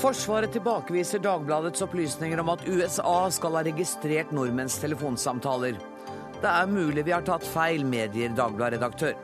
Forsvaret 0.00 0.52
tilbakeviser 0.52 1.20
Dagbladets 1.20 1.82
opplysninger 1.84 2.40
om 2.40 2.48
at 2.54 2.62
USA 2.64 3.26
skal 3.28 3.58
ha 3.58 3.60
registrert 3.66 4.30
nordmenns 4.32 4.78
telefonsamtaler. 4.80 5.76
Det 6.40 6.48
er 6.48 6.70
mulig 6.72 7.04
vi 7.04 7.12
har 7.12 7.26
tatt 7.26 7.44
feil, 7.44 7.84
medier 7.84 8.32
Dagblad-redaktør. 8.32 9.18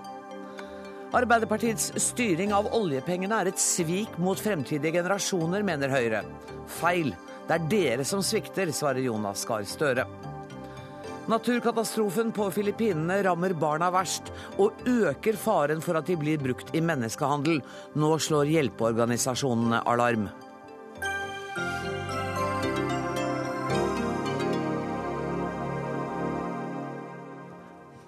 Arbeiderpartiets 1.16 1.94
styring 2.10 2.52
av 2.52 2.68
oljepengene 2.76 3.40
er 3.40 3.48
et 3.54 3.62
svik 3.62 4.18
mot 4.20 4.36
fremtidige 4.36 4.98
generasjoner, 4.98 5.64
mener 5.64 5.96
Høyre. 5.96 6.24
Feil. 6.76 7.14
Det 7.48 7.56
er 7.56 7.68
dere 7.72 8.04
som 8.04 8.20
svikter, 8.20 8.68
svarer 8.68 9.00
Jonas 9.00 9.48
Gahr 9.48 9.64
Støre. 9.64 10.04
Naturkatastrofen 11.26 12.34
på 12.36 12.50
Filippinene 12.52 13.22
rammer 13.24 13.56
barna 13.56 13.88
verst, 13.94 14.28
og 14.60 14.76
øker 14.84 15.40
faren 15.40 15.80
for 15.80 15.96
at 15.96 16.10
de 16.10 16.18
blir 16.20 16.42
brukt 16.42 16.74
i 16.76 16.84
menneskehandel. 16.84 17.62
Nå 17.96 18.18
slår 18.20 18.52
hjelpeorganisasjonene 18.52 19.80
alarm. 19.88 20.28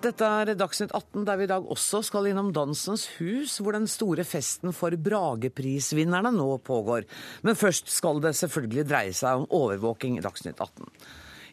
Dette 0.08 0.24
er 0.24 0.54
Dagsnytt 0.56 0.94
18, 0.96 1.24
der 1.28 1.36
vi 1.36 1.44
i 1.44 1.50
dag 1.50 1.66
også 1.68 1.98
skal 2.06 2.30
innom 2.30 2.48
Dansens 2.56 3.02
Hus, 3.18 3.58
hvor 3.60 3.76
den 3.76 3.84
store 3.90 4.24
festen 4.24 4.72
for 4.72 4.94
Brageprisvinnerne 4.96 6.30
nå 6.32 6.46
pågår. 6.64 7.04
Men 7.44 7.58
først 7.58 7.90
skal 7.92 8.22
det 8.24 8.32
selvfølgelig 8.38 8.86
dreie 8.88 9.12
seg 9.12 9.42
om 9.42 9.44
overvåking 9.58 10.16
i 10.16 10.24
Dagsnytt 10.24 10.62
18. 10.64 10.88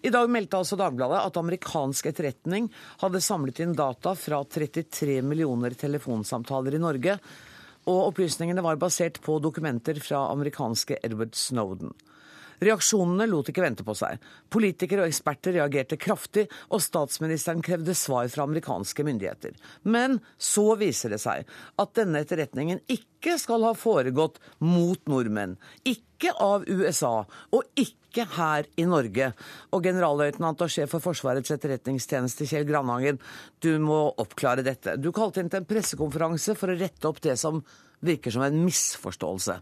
I 0.08 0.14
dag 0.14 0.32
meldte 0.32 0.62
altså 0.62 0.80
Dagbladet 0.80 1.20
at 1.26 1.42
amerikansk 1.42 2.08
etterretning 2.14 2.70
hadde 3.04 3.24
samlet 3.26 3.60
inn 3.66 3.76
data 3.76 4.16
fra 4.16 4.40
33 4.48 5.20
millioner 5.26 5.76
telefonsamtaler 5.76 6.78
i 6.78 6.84
Norge, 6.86 7.20
og 7.92 8.04
opplysningene 8.14 8.64
var 8.64 8.80
basert 8.80 9.20
på 9.26 9.42
dokumenter 9.44 10.00
fra 10.00 10.30
amerikanske 10.32 11.02
Edward 11.04 11.36
Snowden. 11.36 11.92
Reaksjonene 12.64 13.28
lot 13.30 13.50
ikke 13.52 13.64
vente 13.66 13.86
på 13.88 13.96
seg. 13.98 14.22
Politikere 14.54 15.04
og 15.04 15.12
eksperter 15.12 15.58
reagerte 15.58 16.00
kraftig, 16.00 16.46
og 16.72 16.84
statsministeren 16.84 17.64
krevde 17.66 17.96
svar 17.98 18.30
fra 18.32 18.46
amerikanske 18.48 19.06
myndigheter. 19.08 19.56
Men 19.84 20.20
så 20.38 20.74
viser 20.80 21.16
det 21.16 21.22
seg 21.24 21.46
at 21.82 21.94
denne 21.98 22.24
etterretningen 22.24 22.82
ikke 22.92 23.38
skal 23.42 23.66
ha 23.68 23.74
foregått 23.78 24.40
mot 24.64 25.02
nordmenn. 25.10 25.58
Ikke 25.84 26.32
av 26.42 26.66
USA, 26.70 27.26
og 27.52 27.80
ikke 27.80 28.28
her 28.38 28.70
i 28.80 28.86
Norge. 28.88 29.32
Og 29.76 29.84
generalløytnant 29.84 30.64
og 30.64 30.72
sjef 30.72 30.94
for 30.96 31.04
Forsvarets 31.04 31.52
etterretningstjeneste, 31.52 32.48
Kjell 32.48 32.68
Grandhagen, 32.70 33.20
du 33.60 33.74
må 33.84 34.08
oppklare 34.22 34.64
dette. 34.66 34.96
Du 35.02 35.12
kalte 35.16 35.44
inn 35.44 35.52
til 35.52 35.64
en 35.64 35.70
pressekonferanse 35.70 36.56
for 36.56 36.72
å 36.72 36.80
rette 36.80 37.10
opp 37.10 37.20
det 37.26 37.36
som 37.42 37.60
virker 38.06 38.32
som 38.32 38.46
en 38.46 38.62
misforståelse. 38.64 39.60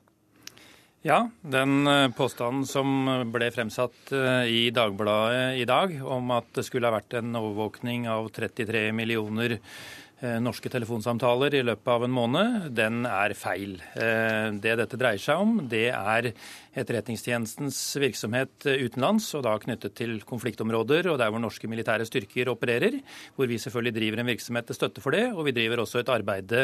Ja, 1.03 1.29
den 1.41 1.87
eh, 1.87 2.09
påstanden 2.15 2.63
som 2.63 3.09
ble 3.33 3.49
fremsatt 3.51 4.13
eh, 4.15 4.45
i 4.47 4.61
Dagbladet 4.71 5.57
i 5.59 5.65
dag 5.67 5.97
om 5.99 6.31
at 6.31 6.47
det 6.55 6.63
skulle 6.63 6.87
ha 6.87 6.95
vært 6.95 7.17
en 7.19 7.35
overvåkning 7.35 8.07
av 8.07 8.29
33 8.31 8.85
millioner 8.95 9.57
Eh, 9.57 10.02
norske 10.43 10.69
telefonsamtaler 10.71 11.57
i 11.57 11.63
løpet 11.65 11.89
av 11.91 12.05
en 12.05 12.13
måned, 12.13 12.69
den 12.75 13.03
er 13.09 13.33
feil. 13.35 13.75
Eh, 13.99 14.53
det 14.63 14.77
dette 14.79 14.99
dreier 14.99 15.21
seg 15.21 15.41
om, 15.43 15.57
det 15.69 15.89
er 15.91 16.31
Etterretningstjenestens 16.73 17.77
virksomhet 18.01 18.65
utenlands, 18.65 19.27
og 19.37 19.43
da 19.45 19.53
knyttet 19.61 19.93
til 19.99 20.15
konfliktområder 20.25 21.11
og 21.11 21.19
der 21.21 21.29
hvor 21.29 21.43
norske 21.43 21.69
militære 21.69 22.07
styrker 22.09 22.49
opererer, 22.49 22.97
hvor 23.35 23.51
vi 23.51 23.59
selvfølgelig 23.61 23.95
driver 23.99 24.23
en 24.23 24.31
virksomhet 24.31 24.69
til 24.71 24.79
støtte 24.79 25.03
for 25.03 25.13
det. 25.13 25.27
Og 25.35 25.45
vi 25.49 25.53
driver 25.53 25.83
også 25.83 26.01
et 26.01 26.09
arbeid 26.13 26.55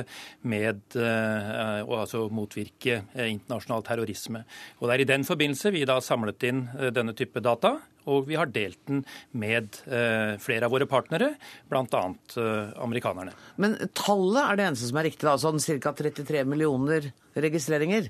med 0.49 0.97
eh, 0.97 1.83
å 1.83 1.99
altså 1.99 2.25
motvirke 2.33 3.03
internasjonal 3.13 3.85
terrorisme. 3.85 4.45
Og 4.79 4.89
Det 4.89 4.95
er 4.95 5.05
i 5.05 5.11
den 5.13 5.27
forbindelse 5.27 5.75
vi 5.75 5.85
da 5.85 5.99
samlet 6.01 6.49
inn 6.49 6.65
denne 6.95 7.13
type 7.17 7.43
data 7.43 7.75
og 8.09 8.29
vi 8.29 8.37
har 8.39 8.49
delt 8.53 8.79
den 8.89 9.03
med 9.31 9.81
eh, 9.87 10.35
flere 10.41 10.67
av 10.67 10.73
våre 10.73 10.87
partnere, 10.89 11.33
bl.a. 11.69 12.01
Eh, 12.09 12.73
amerikanerne. 12.81 13.35
Men 13.61 13.77
tallet 13.97 14.41
er 14.45 14.59
det 14.59 14.67
eneste 14.69 14.89
som 14.89 15.01
er 15.01 15.09
riktig, 15.11 15.27
da, 15.27 15.37
sånn 15.41 15.61
ca. 15.83 15.93
33 16.01 16.43
millioner 16.49 17.11
registreringer? 17.37 18.09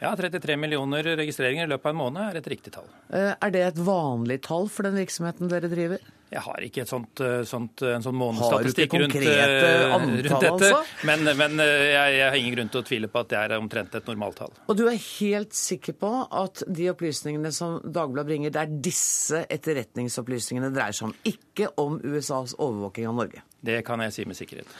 Ja, 0.00 0.14
33 0.16 0.56
millioner 0.56 1.04
registreringer 1.20 1.66
i 1.66 1.70
løpet 1.74 1.90
av 1.90 1.92
en 1.92 2.00
måned 2.00 2.22
er 2.24 2.40
et 2.40 2.48
riktig 2.48 2.72
tall. 2.72 2.88
Eh, 3.12 3.34
er 3.34 3.52
det 3.52 3.66
et 3.66 3.82
vanlig 3.84 4.40
tall 4.46 4.70
for 4.72 4.88
den 4.88 4.96
virksomheten 4.96 5.50
dere 5.52 5.68
driver? 5.72 6.00
Jeg 6.30 6.44
har 6.44 6.62
ikke 6.62 6.84
sånt, 6.86 7.20
eh, 7.26 7.40
sånt, 7.48 7.82
en 7.82 8.04
sånn 8.04 8.14
månedsstatistikk 8.14 8.92
rundt, 9.02 9.16
eh, 9.18 9.90
rundt, 9.90 10.28
dette. 10.30 10.50
Altså? 10.52 11.06
Men, 11.08 11.26
men 11.26 11.58
jeg, 11.58 12.12
jeg, 12.14 12.26
har 12.28 12.38
ingen 12.38 12.54
grunn 12.54 12.70
til 12.70 12.82
å 12.82 12.86
tvile 12.86 13.10
på 13.10 13.24
at 13.24 13.32
det 13.32 13.38
er 13.40 13.54
omtrent 13.56 13.96
et 13.98 14.06
normaltall. 14.06 14.54
Og 14.70 14.78
du 14.78 14.84
er 14.86 14.98
helt 14.98 15.56
sikker 15.58 15.96
på 15.98 16.12
at 16.30 16.62
de 16.70 16.86
opplysningene 16.92 17.50
som 17.54 17.80
Dagbladet 17.82 18.30
bringer, 18.30 18.54
det 18.54 18.62
er 18.62 18.76
disse 18.90 19.42
etterretningsopplysningene 19.50 20.70
det 20.70 20.78
dreier 20.78 20.94
seg 20.94 21.08
om, 21.08 21.16
ikke 21.26 21.72
om 21.82 21.98
USAs 21.98 22.54
overvåking 22.60 23.10
av 23.10 23.18
Norge? 23.24 23.42
Det 23.60 23.80
kan 23.84 24.00
jeg 24.00 24.14
si 24.14 24.24
med 24.28 24.38
sikkerhet. 24.38 24.70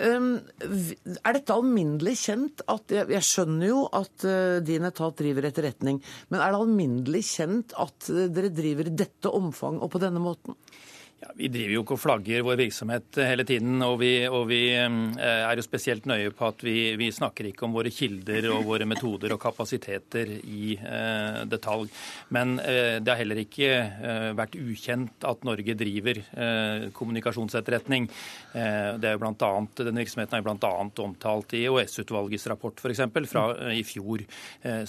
Um, 0.00 0.38
er 1.20 1.36
dette 1.36 1.56
alminnelig 1.56 2.14
kjent 2.22 2.62
at 2.72 2.94
Jeg, 2.94 3.10
jeg 3.12 3.26
skjønner 3.26 3.68
jo 3.68 3.82
at 3.98 4.24
uh, 4.24 4.60
din 4.64 4.86
etat 4.88 5.18
driver 5.18 5.48
etterretning, 5.50 5.98
men 6.30 6.40
er 6.40 6.54
det 6.54 6.62
alminnelig 6.62 7.24
kjent 7.34 7.74
at 7.76 8.08
uh, 8.14 8.24
dere 8.32 8.52
driver 8.54 8.88
i 8.88 8.94
dette 9.02 9.34
omfang 9.34 9.82
og 9.82 9.90
på 9.92 10.00
denne 10.02 10.22
måten? 10.22 10.56
Ja, 11.20 11.28
Vi 11.36 11.48
driver 11.52 11.74
jo 11.74 11.80
ikke 11.84 11.96
og 11.98 12.00
flagger 12.00 12.44
vår 12.46 12.56
virksomhet 12.62 13.18
hele 13.28 13.44
tiden. 13.44 13.74
Og 13.84 13.98
vi, 14.00 14.24
og 14.24 14.46
vi 14.48 14.60
eh, 14.72 15.18
er 15.20 15.58
jo 15.58 15.64
spesielt 15.66 16.06
nøye 16.08 16.30
på 16.32 16.46
at 16.48 16.62
vi, 16.64 16.94
vi, 16.96 17.10
snakker 17.12 17.50
ikke 17.50 17.66
om 17.66 17.74
våre 17.76 17.92
kilder 17.92 18.46
og 18.54 18.64
våre 18.64 18.86
metoder 18.88 19.34
og 19.34 19.40
kapasiteter 19.42 20.32
i 20.38 20.78
eh, 20.78 21.42
detalj. 21.44 21.90
Men 22.32 22.54
eh, 22.64 23.02
det 23.04 23.12
har 23.12 23.20
heller 23.20 23.42
ikke 23.42 23.68
eh, 23.68 24.30
vært 24.38 24.56
ukjent 24.56 25.26
at 25.28 25.44
Norge 25.44 25.76
driver 25.76 26.22
eh, 26.22 26.86
kommunikasjonsetterretning. 26.96 28.08
Eh, 28.56 28.96
det 28.96 29.10
er 29.10 29.18
jo 29.18 29.22
blant 29.26 29.44
annet, 29.44 29.84
denne 29.90 30.00
virksomheten 30.00 30.40
er 30.40 30.46
bl.a. 30.48 30.72
omtalt 31.04 31.52
i 31.58 31.66
EOS-utvalgets 31.66 32.48
rapport 32.48 32.80
for 32.80 32.94
eksempel, 32.94 33.28
fra 33.28 33.44
i 33.74 33.84
fjor. 33.84 34.24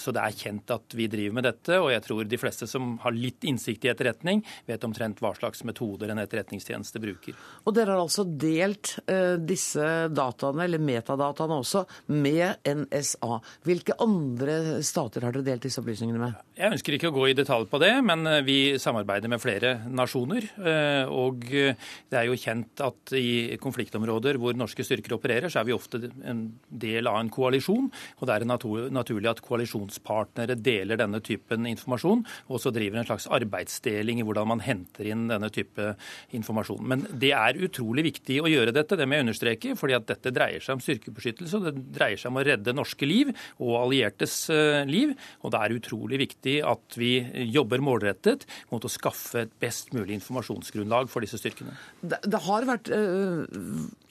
Så 0.00 0.12
det 0.14 0.22
er 0.22 0.34
kjent 0.36 0.70
at 0.72 0.94
vi 0.96 1.06
driver 1.12 1.36
med 1.36 1.46
dette. 1.50 1.76
Og 1.76 1.90
jeg 1.92 2.04
tror 2.06 2.24
de 2.24 2.40
fleste 2.40 2.68
som 2.70 2.96
har 3.04 3.12
litt 3.12 3.44
innsikt 3.48 3.84
i 3.84 3.92
etterretning, 3.92 4.40
vet 4.68 4.84
omtrent 4.88 5.20
hva 5.20 5.34
slags 5.36 5.64
metoder 5.68 6.12
en 6.12 6.21
etterretningstjeneste 6.24 7.00
bruker. 7.02 7.36
Og 7.66 7.76
dere 7.76 7.94
har 7.94 8.02
altså 8.02 8.24
delt 8.26 8.94
uh, 9.06 9.38
disse 9.40 9.88
dataene, 10.12 10.66
eller 10.66 10.82
metadataene 10.82 11.58
også, 11.62 11.84
med 12.12 12.62
NSA. 12.66 13.38
Hvilke 13.66 13.96
andre 14.02 14.80
stater 14.86 15.26
har 15.26 15.34
dere 15.34 15.46
delt 15.52 15.66
disse 15.66 15.82
opplysningene 15.82 16.22
med? 16.22 16.40
Jeg 16.58 16.76
ønsker 16.76 16.96
ikke 16.96 17.12
å 17.12 17.16
gå 17.16 17.28
i 17.30 17.36
detalj 17.36 17.68
på 17.70 17.80
det, 17.82 17.92
men 18.04 18.26
eh, 18.28 18.42
vi 18.46 18.58
samarbeider 18.80 19.30
med 19.32 19.42
flere 19.42 19.74
nasjoner. 19.88 20.48
Uh, 20.58 21.10
og 21.12 21.44
det 21.48 22.18
er 22.18 22.28
jo 22.28 22.38
kjent 22.38 22.82
at 22.84 23.14
i 23.18 23.58
konfliktområder 23.62 24.38
hvor 24.40 24.56
norske 24.58 24.84
styrker 24.86 25.16
opererer, 25.16 25.50
så 25.52 25.62
er 25.62 25.68
vi 25.68 25.76
ofte 25.76 26.00
en 26.28 26.44
del 26.68 27.08
av 27.10 27.20
en 27.20 27.32
koalisjon. 27.32 27.88
Og 28.20 28.28
det 28.28 28.36
er 28.36 28.48
naturlig 28.48 29.30
at 29.30 29.42
koalisjonspartnere 29.44 30.56
deler 30.58 31.00
denne 31.00 31.22
typen 31.24 31.66
informasjon, 31.70 32.24
og 32.48 32.58
også 32.58 32.72
driver 32.74 33.00
en 33.00 33.08
slags 33.08 33.28
arbeidsdeling 33.32 34.20
i 34.20 34.26
hvordan 34.26 34.50
man 34.52 34.64
henter 34.64 35.08
inn 35.12 35.26
denne 35.30 35.50
type 35.52 35.92
informasjon. 36.36 36.82
Men 36.92 37.04
det 37.12 37.32
er 37.36 37.60
utrolig 37.66 38.06
viktig 38.08 38.40
å 38.42 38.50
gjøre 38.50 38.74
dette, 38.74 38.98
det 38.98 39.06
må 39.08 39.18
jeg 39.18 39.26
understreke, 39.26 39.76
fordi 39.78 39.96
at 39.98 40.08
dette 40.10 40.34
dreier 40.34 40.64
seg 40.64 40.76
om 40.76 40.84
styrkebeskyttelse, 40.84 41.58
og 41.58 41.68
det 41.68 41.86
dreier 41.96 42.20
seg 42.20 42.32
om 42.32 42.40
å 42.40 42.46
redde 42.46 42.76
norske 42.76 43.08
liv 43.08 43.32
og 43.62 43.74
alliertes 43.82 44.36
eh, 44.52 44.82
liv. 44.88 45.14
Og 45.42 45.54
det 45.54 45.62
er 45.62 45.76
utrolig 45.78 46.22
viktig 46.22 46.58
at 46.66 46.98
vi 47.00 47.14
jobber 47.52 47.84
målrettet 47.84 48.46
mot 48.72 48.84
å 48.84 48.92
skaffe 48.92 49.46
et 49.46 49.54
best 49.62 49.92
mulig 49.96 50.16
informasjonsgrunnlag 50.20 51.10
for 51.12 51.24
disse 51.24 51.40
styrkene. 51.40 51.76
Det, 52.00 52.20
det 52.26 52.42
har 52.46 52.68
vært 52.68 52.90
uh, 52.92 53.44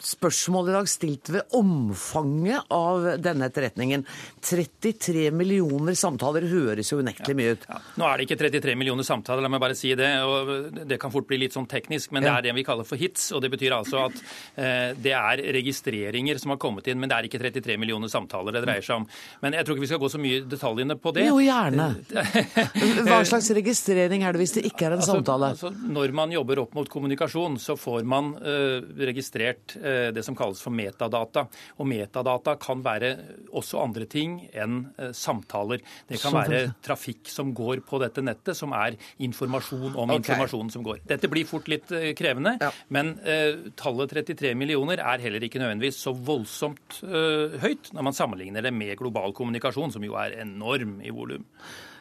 spørsmål 0.05 0.71
i 0.71 0.75
dag 0.75 0.89
stilt 0.89 1.31
ved 1.33 1.55
omfanget 1.57 2.71
av 2.73 3.07
denne 3.21 3.49
etterretningen. 3.51 4.05
33 4.41 5.29
millioner 5.35 5.97
samtaler 5.97 6.47
høres 6.51 6.91
jo 6.91 7.01
unektelig 7.01 7.37
mye 7.37 7.55
ut. 7.55 7.67
Ja, 7.67 7.77
ja. 7.77 7.95
Nå 8.01 8.07
er 8.07 8.17
det 8.17 8.27
ikke 8.27 8.39
33 8.43 8.77
millioner 8.79 9.07
samtaler, 9.07 9.43
la 9.43 9.51
meg 9.51 9.63
bare 9.63 9.77
si 9.77 9.93
det. 9.97 10.11
og 10.25 10.81
Det 10.89 10.99
kan 11.01 11.13
fort 11.13 11.27
bli 11.29 11.41
litt 11.43 11.55
sånn 11.57 11.69
teknisk 11.69 12.11
men 12.11 12.25
det 12.25 12.31
er 12.31 12.45
det 12.47 12.55
vi 12.57 12.65
kaller 12.67 12.87
for 12.87 12.99
hits. 12.99 13.29
og 13.35 13.41
Det 13.43 13.51
betyr 13.53 13.75
altså 13.75 14.05
at 14.07 14.17
eh, 14.55 14.91
det 14.99 15.13
er 15.17 15.43
registreringer 15.57 16.39
som 16.41 16.53
har 16.53 16.59
kommet 16.61 16.87
inn, 16.91 16.99
men 17.01 17.11
det 17.11 17.17
er 17.17 17.29
ikke 17.29 17.41
33 17.41 17.77
millioner 17.81 18.11
samtaler 18.11 18.55
det 18.55 18.63
dreier 18.65 18.85
seg 18.85 19.01
om. 19.01 19.07
Men 19.43 19.57
jeg 19.57 19.67
tror 19.67 19.77
ikke 19.77 19.85
vi 19.85 19.91
skal 19.93 20.01
gå 20.03 20.11
så 20.11 20.21
mye 20.21 20.43
detaljene 20.51 20.97
på 21.01 21.13
det. 21.15 21.27
Jo, 21.29 21.39
gjerne. 21.43 21.89
Hva 23.07 23.21
slags 23.27 23.51
registrering 23.55 24.25
er 24.25 24.35
det 24.35 24.43
hvis 24.43 24.57
det 24.57 24.65
ikke 24.69 24.89
er 24.89 24.97
en 24.97 25.03
altså, 25.03 25.17
samtale? 25.17 25.53
Altså, 25.55 25.71
når 25.71 26.15
man 26.21 26.35
jobber 26.35 26.63
opp 26.65 26.75
mot 26.77 26.91
kommunikasjon, 26.91 27.59
så 27.61 27.77
får 27.79 28.07
man 28.07 28.33
eh, 28.39 28.77
registrert 29.11 29.77
uh, 29.79 29.90
det 30.15 30.25
som 30.25 30.37
kalles 30.37 30.61
for 30.63 30.73
metadata. 30.75 31.45
Og 31.79 31.89
metadata 31.89 32.57
kan 32.61 32.83
være 32.85 33.13
også 33.51 33.81
andre 33.83 34.07
ting 34.09 34.39
enn 34.51 34.83
uh, 34.97 35.11
samtaler. 35.15 35.83
Det 36.09 36.19
kan 36.21 36.35
være 36.35 36.63
trafikk 36.83 37.29
som 37.31 37.53
går 37.55 37.83
på 37.87 38.01
dette 38.01 38.23
nettet, 38.25 38.57
som 38.57 38.73
er 38.77 38.97
informasjon 39.23 39.93
om 39.93 40.09
okay. 40.09 40.23
informasjonen 40.23 40.73
som 40.73 40.85
går. 40.85 41.03
Dette 41.07 41.29
blir 41.31 41.47
fort 41.49 41.69
litt 41.71 41.91
Eh, 41.91 42.13
krevende. 42.15 42.57
Ja. 42.61 42.71
Men 42.87 43.19
eh, 43.19 43.71
tallet 43.75 44.11
33 44.11 44.53
millioner 44.55 45.01
er 45.01 45.23
heller 45.23 45.43
ikke 45.43 45.61
nødvendigvis 45.61 45.99
så 46.05 46.13
voldsomt 46.15 47.01
eh, 47.05 47.57
høyt 47.63 47.91
når 47.95 48.07
man 48.09 48.17
sammenligner 48.17 48.65
det 48.65 48.73
med 48.75 48.97
global 48.99 49.35
kommunikasjon, 49.37 49.93
som 49.95 50.05
jo 50.05 50.17
er 50.19 50.39
enorm 50.43 50.99
i 51.03 51.13
volum. 51.13 51.45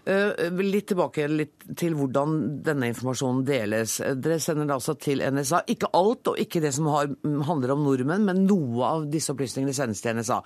Eh, 0.05 0.51
litt 0.65 0.89
tilbake 0.91 1.27
litt 1.29 1.67
til 1.79 1.95
hvordan 1.99 2.37
denne 2.65 2.89
informasjonen 2.91 3.45
deles. 3.47 3.99
Dere 4.17 4.39
sender 4.43 4.69
det 4.69 4.77
altså 4.79 4.97
til 5.01 5.21
NSA. 5.21 5.63
Ikke 5.75 5.91
alt, 5.97 6.33
og 6.33 6.41
ikke 6.41 6.63
det 6.65 6.73
som 6.77 6.89
har, 6.93 7.11
handler 7.49 7.75
om 7.75 7.85
nordmenn, 7.85 8.27
men 8.27 8.45
noe 8.49 8.87
av 8.89 9.09
disse 9.13 9.35
opplysningene 9.35 9.77
sendes 9.77 10.03
til 10.05 10.17
NSA. 10.17 10.41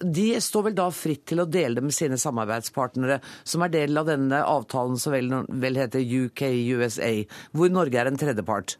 De 0.00 0.26
står 0.42 0.68
vel 0.68 0.78
da 0.78 0.88
fritt 0.94 1.26
til 1.30 1.44
å 1.44 1.48
dele 1.48 1.78
det 1.78 1.86
med 1.86 1.96
sine 1.96 2.18
samarbeidspartnere, 2.20 3.20
som 3.44 3.64
er 3.64 3.74
del 3.74 4.00
av 4.00 4.08
denne 4.08 4.42
avtalen 4.44 5.00
som 5.00 5.14
vel, 5.14 5.32
vel 5.48 5.80
heter 5.80 6.04
UK-USA, 6.04 7.12
hvor 7.52 7.72
Norge 7.72 8.00
er 8.00 8.10
en 8.10 8.20
tredjepart? 8.20 8.78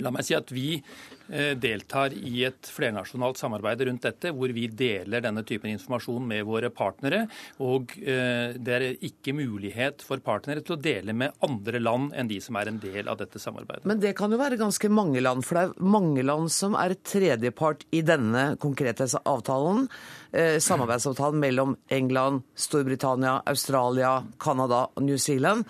La 0.00 0.12
meg 0.14 0.24
si 0.24 0.36
at 0.36 0.52
vi 0.54 0.78
Eh, 0.80 1.19
deltar 1.30 2.14
i 2.16 2.44
et 2.48 2.68
flernasjonalt 2.70 3.38
samarbeid 3.38 3.84
rundt 3.86 4.06
dette, 4.06 4.32
hvor 4.34 4.50
vi 4.54 4.66
deler 4.66 5.22
denne 5.22 5.44
typen 5.46 5.70
informasjon 5.72 6.26
med 6.26 6.44
våre 6.48 6.70
partnere. 6.74 7.24
Og 7.62 7.94
eh, 8.00 8.56
det 8.56 8.76
er 8.76 8.86
ikke 9.06 9.34
mulighet 9.36 10.04
for 10.06 10.22
partnere 10.24 10.64
til 10.64 10.76
å 10.76 10.80
dele 10.80 11.14
med 11.16 11.36
andre 11.46 11.82
land 11.82 12.14
enn 12.18 12.30
de 12.30 12.40
som 12.42 12.58
er 12.60 12.70
en 12.70 12.80
del 12.82 13.10
av 13.10 13.20
dette 13.20 13.40
samarbeidet. 13.42 13.86
Men 13.88 14.02
det 14.02 14.14
kan 14.18 14.32
jo 14.32 14.40
være 14.40 14.60
ganske 14.60 14.90
mange 14.92 15.22
land, 15.22 15.44
for 15.46 15.58
det 15.58 15.64
er 15.68 15.92
mange 15.96 16.24
land 16.26 16.50
som 16.54 16.76
er 16.78 16.96
tredjepart 17.06 17.86
i 17.96 18.02
denne 18.06 18.54
konkrete 18.62 19.08
avtalen. 19.20 19.86
Eh, 20.32 20.58
samarbeidsavtalen 20.62 21.40
mellom 21.42 21.76
England, 21.88 22.44
Storbritannia, 22.54 23.40
Australia, 23.50 24.20
Canada 24.38 24.86
og 24.94 25.06
New 25.06 25.18
Zealand. 25.18 25.66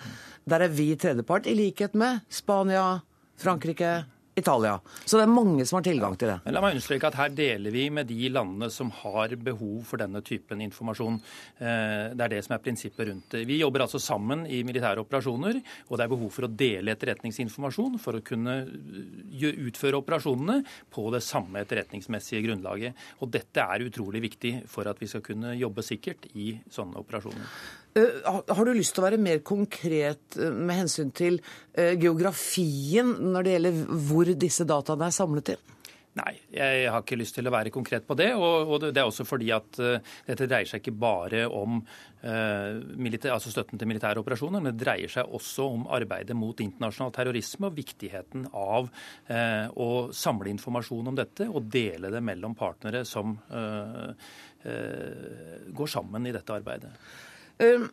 Der 0.49 0.65
er 0.65 0.73
vi 0.73 0.93
tredjepart, 0.97 1.47
i 1.47 1.55
likhet 1.57 1.93
med 1.97 2.25
Spania, 2.29 3.01
Frankrike, 3.41 4.01
Italia. 4.35 4.77
Så 5.03 5.19
det 5.19 5.25
er 5.25 5.31
mange 5.31 5.65
som 5.67 5.77
har 5.77 5.85
tilgang 5.85 6.15
til 6.19 6.31
det. 6.31 6.37
Men 6.45 6.55
la 6.55 6.61
meg 6.63 6.75
understreke 6.77 7.09
at 7.09 7.17
Her 7.19 7.33
deler 7.35 7.73
vi 7.73 7.89
med 7.91 8.07
de 8.07 8.29
landene 8.31 8.69
som 8.71 8.91
har 9.01 9.35
behov 9.43 9.81
for 9.89 9.99
denne 9.99 10.21
typen 10.23 10.63
informasjon. 10.63 11.17
Eh, 11.59 12.13
det 12.15 12.25
er 12.25 12.33
det 12.35 12.39
som 12.45 12.55
er 12.55 12.63
prinsippet 12.63 13.09
rundt 13.09 13.35
det. 13.35 13.43
Vi 13.49 13.59
jobber 13.59 13.83
altså 13.85 13.99
sammen 13.99 14.45
i 14.47 14.61
militære 14.67 15.03
operasjoner, 15.03 15.59
og 15.89 15.97
det 15.97 16.05
er 16.05 16.13
behov 16.15 16.31
for 16.31 16.47
å 16.47 16.51
dele 16.63 16.95
etterretningsinformasjon 16.95 17.99
for 18.01 18.17
å 18.17 18.23
kunne 18.25 18.57
eh, 18.63 19.61
utføre 19.67 19.99
operasjonene 19.99 20.61
på 20.93 21.09
det 21.11 21.23
samme 21.27 21.65
etterretningsmessige 21.65 22.45
grunnlaget. 22.47 23.05
Og 23.19 23.35
Dette 23.35 23.67
er 23.67 23.87
utrolig 23.87 24.23
viktig 24.29 24.55
for 24.71 24.87
at 24.87 24.99
vi 25.01 25.11
skal 25.11 25.25
kunne 25.25 25.57
jobbe 25.59 25.83
sikkert 25.83 26.31
i 26.39 26.53
sånne 26.71 27.03
operasjoner. 27.03 27.51
Eh, 27.93 28.31
har 28.55 28.65
du 28.65 28.71
lyst 28.75 28.95
til 28.95 29.03
å 29.03 29.07
være 29.09 29.19
mer 29.19 29.41
konkret 29.43 30.37
eh, 30.39 30.53
med 30.53 30.77
hensyn 30.83 31.11
til 31.15 31.41
eh, 31.75 31.97
geografien 31.99 33.17
når 33.33 33.43
det 33.43 33.55
gjelder 33.57 33.81
hvor 34.07 34.31
disse 34.45 34.67
dataene 34.67 35.09
er 35.09 35.15
samlet 35.15 35.53
inn? 35.55 35.67
Nei, 36.11 36.33
jeg 36.51 36.87
har 36.91 37.03
ikke 37.03 37.19
lyst 37.19 37.37
til 37.37 37.47
å 37.47 37.53
være 37.53 37.71
konkret 37.71 38.03
på 38.07 38.15
det. 38.19 38.33
Og, 38.35 38.73
det 38.83 38.99
er 38.99 39.07
også 39.07 39.23
fordi 39.23 39.47
at 39.55 39.77
dette 39.79 40.43
dreier 40.43 40.67
seg 40.67 40.81
ikke 40.81 40.99
bare 40.99 41.45
om 41.47 41.77
militær, 42.99 43.31
altså 43.37 43.47
støtten 43.53 43.79
til 43.79 43.87
militære 43.87 44.19
operasjoner, 44.19 44.59
men 44.59 44.73
det 44.73 44.83
dreier 44.83 45.07
seg 45.13 45.31
også 45.39 45.69
om 45.71 45.87
arbeidet 45.87 46.35
mot 46.35 46.59
internasjonal 46.59 47.15
terrorisme 47.15 47.71
og 47.71 47.79
viktigheten 47.79 48.43
av 48.51 48.91
å 49.79 49.89
samle 50.11 50.51
informasjon 50.51 51.13
om 51.13 51.15
dette 51.15 51.47
og 51.47 51.71
dele 51.71 52.11
det 52.11 52.19
mellom 52.27 52.59
partnere 52.59 53.07
som 53.07 53.31
går 55.79 55.95
sammen 55.95 56.27
i 56.27 56.35
dette 56.35 56.59
arbeidet. 56.59 56.91
Ehm, 57.61 57.89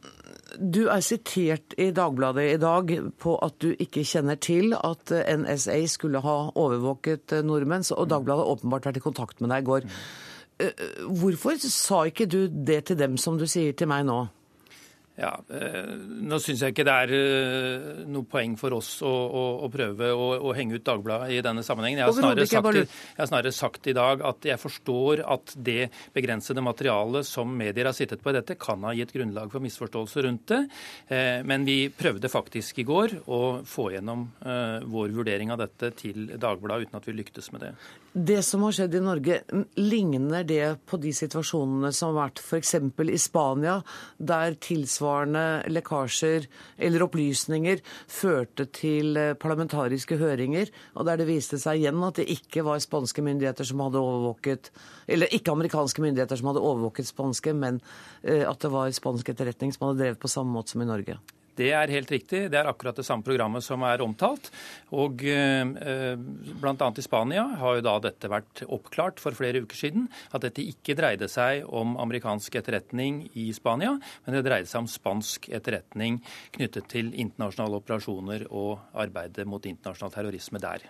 du 0.57 0.87
er 0.89 1.03
sitert 1.05 1.75
i 1.77 1.91
Dagbladet 1.95 2.47
i 2.55 2.61
dag 2.61 2.93
på 3.21 3.35
at 3.45 3.59
du 3.63 3.75
ikke 3.77 4.07
kjenner 4.07 4.39
til 4.41 4.73
at 4.77 5.13
eh, 5.13 5.29
NSA 5.37 5.83
skulle 5.93 6.23
ha 6.25 6.39
overvåket 6.55 7.37
eh, 7.37 7.45
nordmenn, 7.45 7.85
og 7.93 8.09
Dagbladet 8.11 8.47
har 8.47 8.57
åpenbart 8.57 8.89
vært 8.89 9.03
i 9.03 9.05
kontakt 9.05 9.43
med 9.45 9.53
deg 9.53 9.63
i 9.63 9.69
går. 9.69 9.89
Eh, 10.65 10.83
hvorfor 11.21 11.61
sa 11.61 12.03
ikke 12.09 12.27
du 12.31 12.41
det 12.49 12.87
til 12.89 12.99
dem 12.99 13.21
som 13.21 13.37
du 13.39 13.47
sier 13.47 13.77
til 13.77 13.91
meg 13.93 14.09
nå? 14.09 14.23
Ja, 15.19 15.33
eh, 15.51 15.95
Nå 15.99 16.39
syns 16.39 16.61
jeg 16.63 16.75
ikke 16.75 16.85
det 16.87 16.95
er 16.95 17.13
eh, 17.17 17.87
noe 18.07 18.27
poeng 18.31 18.55
for 18.61 18.77
oss 18.77 19.01
å, 19.03 19.11
å, 19.11 19.43
å 19.67 19.71
prøve 19.73 20.13
å, 20.15 20.29
å, 20.47 20.53
henge 20.55 20.79
ut 20.79 20.85
Dagbladet 20.87 21.33
i 21.35 21.41
denne 21.43 21.65
sammenhengen. 21.67 22.05
Jeg 22.05 22.07
har, 22.07 22.15
snarere 22.15 22.47
sagt, 22.47 22.79
jeg 22.79 23.19
har 23.19 23.31
snarere 23.31 23.55
sagt 23.57 23.89
i 23.91 23.97
dag 23.99 24.23
at 24.29 24.47
jeg 24.47 24.63
forstår 24.63 25.25
at 25.27 25.57
det 25.57 25.89
begrensede 26.15 26.63
materialet 26.63 27.27
som 27.27 27.51
medier 27.51 27.91
har 27.91 27.97
sittet 27.99 28.23
på 28.23 28.31
i 28.31 28.37
dette, 28.39 28.55
kan 28.63 28.87
ha 28.87 28.95
gitt 28.95 29.15
grunnlag 29.17 29.51
for 29.51 29.65
misforståelser 29.65 30.29
rundt 30.29 30.47
det. 30.53 30.61
Eh, 31.11 31.41
men 31.43 31.67
vi 31.67 31.81
prøvde 31.91 32.31
faktisk 32.31 32.79
i 32.79 32.87
går 32.87 33.19
å 33.27 33.43
få 33.67 33.91
gjennom 33.97 34.29
vår 34.39 35.13
vurdering 35.17 35.51
av 35.53 35.59
dette 35.61 35.91
til 35.99 36.29
Dagbladet 36.39 36.89
uten 36.89 36.99
at 36.99 37.07
vi 37.09 37.15
lyktes 37.17 37.51
med 37.55 37.65
det. 37.65 37.73
Det 38.13 38.39
som 38.47 38.63
har 38.67 38.75
skjedd 38.75 38.95
i 38.99 39.03
Norge, 39.03 39.41
ligner 39.79 40.47
det 40.47 40.79
på 40.89 40.99
de 41.01 41.13
situasjonene 41.15 41.91
som 41.95 42.15
har 42.15 42.29
vært 42.29 42.43
f.eks. 42.43 42.75
i 42.79 43.21
Spania, 43.21 43.79
der 44.19 44.57
tilsvarende 44.63 45.08
tilsvarende 45.09 45.69
lekkasjer 45.73 46.47
eller 46.79 47.05
opplysninger 47.07 47.81
førte 48.09 48.67
til 48.73 49.17
eh, 49.17 49.35
parlamentariske 49.35 50.19
høringer, 50.19 50.69
og 50.95 51.07
der 51.07 51.19
det 51.19 51.29
viste 51.29 51.59
seg 51.59 51.81
igjen 51.81 52.03
at 52.05 52.21
det 52.21 52.29
ikke 52.29 52.65
var 52.65 52.79
spanske 52.81 53.23
myndigheter 53.23 53.65
som 53.65 53.81
hadde 53.81 53.99
overvåket 53.99 54.71
Eller 55.09 55.29
ikke 55.33 55.53
amerikanske 55.53 56.03
myndigheter 56.03 56.37
som 56.37 56.49
hadde 56.49 56.61
overvåket 56.61 57.09
spanske, 57.09 57.55
men 57.55 57.81
eh, 58.23 58.45
at 58.49 58.61
det 58.61 58.71
var 58.71 58.91
spansk 58.93 59.29
etterretning 59.29 59.73
som 59.73 59.89
hadde 59.89 60.03
drevet 60.03 60.21
på 60.21 60.29
samme 60.29 60.53
måte 60.53 60.73
som 60.73 60.83
i 60.83 60.89
Norge. 60.89 61.19
Det 61.59 61.71
er 61.75 61.91
helt 61.91 62.11
riktig. 62.13 62.45
Det 62.53 62.59
er 62.61 62.69
akkurat 62.71 62.99
det 62.99 63.07
samme 63.07 63.27
programmet 63.27 63.65
som 63.67 63.83
er 63.87 64.03
omtalt. 64.05 64.51
Og 64.95 65.25
eh, 65.27 65.65
bl.a. 66.63 66.91
i 66.91 67.05
Spania 67.05 67.47
har 67.61 67.79
jo 67.79 67.87
da 67.87 67.97
dette 68.07 68.31
vært 68.31 68.63
oppklart 68.69 69.23
for 69.23 69.37
flere 69.39 69.65
uker 69.65 69.81
siden. 69.81 70.07
At 70.31 70.47
dette 70.47 70.65
ikke 70.65 70.97
dreide 70.99 71.31
seg 71.33 71.67
om 71.67 71.97
amerikansk 72.01 72.61
etterretning 72.61 73.25
i 73.39 73.49
Spania, 73.57 73.97
men 74.25 74.39
det 74.39 74.45
dreide 74.47 74.71
seg 74.71 74.85
om 74.85 74.93
spansk 74.93 75.51
etterretning 75.51 76.21
knyttet 76.55 76.89
til 76.93 77.11
internasjonale 77.15 77.83
operasjoner 77.83 78.47
og 78.49 78.79
arbeidet 78.99 79.49
mot 79.49 79.67
internasjonal 79.67 80.15
terrorisme 80.15 80.63
der. 80.63 80.87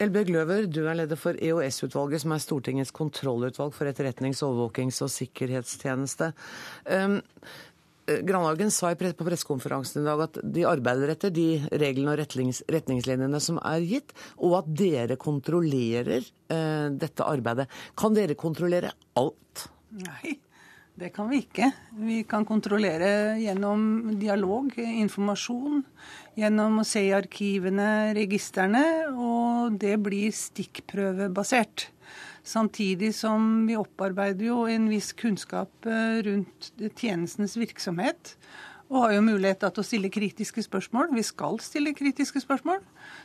Elbjørg 0.00 0.30
Løver, 0.32 0.64
du 0.64 0.86
er 0.88 0.96
leder 0.96 1.18
for 1.20 1.36
EOS-utvalget, 1.36 2.22
som 2.22 2.32
er 2.32 2.40
Stortingets 2.40 2.92
kontrollutvalg 2.96 3.74
for 3.76 3.90
etterretnings-, 3.90 4.40
overvåkings- 4.46 5.02
og 5.04 5.10
sikkerhetstjeneste. 5.12 6.30
Um, 6.88 7.18
Grandhagen 8.26 8.72
sa 8.74 8.90
på 8.98 9.26
pressekonferansen 9.26 10.02
i 10.02 10.08
dag 10.08 10.24
at 10.26 10.38
de 10.42 10.66
arbeider 10.68 11.12
etter 11.14 11.32
de 11.34 11.46
reglene 11.70 12.14
og 12.14 12.20
retningslinjene 12.20 13.40
som 13.42 13.60
er 13.62 13.86
gitt, 13.86 14.14
og 14.42 14.60
at 14.60 14.70
dere 14.80 15.18
kontrollerer 15.20 16.20
eh, 16.20 16.86
dette 16.90 17.26
arbeidet. 17.26 17.68
Kan 17.98 18.16
dere 18.16 18.38
kontrollere 18.38 18.92
alt? 19.20 19.66
Nei, 20.00 20.36
det 21.00 21.12
kan 21.14 21.30
vi 21.30 21.42
ikke. 21.44 21.70
Vi 22.02 22.22
kan 22.28 22.44
kontrollere 22.48 23.38
gjennom 23.40 24.16
dialog, 24.20 24.74
informasjon, 24.78 25.84
gjennom 26.38 26.82
å 26.82 26.86
se 26.86 27.06
i 27.06 27.14
arkivene, 27.16 28.10
registrene, 28.18 28.84
og 29.14 29.78
det 29.80 29.96
blir 30.02 30.34
stikkprøvebasert. 30.34 31.88
Samtidig 32.50 33.12
som 33.14 33.66
vi 33.68 33.76
opparbeider 33.78 34.48
jo 34.48 34.64
en 34.66 34.88
viss 34.90 35.12
kunnskap 35.14 35.86
eh, 35.86 36.18
rundt 36.26 36.70
tjenestens 36.98 37.54
virksomhet. 37.60 38.34
Og 38.90 39.04
har 39.04 39.12
jo 39.14 39.22
mulighet 39.22 39.60
til 39.62 39.82
å 39.82 39.86
stille 39.86 40.10
kritiske 40.10 40.64
spørsmål. 40.66 41.12
Vi 41.14 41.22
skal 41.22 41.60
stille 41.62 41.92
kritiske 41.94 42.42
spørsmål. 42.42 42.80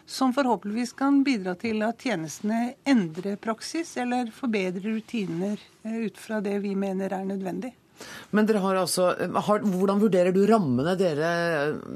Som 0.06 0.36
forhåpentligvis 0.36 0.94
kan 1.00 1.24
bidra 1.26 1.56
til 1.58 1.82
at 1.88 2.06
tjenestene 2.06 2.76
endrer 2.86 3.40
praksis 3.42 3.96
eller 3.98 4.30
forbedrer 4.36 4.86
rutiner 5.00 5.58
eh, 5.58 6.06
ut 6.06 6.22
fra 6.22 6.38
det 6.46 6.60
vi 6.68 6.76
mener 6.78 7.18
er 7.18 7.26
nødvendig. 7.26 7.74
Men 8.36 8.48
dere 8.48 8.62
har 8.64 8.80
altså, 8.82 9.08
har, 9.48 9.64
hvordan 9.64 10.02
vurderer 10.02 10.36
du 10.36 10.42
rammene 10.50 10.96
dere 11.00 11.32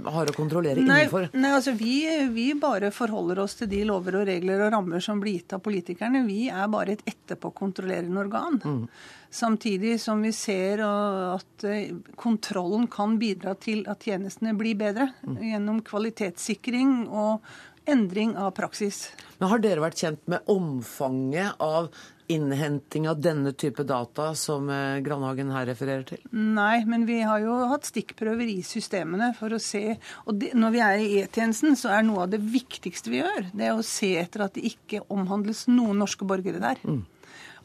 har 0.06 0.32
å 0.32 0.36
kontrollere 0.36 0.82
innenfor? 0.84 1.30
Nei, 1.36 1.54
altså 1.56 1.74
vi, 1.78 2.02
vi, 2.34 2.50
bare 2.60 2.92
forholder 2.96 3.44
oss 3.44 3.58
til 3.60 3.70
de 3.72 3.84
lover 3.88 4.20
og 4.22 4.28
regler 4.30 4.66
og 4.66 4.74
rammer 4.76 5.04
som 5.04 5.22
blir 5.22 5.40
gitt 5.40 5.56
av 5.58 5.64
politikerne. 5.66 6.26
Vi 6.28 6.48
er 6.50 6.70
bare 6.72 6.98
et 6.98 7.06
etterpåkontrollerende 7.10 8.24
organ. 8.24 8.60
Mm. 8.64 8.84
Samtidig 9.30 10.00
som 10.02 10.24
vi 10.26 10.32
ser 10.34 10.82
at 10.82 11.66
eh, 11.68 11.92
kontrollen 12.18 12.88
kan 12.90 13.20
bidra 13.22 13.54
til 13.62 13.84
at 13.92 14.08
tjenestene 14.08 14.56
blir 14.58 14.78
bedre. 14.80 15.12
Mm. 15.22 15.42
Gjennom 15.52 15.82
kvalitetssikring 15.86 17.04
og 17.08 17.46
endring 17.90 18.36
av 18.38 18.52
praksis. 18.58 19.10
Men 19.38 19.52
Har 19.54 19.62
dere 19.64 19.84
vært 19.84 20.02
kjent 20.02 20.26
med 20.30 20.50
omfanget 20.52 21.62
av 21.64 21.92
innhenting 22.30 23.08
av 23.10 23.22
denne 23.22 23.52
type 23.58 23.84
data 23.84 24.36
som 24.38 24.70
eh, 24.70 25.00
Grandhagen 25.02 25.50
her 25.54 25.66
refererer 25.66 26.04
til? 26.06 26.22
Nei, 26.30 26.84
men 26.86 27.08
vi 27.10 27.20
har 27.26 27.42
jo 27.42 27.56
hatt 27.72 27.90
stikkprøver 27.90 28.52
i 28.52 28.60
systemene 28.66 29.32
for 29.38 29.56
å 29.56 29.62
se 29.62 29.96
Og 30.28 30.38
det, 30.38 30.52
når 30.58 30.76
vi 30.76 30.84
er 30.86 31.02
i 31.02 31.10
E-tjenesten, 31.24 31.74
så 31.80 31.96
er 31.96 32.06
noe 32.06 32.28
av 32.28 32.36
det 32.36 32.42
viktigste 32.44 33.10
vi 33.10 33.24
gjør, 33.24 33.50
det 33.50 33.72
er 33.72 33.74
å 33.74 33.86
se 33.86 34.14
etter 34.22 34.46
at 34.46 34.54
det 34.58 34.68
ikke 34.70 35.02
omhandles 35.10 35.66
noen 35.72 36.04
norske 36.04 36.28
borgere 36.30 36.62
der. 36.62 36.82
Mm. 36.86 37.02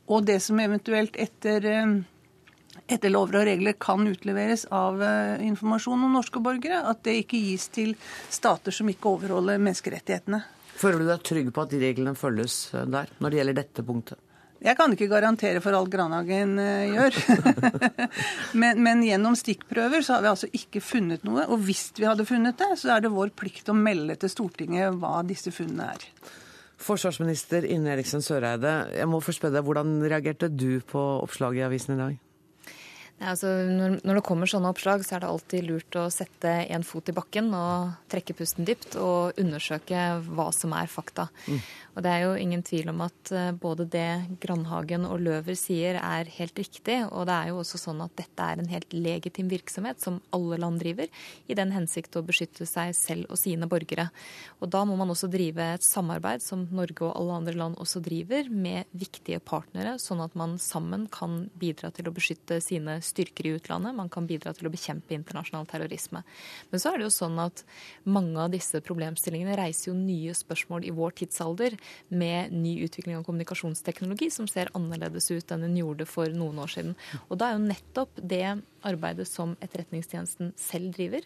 Og 0.08 0.24
det 0.24 0.40
som 0.44 0.60
eventuelt 0.60 1.16
etter 1.20 1.68
eh, 1.68 1.94
etter 2.90 3.12
lover 3.12 3.42
og 3.42 3.46
regler 3.48 3.76
kan 3.80 4.02
utleveres 4.08 4.66
av 4.74 4.98
uh, 5.00 5.38
informasjon 5.44 6.02
om 6.04 6.16
norske 6.18 6.40
borgere, 6.42 6.82
at 6.90 7.04
det 7.06 7.14
ikke 7.22 7.38
gis 7.38 7.68
til 7.72 7.94
stater 8.32 8.74
som 8.74 8.90
ikke 8.90 9.12
overholder 9.14 9.62
menneskerettighetene. 9.62 10.42
Føler 10.74 11.04
du 11.04 11.08
deg 11.08 11.22
trygg 11.24 11.52
på 11.54 11.64
at 11.64 11.72
de 11.72 11.80
reglene 11.80 12.18
følges 12.18 12.58
der, 12.74 13.12
når 13.22 13.30
det 13.30 13.40
gjelder 13.40 13.58
dette 13.60 13.86
punktet? 13.86 14.23
Jeg 14.64 14.78
kan 14.78 14.94
ikke 14.94 15.10
garantere 15.10 15.60
for 15.60 15.76
alt 15.76 15.90
Granhagen 15.92 16.54
uh, 16.56 16.84
gjør. 16.88 17.18
men, 18.60 18.80
men, 18.84 19.02
gjennom 19.04 19.36
stikkprøver 19.36 20.04
så 20.04 20.16
har 20.16 20.24
vi 20.24 20.30
altså 20.30 20.48
ikke 20.56 20.80
funnet 20.80 21.26
noe. 21.26 21.44
Og 21.52 21.60
hvis 21.66 21.90
vi 21.98 22.08
hadde 22.08 22.24
funnet 22.28 22.56
det, 22.60 22.70
så 22.80 22.94
er 22.94 23.04
det 23.04 23.12
vår 23.12 23.34
plikt 23.36 23.68
å 23.68 23.76
melde 23.76 24.16
til 24.20 24.32
Stortinget 24.32 24.96
hva 25.02 25.18
disse 25.28 25.52
funnene 25.52 25.90
er. 25.92 26.08
Forsvarsminister 26.84 27.64
Ine 27.68 27.92
Eriksen 27.94 28.24
Søreide, 28.24 28.72
jeg 28.92 29.08
må 29.08 29.20
først 29.24 29.40
spørre 29.40 29.58
deg, 29.58 29.66
hvordan 29.68 29.98
reagerte 30.04 30.50
du 30.52 30.80
på 30.84 31.02
oppslaget 31.22 31.62
i 31.62 31.66
avisen 31.68 31.94
i 31.94 32.00
dag? 32.00 32.18
Altså, 33.22 33.46
når, 33.70 34.00
når, 34.02 34.18
det 34.18 34.24
kommer 34.26 34.50
sånne 34.50 34.72
oppslag, 34.74 35.04
så 35.06 35.16
er 35.16 35.22
det 35.22 35.28
alltid 35.30 35.66
lurt 35.68 35.96
å 35.96 36.08
sette 36.12 36.50
en 36.74 36.84
fot 36.84 37.08
i 37.08 37.14
bakken 37.14 37.52
og 37.54 37.94
trekke 38.10 38.34
pusten 38.36 38.66
dypt 38.66 38.98
og 38.98 39.38
undersøke 39.40 40.00
hva 40.26 40.48
som 40.52 40.74
er 40.76 40.90
fakta. 40.90 41.28
Mm. 41.46 41.60
Og 41.94 42.02
det 42.02 42.10
er 42.10 42.24
jo 42.24 42.32
ingen 42.42 42.62
tvil 42.66 42.90
om 42.90 43.04
at 43.06 43.30
eh, 43.30 43.52
både 43.54 43.86
det 43.90 44.08
Grandhagen 44.42 45.06
og 45.06 45.22
Løver 45.22 45.54
sier 45.58 46.00
er 46.00 46.30
helt 46.36 46.58
riktig, 46.58 46.98
og 47.06 47.28
det 47.30 47.36
er 47.36 47.52
jo 47.52 47.60
også 47.62 47.78
sånn 47.84 48.02
at 48.02 48.16
dette 48.18 48.48
er 48.50 48.60
en 48.60 48.70
helt 48.70 48.96
legitim 48.96 49.48
virksomhet 49.52 50.02
som 50.02 50.18
alle 50.34 50.58
land 50.58 50.82
driver, 50.82 51.06
i 51.46 51.54
den 51.54 51.70
hensikt 51.74 52.18
å 52.18 52.24
beskytte 52.26 52.66
seg 52.66 52.96
selv 52.98 53.30
og 53.30 53.38
sine 53.38 53.68
borgere. 53.70 54.08
Og 54.58 54.72
da 54.74 54.82
må 54.88 54.98
man 54.98 55.14
også 55.14 55.30
drive 55.30 55.70
et 55.76 55.86
samarbeid 55.86 56.42
som 56.42 56.66
Norge 56.74 57.06
og 57.06 57.14
alle 57.14 57.38
andre 57.38 57.56
land 57.62 57.78
også 57.78 58.02
driver, 58.02 58.50
med 58.50 58.90
viktige 58.90 59.38
partnere, 59.38 59.94
sånn 60.02 60.22
at 60.24 60.34
man 60.38 60.58
sammen 60.62 61.06
kan 61.14 61.44
bidra 61.60 61.92
til 61.94 62.10
å 62.10 62.14
beskytte 62.14 62.58
sine 62.64 62.98
styrker 63.04 63.48
i 63.48 63.54
utlandet, 63.58 63.94
man 63.96 64.10
kan 64.12 64.26
bidra 64.28 64.54
til 64.56 64.68
å 64.68 64.72
bekjempe 64.72 65.14
internasjonal 65.16 65.68
terrorisme. 65.70 66.24
Men 66.70 66.82
så 66.82 66.92
er 66.92 67.00
det 67.00 67.08
jo 67.08 67.14
sånn 67.14 67.38
at 67.42 67.64
mange 68.08 68.38
av 68.40 68.52
disse 68.54 68.80
problemstillingene 68.84 69.56
reiser 69.60 69.90
jo 69.90 69.96
nye 69.98 70.34
spørsmål 70.36 70.88
i 70.88 70.94
vår 70.94 71.16
tidsalder 71.22 71.78
med 72.10 72.54
ny 72.54 72.76
utvikling 72.86 73.18
av 73.18 73.26
kommunikasjonsteknologi 73.28 74.30
som 74.34 74.48
ser 74.50 74.72
annerledes 74.76 75.30
ut 75.32 75.54
enn 75.54 75.66
den 75.66 75.78
gjorde 75.80 76.08
for 76.08 76.32
noen 76.34 76.62
år 76.64 76.74
siden. 76.76 76.96
Og 77.28 77.38
da 77.40 77.50
er 77.50 77.58
jo 77.58 77.66
nettopp 77.68 78.22
det 78.22 78.46
arbeidet 78.86 79.26
som 79.28 79.54
Etterretningstjenesten 79.64 80.52
selv 80.60 80.92
driver, 80.96 81.24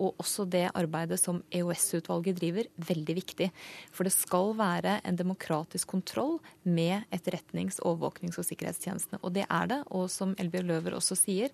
og 0.00 0.18
også 0.22 0.46
det 0.50 0.66
arbeidet 0.78 1.18
som 1.20 1.42
EOS-utvalget 1.54 2.38
driver, 2.40 2.70
veldig 2.88 3.16
viktig. 3.18 3.50
For 3.92 4.06
det 4.06 4.14
skal 4.14 4.54
være 4.58 4.98
en 5.04 5.18
demokratisk 5.18 5.90
kontroll 5.90 6.38
med 6.62 7.04
etterretnings-, 7.14 7.80
overvåknings- 7.84 8.40
og 8.40 8.48
sikkerhetstjenestene. 8.48 9.20
Og 9.22 9.34
det 9.36 9.46
er 9.48 9.70
det. 9.70 9.82
Og 9.90 10.08
som 10.12 10.34
Elbjørg 10.40 10.70
Løver 10.70 10.96
også 10.98 11.18
sier, 11.18 11.52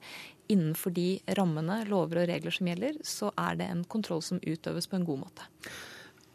innenfor 0.53 0.95
de 0.95 1.19
rammene, 1.39 1.83
lover 1.91 2.23
og 2.23 2.31
regler 2.31 2.55
som 2.55 2.71
gjelder, 2.71 3.03
så 3.07 3.33
er 3.35 3.59
det 3.59 3.71
en 3.73 3.85
kontroll 3.85 4.23
som 4.25 4.43
utøves 4.45 4.89
på 4.91 5.01
en 5.01 5.07
god 5.09 5.25
måte. 5.27 5.51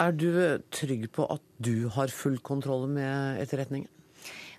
Er 0.01 0.13
du 0.17 0.31
trygg 0.73 1.11
på 1.13 1.27
at 1.29 1.43
du 1.61 1.87
har 1.93 2.09
full 2.13 2.39
kontroll 2.41 2.87
med 2.89 3.41
etterretningen? 3.43 3.89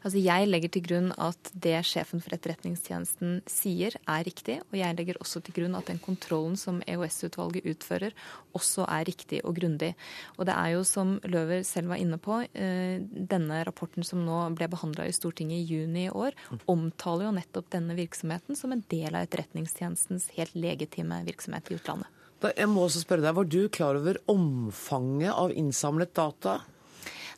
Altså 0.03 0.19
Jeg 0.19 0.49
legger 0.49 0.73
til 0.75 0.83
grunn 0.87 1.11
at 1.15 1.51
det 1.55 1.77
sjefen 1.87 2.23
for 2.23 2.35
Etterretningstjenesten 2.35 3.41
sier, 3.51 3.95
er 4.11 4.25
riktig. 4.27 4.59
Og 4.71 4.79
jeg 4.81 4.97
legger 4.99 5.21
også 5.23 5.43
til 5.47 5.55
grunn 5.61 5.77
at 5.79 5.91
den 5.91 6.01
kontrollen 6.03 6.57
som 6.59 6.81
EOS-utvalget 6.91 7.69
utfører, 7.71 8.17
også 8.59 8.87
er 8.89 9.07
riktig 9.07 9.43
og 9.47 9.57
grundig. 9.61 9.93
Og 10.39 10.49
det 10.49 10.57
er 10.59 10.75
jo, 10.75 10.83
som 10.89 11.15
Løver 11.23 11.63
selv 11.67 11.93
var 11.95 12.03
inne 12.03 12.19
på, 12.19 12.43
eh, 12.43 12.99
denne 13.03 13.63
rapporten 13.69 14.05
som 14.07 14.25
nå 14.27 14.41
ble 14.59 14.69
behandla 14.73 15.07
i 15.07 15.15
Stortinget 15.15 15.63
i 15.63 15.77
juni 15.77 16.09
i 16.09 16.11
år, 16.11 16.35
omtaler 16.67 17.29
jo 17.29 17.37
nettopp 17.39 17.71
denne 17.71 17.95
virksomheten 17.99 18.59
som 18.59 18.73
en 18.73 18.85
del 18.91 19.15
av 19.15 19.29
Etterretningstjenestens 19.29 20.33
helt 20.37 20.59
legitime 20.59 21.23
virksomhet 21.29 21.71
i 21.71 21.79
utlandet. 21.79 22.11
Jeg 22.43 22.67
må 22.67 22.83
også 22.83 23.05
spørre 23.05 23.23
deg, 23.23 23.37
Var 23.37 23.45
du 23.45 23.69
klar 23.69 23.95
over 23.95 24.19
omfanget 24.27 25.31
av 25.31 25.53
innsamlet 25.55 26.11
data? 26.15 26.59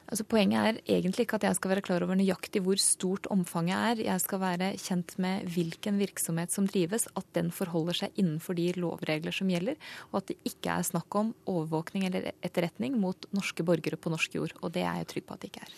Altså, 0.05 0.27
poenget 0.29 0.59
er 0.61 0.79
egentlig 0.85 1.25
ikke 1.25 1.39
at 1.39 1.47
jeg 1.49 1.57
skal 1.57 1.73
være 1.73 1.85
klar 1.85 2.05
over 2.05 2.19
nøyaktig 2.19 2.61
hvor 2.65 2.81
stort 2.81 3.29
omfanget 3.33 3.77
er. 3.77 4.03
Jeg 4.05 4.23
skal 4.23 4.41
være 4.43 4.71
kjent 4.81 5.15
med 5.23 5.49
hvilken 5.55 6.01
virksomhet 6.01 6.53
som 6.53 6.69
drives, 6.69 7.07
at 7.17 7.29
den 7.37 7.51
forholder 7.55 7.97
seg 8.03 8.21
innenfor 8.21 8.59
de 8.59 8.67
lovregler 8.77 9.35
som 9.35 9.51
gjelder, 9.51 9.79
og 10.13 10.21
at 10.21 10.33
det 10.33 10.53
ikke 10.53 10.77
er 10.77 10.87
snakk 10.87 11.19
om 11.21 11.33
overvåkning 11.51 12.07
eller 12.09 12.31
etterretning 12.45 12.99
mot 13.01 13.29
norske 13.37 13.65
borgere 13.67 13.99
på 14.01 14.13
norsk 14.13 14.37
jord. 14.37 14.53
Og 14.61 14.75
det 14.77 14.85
er 14.85 15.01
jeg 15.01 15.11
trygg 15.15 15.29
på 15.29 15.39
at 15.39 15.45
det 15.45 15.53
ikke 15.53 15.65
er. 15.65 15.73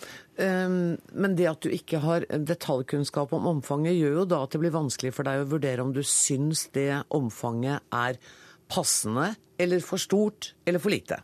Um, 0.66 0.96
men 1.14 1.38
det 1.38 1.50
at 1.52 1.62
du 1.62 1.70
ikke 1.72 2.02
har 2.02 2.26
detaljkunnskap 2.26 3.32
om 3.36 3.46
omfanget, 3.54 3.96
gjør 3.96 4.20
jo 4.22 4.28
da 4.34 4.42
at 4.44 4.56
det 4.56 4.62
blir 4.64 4.74
vanskelig 4.74 5.14
for 5.14 5.28
deg 5.28 5.44
å 5.44 5.50
vurdere 5.54 5.86
om 5.86 5.94
du 5.94 6.02
syns 6.06 6.66
det 6.74 6.90
omfanget 7.14 7.86
er 7.94 8.18
passende 8.66 9.36
eller 9.56 9.80
for 9.84 10.00
stort 10.00 10.52
eller 10.66 10.82
for 10.82 10.92
lite? 10.92 11.22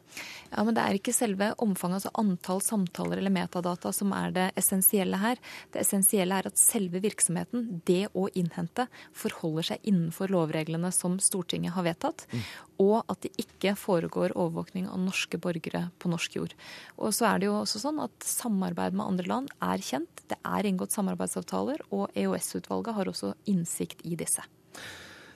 Ja, 0.52 0.64
men 0.64 0.76
Det 0.76 0.82
er 0.84 0.98
ikke 0.98 1.14
selve 1.16 1.48
omfanget, 1.64 2.02
altså 2.02 2.12
antall 2.20 2.60
samtaler 2.60 3.20
eller 3.20 3.32
metadata, 3.32 3.92
som 3.92 4.12
er 4.12 4.32
det 4.34 4.46
essensielle 4.60 5.16
her. 5.16 5.40
Det 5.72 5.80
essensielle 5.80 6.36
er 6.36 6.48
at 6.50 6.60
selve 6.60 7.00
virksomheten, 7.00 7.80
det 7.88 8.10
å 8.12 8.26
innhente, 8.36 8.86
forholder 9.16 9.70
seg 9.70 9.88
innenfor 9.88 10.32
lovreglene 10.32 10.92
som 10.92 11.16
Stortinget 11.22 11.72
har 11.76 11.86
vedtatt, 11.86 12.26
mm. 12.28 12.42
og 12.84 12.98
at 13.08 13.24
det 13.24 13.32
ikke 13.40 13.74
foregår 13.80 14.36
overvåkning 14.36 14.90
av 14.92 15.00
norske 15.00 15.40
borgere 15.40 15.86
på 15.98 16.12
norsk 16.12 16.36
jord. 16.36 16.56
Og 16.98 17.16
så 17.16 17.30
er 17.30 17.40
det 17.40 17.48
jo 17.48 17.56
også 17.62 17.80
sånn 17.86 18.02
at 18.04 18.28
Samarbeid 18.28 18.98
med 18.98 19.06
andre 19.06 19.30
land 19.32 19.54
er 19.64 19.80
kjent. 19.80 20.26
Det 20.28 20.36
er 20.44 20.68
inngått 20.68 20.92
samarbeidsavtaler, 20.92 21.80
og 21.96 22.12
EOS-utvalget 22.12 22.98
har 22.98 23.08
også 23.08 23.32
innsikt 23.48 24.04
i 24.04 24.18
disse. 24.20 24.44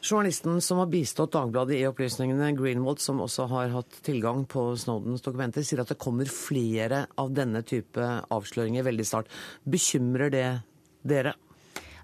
Journalisten 0.06 0.60
som 0.62 0.78
har 0.78 0.86
bistått 0.86 1.32
Dagbladet 1.34 1.80
i 1.80 1.86
opplysningene, 1.88 2.52
Greenwald, 2.54 3.00
som 3.02 3.18
også 3.24 3.48
har 3.50 3.72
hatt 3.74 3.96
tilgang 4.06 4.44
på 4.46 4.68
Snowdens 4.78 5.24
dokumenter, 5.24 5.64
sier 5.66 5.82
at 5.82 5.90
det 5.90 5.98
kommer 5.98 6.30
flere 6.30 7.06
av 7.18 7.32
denne 7.34 7.64
type 7.66 8.04
avsløringer 8.30 8.86
veldig 8.86 9.06
snart. 9.08 9.32
Bekymrer 9.66 10.30
det 10.30 10.44
dere? 11.02 11.34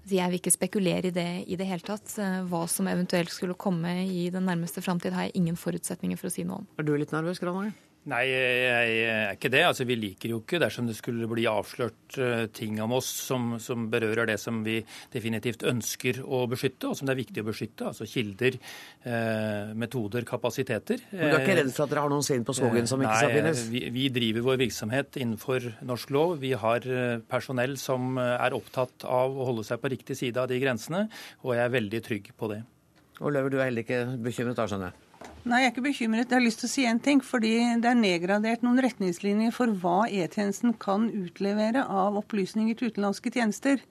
Altså, 0.01 0.17
jeg 0.17 0.33
vil 0.33 0.41
ikke 0.41 0.55
spekulere 0.57 1.07
i 1.07 1.15
det 1.15 1.29
i 1.47 1.55
det 1.59 1.69
hele 1.69 1.87
tatt. 1.87 2.17
Hva 2.51 2.65
som 2.67 2.91
eventuelt 2.91 3.31
skulle 3.31 3.55
komme 3.55 3.95
i 4.03 4.27
den 4.33 4.49
nærmeste 4.51 4.83
framtid, 4.83 5.15
har 5.15 5.29
jeg 5.29 5.37
ingen 5.39 5.59
forutsetninger 5.59 6.19
for 6.19 6.27
å 6.27 6.35
si 6.35 6.43
noe 6.43 6.59
om. 6.59 6.67
Er 6.75 6.89
du 6.89 6.95
litt 6.99 7.15
nervøs, 7.15 7.39
Granhagen? 7.39 7.71
Nei, 8.11 8.23
jeg 8.27 8.95
er 9.07 9.37
ikke 9.37 9.51
det. 9.53 9.61
Altså, 9.63 9.85
Vi 9.87 9.95
liker 9.95 10.33
jo 10.33 10.41
ikke 10.41 10.59
dersom 10.59 10.89
det 10.89 10.97
skulle 10.97 11.27
bli 11.31 11.45
avslørt 11.47 12.17
uh, 12.19 12.45
ting 12.51 12.81
om 12.83 12.97
oss 12.97 13.07
som, 13.29 13.53
som, 13.63 13.85
berører 13.93 14.27
det 14.27 14.35
som 14.41 14.59
vi 14.65 14.81
definitivt 15.13 15.63
ønsker 15.69 16.19
å 16.23 16.41
beskytte, 16.51 16.89
og 16.89 16.97
som 16.99 17.07
det 17.07 17.13
er 17.15 17.21
viktig 17.21 17.43
å 17.43 17.47
beskytte. 17.47 17.87
Altså 17.93 18.07
kilder, 18.09 18.57
eh, 19.07 19.71
metoder, 19.77 20.25
kapasiteter. 20.27 21.03
Men 21.11 21.31
Du 21.31 21.37
er 21.37 21.45
ikke 21.45 21.57
redd 21.61 21.71
for 21.75 21.85
at 21.85 21.93
dere 21.93 22.03
har 22.03 22.11
noen 22.11 22.25
sinn 22.25 22.43
på 22.47 22.55
skogen 22.57 22.89
som 22.89 23.03
ikke 23.03 23.19
skal 23.21 23.35
finnes? 23.37 23.63
Vi, 23.71 23.85
vi, 23.93 24.09
driver 24.13 24.47
vår 24.49 24.59
virksomhet 24.65 25.19
innenfor 25.21 25.69
norsk 25.87 26.13
lov. 26.15 26.35
Vi 26.43 26.53
har 26.59 26.87
personell 27.29 27.77
som 27.81 28.19
er 28.19 28.57
opptatt 28.57 29.07
av 29.07 29.35
å 29.35 29.47
holde 29.51 29.67
seg 29.67 29.81
på 29.83 29.93
riktig 29.93 30.19
side 30.19 30.41
av 30.41 30.51
de 30.51 30.59
grensene, 30.63 31.05
og 31.43 31.55
jeg 31.55 31.65
er 31.67 31.75
veldig 31.79 32.03
trygg 32.09 32.31
på 32.39 32.51
det. 32.51 32.63
Og 33.21 33.33
Løver, 33.35 33.53
du 33.53 33.59
er 33.61 33.69
heller 33.69 33.85
ikke 33.85 34.05
bekymret 34.23 34.59
da, 34.59 34.67
skjønner 34.67 34.91
jeg? 34.91 35.02
Nei, 35.43 35.57
jeg 35.59 35.67
er 35.67 35.71
ikke 35.73 35.83
bekymret. 35.83 36.29
Jeg 36.31 36.37
har 36.37 36.43
lyst 36.45 36.61
til 36.61 36.69
å 36.69 36.71
si 36.71 36.83
en 36.87 36.99
ting. 37.03 37.19
Fordi 37.19 37.51
det 37.83 37.89
er 37.89 37.97
nedgradert 37.99 38.61
noen 38.63 38.79
retningslinjer 38.85 39.51
for 39.51 39.73
hva 39.81 40.05
E-tjenesten 40.07 40.71
kan 40.79 41.09
utlevere 41.11 41.83
av 41.83 42.15
opplysninger 42.21 42.77
til 42.79 42.93
utenlandske 42.93 43.33
tjenester. 43.35 43.83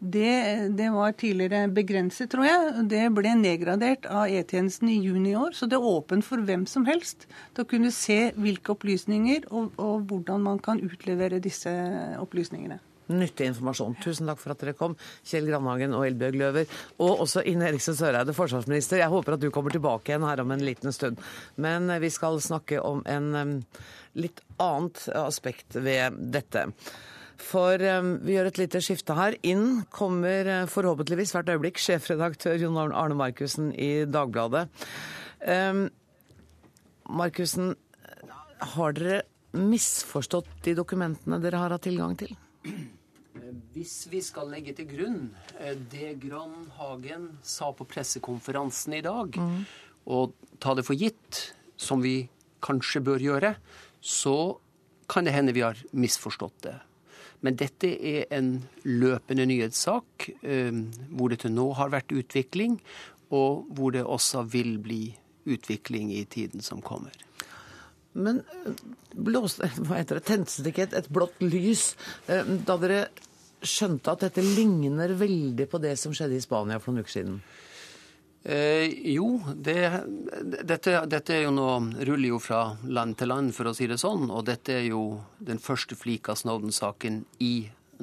Det, 0.00 0.32
det, 0.76 0.88
var 0.92 1.14
tidligere 1.14 1.70
begrenset, 1.72 2.32
tror 2.34 2.48
jeg. 2.48 2.88
Det 2.90 3.04
ble 3.14 3.36
nedgradert 3.38 4.10
av 4.10 4.26
E-tjenesten 4.26 4.90
i 4.90 4.98
juni 4.98 5.36
i 5.36 5.38
år. 5.38 5.54
Så 5.54 5.70
det 5.70 5.78
er 5.78 5.86
åpent 5.94 6.26
for 6.26 6.42
hvem 6.42 6.66
som 6.70 6.88
helst 6.90 7.28
til 7.54 7.62
å 7.62 7.70
kunne 7.70 7.94
se 7.94 8.32
hvilke 8.34 8.74
opplysninger 8.74 9.46
og, 9.52 9.78
og 9.78 10.10
hvordan 10.10 10.42
man 10.50 10.58
kan 10.58 10.82
utlevere 10.82 11.38
disse 11.44 11.70
opplysningene 12.18 12.82
nyttig 13.12 13.50
informasjon. 13.50 13.96
Tusen 14.02 14.30
takk 14.30 14.40
for 14.42 14.54
at 14.54 14.62
dere 14.62 14.76
kom, 14.78 14.96
Kjell 15.26 15.48
Grandhagen 15.50 15.96
og 15.96 16.06
Elbjørg 16.08 16.38
Løver. 16.40 16.78
Og 17.02 17.24
også 17.26 17.44
Ine 17.46 17.68
Eriksen 17.70 17.98
Søreide, 17.98 18.34
forsvarsminister. 18.36 19.00
Jeg 19.02 19.12
håper 19.12 19.36
at 19.36 19.42
du 19.42 19.50
kommer 19.54 19.74
tilbake 19.74 20.12
igjen 20.12 20.26
her 20.26 20.42
om 20.42 20.54
en 20.54 20.64
liten 20.64 20.94
stund. 20.94 21.20
Men 21.56 21.90
eh, 21.90 22.02
vi 22.02 22.12
skal 22.14 22.40
snakke 22.42 22.80
om 22.82 23.04
en 23.06 23.60
litt 24.16 24.40
annet 24.62 25.02
aspekt 25.16 25.76
ved 25.76 26.16
dette. 26.32 26.68
For 27.36 27.76
vi 28.24 28.32
gjør 28.32 28.48
et 28.48 28.60
lite 28.62 28.80
skifte 28.80 29.12
her. 29.16 29.36
Inn 29.44 29.82
kommer 29.92 30.48
uh, 30.48 30.70
forhåpentligvis 30.72 31.34
hvert 31.36 31.50
øyeblikk 31.52 31.80
sjefredaktør 31.82 32.56
Jon 32.62 32.78
Arne 32.80 33.18
Markussen 33.18 33.74
i 33.76 34.06
Dagbladet. 34.08 34.70
Um, 35.44 35.86
Markussen, 37.12 37.74
har 38.74 38.96
dere 38.96 39.22
misforstått 39.56 40.48
de 40.64 40.74
dokumentene 40.76 41.38
dere 41.42 41.60
har 41.60 41.76
hatt 41.76 41.86
tilgang 41.86 42.16
til? 42.18 42.32
Hvis 43.74 44.06
vi 44.08 44.22
skal 44.24 44.48
legge 44.50 44.72
til 44.76 44.88
grunn 44.88 45.18
det 45.58 45.74
det 45.92 46.14
Grandhagen 46.22 47.28
sa 47.44 47.68
på 47.76 47.84
pressekonferansen 47.88 48.96
i 48.96 49.02
dag, 49.04 49.36
mm. 49.36 49.58
og 50.08 50.32
ta 50.62 50.72
det 50.74 50.86
for 50.86 50.96
gitt, 50.96 51.42
som 51.76 52.00
vi 52.00 52.30
kanskje 52.64 53.04
bør 53.04 53.22
gjøre, 53.22 53.54
så 54.00 54.56
kan 55.10 55.28
det 55.28 55.36
hende 55.36 55.54
vi 55.54 55.64
har 55.66 55.78
misforstått 55.92 56.62
det. 56.66 56.78
Men 57.44 57.58
dette 57.60 57.90
er 57.92 58.24
en 58.34 58.54
løpende 58.88 59.44
nyhetssak 59.46 60.30
eh, 60.40 60.80
hvor 61.12 61.30
det 61.30 61.42
til 61.44 61.54
nå 61.54 61.68
har 61.78 61.92
vært 61.92 62.14
utvikling, 62.16 62.80
og 63.34 63.66
hvor 63.76 63.92
det 63.94 64.06
også 64.06 64.46
vil 64.50 64.76
bli 64.82 65.02
utvikling 65.46 66.12
i 66.14 66.24
tiden 66.24 66.64
som 66.64 66.82
kommer. 66.82 67.12
Men 68.16 68.42
eh, 68.64 68.82
blåste, 69.14 69.70
hva 69.86 70.00
heter 70.00 70.20
det, 70.20 70.26
tente 70.28 70.64
det 70.64 70.74
ikke 70.74 70.88
et, 70.88 70.98
et 71.04 71.12
blått 71.12 71.38
lys 71.44 71.92
da 72.26 72.76
dere 72.80 73.06
skjønte 73.66 74.12
at 74.12 74.26
dette 74.26 74.42
ligner 74.44 75.14
veldig 75.16 75.66
på 75.70 75.80
det 75.82 75.94
som 76.00 76.14
skjedde 76.14 76.36
i 76.36 76.44
Spania 76.44 76.80
for 76.80 76.92
noen 76.92 77.06
uker 77.06 77.16
siden? 77.18 77.40
Eh, 78.46 78.92
jo, 79.10 79.40
det, 79.54 79.90
dette, 80.62 81.00
dette, 81.10 81.34
er 81.34 81.46
jo 81.48 81.54
noe 81.56 82.04
ruller 82.06 82.30
jo 82.30 82.38
fra 82.38 82.60
land 82.86 83.16
til 83.18 83.32
land, 83.32 83.50
for 83.56 83.66
å 83.66 83.74
si 83.74 83.88
det 83.90 83.98
sånn. 83.98 84.28
Og 84.30 84.44
dette 84.46 84.76
er 84.76 84.84
jo 84.92 85.18
den 85.42 85.58
første 85.62 85.98
flik 85.98 86.30
av 86.30 86.38
Snowden-saken 86.38 87.24
i 87.42 87.54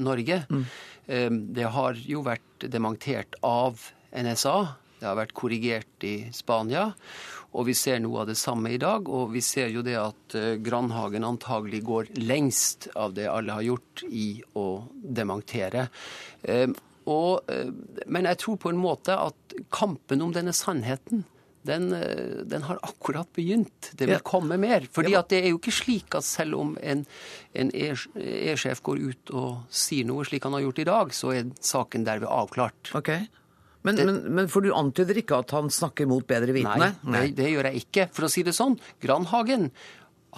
Norge. 0.03 0.41
Mm. 0.51 0.65
Eh, 1.07 1.29
det 1.59 1.69
har 1.77 1.95
jo 1.95 2.25
vært 2.27 2.67
dementert 2.73 3.39
av 3.39 3.79
NSA. 4.11 4.57
Det 5.03 5.09
har 5.09 5.17
vært 5.19 5.33
korrigert 5.35 6.05
i 6.07 6.13
Spania. 6.31 6.85
Og 7.53 7.67
vi 7.67 7.73
ser 7.75 7.99
noe 7.99 8.21
av 8.21 8.29
det 8.29 8.37
samme 8.39 8.71
i 8.71 8.79
dag. 8.79 9.09
Og 9.11 9.33
vi 9.33 9.41
ser 9.43 9.67
jo 9.73 9.83
det 9.83 9.97
at 9.99 10.37
uh, 10.39 10.53
Grandhagen 10.63 11.27
antagelig 11.27 11.83
går 11.83 12.13
lengst 12.23 12.87
av 12.95 13.11
det 13.17 13.27
alle 13.27 13.57
har 13.59 13.67
gjort 13.67 14.05
i 14.07 14.39
å 14.55 14.67
dementere. 14.93 15.89
Uh, 16.47 16.71
og, 17.03 17.51
uh, 17.51 17.67
men 18.07 18.31
jeg 18.31 18.39
tror 18.45 18.61
på 18.63 18.71
en 18.71 18.79
måte 18.79 19.19
at 19.19 19.59
kampen 19.75 20.23
om 20.23 20.31
denne 20.31 20.55
sannheten 20.55 21.27
den, 21.67 21.93
den, 22.47 22.63
har 22.67 22.79
akkurat 22.83 23.29
begynt. 23.35 23.93
Det 23.95 24.09
vil 24.09 24.23
komme 24.23 24.57
mer. 24.59 24.83
Fordi 24.91 25.13
at 25.15 25.29
det 25.31 25.45
er 25.45 25.53
jo 25.53 25.61
ikke 25.61 25.71
slik 25.71 26.17
at 26.19 26.27
selv 26.27 26.57
om 26.59 26.73
en, 26.83 27.05
en 27.55 27.71
E-sjef 27.71 28.81
går 28.83 28.99
ut 28.99 29.31
og 29.31 29.61
sier 29.71 30.03
noe 30.09 30.27
slik 30.27 30.43
han 30.43 30.57
har 30.57 30.65
gjort 30.65 30.81
i 30.83 30.87
dag, 30.91 31.15
så 31.15 31.31
er 31.37 31.53
saken 31.63 32.03
derved 32.03 32.27
avklart. 32.27 32.91
Okay. 32.99 33.29
Men, 33.83 33.97
det, 33.97 34.05
men, 34.07 34.21
men, 34.37 34.47
For 34.51 34.63
du 34.63 34.71
antyder 34.75 35.19
ikke 35.19 35.41
at 35.43 35.51
han 35.55 35.69
snakker 35.73 36.07
mot 36.09 36.25
bedre 36.27 36.55
vitende? 36.55 36.93
Nei, 37.03 37.11
nei. 37.15 37.25
Det, 37.35 37.49
gjør 37.51 37.69
jeg 37.69 37.83
ikke. 37.83 38.07
For 38.15 38.27
å 38.27 38.31
si 38.31 38.45
det 38.47 38.55
sånn, 38.55 38.77
Granhagen 39.03 39.69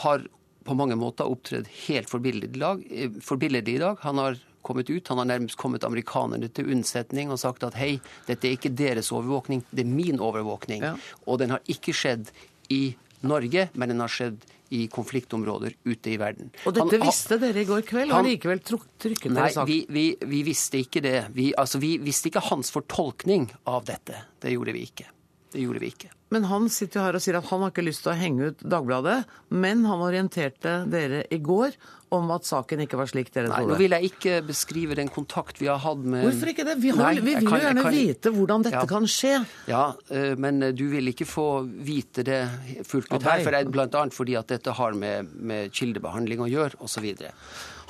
har 0.02 0.25
på 0.66 0.74
mange 0.78 0.98
måter 0.98 1.30
opptredd 1.30 1.70
helt 1.86 2.10
forbilledlig 2.10 3.75
i 3.78 3.82
dag. 3.84 4.02
Han 4.02 4.22
har 4.24 4.40
kommet 4.66 4.90
ut, 4.90 5.08
han 5.08 5.22
har 5.22 5.30
nærmest 5.30 5.60
kommet 5.62 5.86
amerikanerne 5.86 6.50
til 6.50 6.72
unnsetning 6.74 7.30
og 7.30 7.38
sagt 7.38 7.64
at 7.68 7.78
hei, 7.78 8.00
dette 8.25 8.50
er 8.50 8.58
ikke 8.58 8.74
deres 8.74 9.12
overvåkning, 9.14 9.62
det 9.70 9.86
er 9.86 9.92
min 9.94 10.18
overvåkning. 10.18 10.82
Ja. 10.82 10.96
Og 11.30 11.38
den 11.44 11.54
har 11.54 11.62
ikke 11.70 11.94
skjedd 11.94 12.34
i 12.74 12.96
Norge, 13.27 13.70
men 13.74 13.91
den 13.91 14.03
har 14.03 14.12
skjedd 14.12 14.44
i 14.75 14.86
konfliktområder 14.91 15.75
ute 15.86 16.13
i 16.13 16.17
verden. 16.17 16.50
Og 16.65 16.74
dette 16.75 16.98
han, 16.98 17.05
visste 17.05 17.38
dere 17.41 17.62
i 17.62 17.67
går 17.70 17.86
kveld, 17.88 18.13
og 18.15 18.25
likevel 18.25 18.62
trykket 18.65 19.29
dere 19.29 19.51
saken? 19.53 19.70
Nei, 19.70 19.70
vi, 19.70 19.79
vi, 19.89 20.29
vi, 20.34 20.41
visste 20.48 20.82
ikke 20.82 21.03
det. 21.05 21.17
Vi, 21.36 21.51
altså, 21.58 21.82
vi 21.84 21.96
visste 22.01 22.32
ikke 22.32 22.44
hans 22.50 22.74
fortolkning 22.74 23.50
av 23.70 23.86
dette. 23.88 24.25
Det 24.41 24.55
gjorde 24.55 24.75
vi 24.75 24.86
ikke. 24.89 25.10
Det 25.53 25.63
gjorde 25.63 25.84
vi 25.84 25.91
ikke. 25.94 26.14
Men 26.34 26.48
han 26.50 26.70
sitter 26.74 27.00
jo 27.00 27.05
her 27.05 27.17
og 27.17 27.22
sier 27.22 27.38
at 27.38 27.50
han 27.51 27.62
har 27.62 27.74
ikke 27.74 27.86
lyst 27.86 28.01
til 28.05 28.13
å 28.13 28.17
henge 28.17 28.50
ut 28.50 28.63
Dagbladet, 28.65 29.20
men 29.53 29.84
han 29.86 30.01
orienterte 30.01 30.79
dere 30.89 31.22
i 31.29 31.38
går 31.44 31.77
om 32.15 32.32
at 32.36 32.48
saken 32.48 32.84
ikke 32.86 32.98
var 33.00 33.10
slik 33.10 33.32
dere 33.34 33.50
Nei, 33.50 33.60
trodde. 33.60 33.75
Nå 33.75 33.79
vil 33.82 33.96
jeg 33.96 34.10
ikke 34.12 34.39
beskrive 34.48 34.98
den 34.98 35.10
kontakt 35.13 35.60
vi 35.62 35.70
har 35.70 35.82
hatt 35.84 36.01
med 36.01 36.25
Hvorfor 36.27 36.51
ikke 36.51 36.65
det? 36.67 36.77
Vi, 36.82 36.91
har, 36.94 37.01
Nei, 37.01 37.22
vi 37.22 37.36
vil 37.39 37.50
jo 37.50 37.62
gjerne 37.62 37.86
kan... 37.86 37.98
vite 37.98 38.34
hvordan 38.36 38.65
dette 38.67 38.82
ja. 38.82 38.89
kan 38.89 39.08
skje. 39.10 39.34
Ja, 39.72 39.84
eh, 40.10 40.34
men 40.39 40.62
eh, 40.65 40.74
du 40.77 40.86
vil 40.91 41.12
ikke 41.12 41.27
få 41.29 41.48
vite 41.65 42.25
det 42.27 42.41
fullt 42.88 43.12
ut 43.13 43.25
her, 43.25 43.46
for 43.46 43.72
bl.a. 43.75 44.05
fordi 44.13 44.38
at 44.39 44.53
dette 44.53 44.75
har 44.79 44.98
med, 44.98 45.34
med 45.36 45.74
kildebehandling 45.75 46.46
å 46.46 46.51
gjøre, 46.51 46.82
osv. 46.86 47.10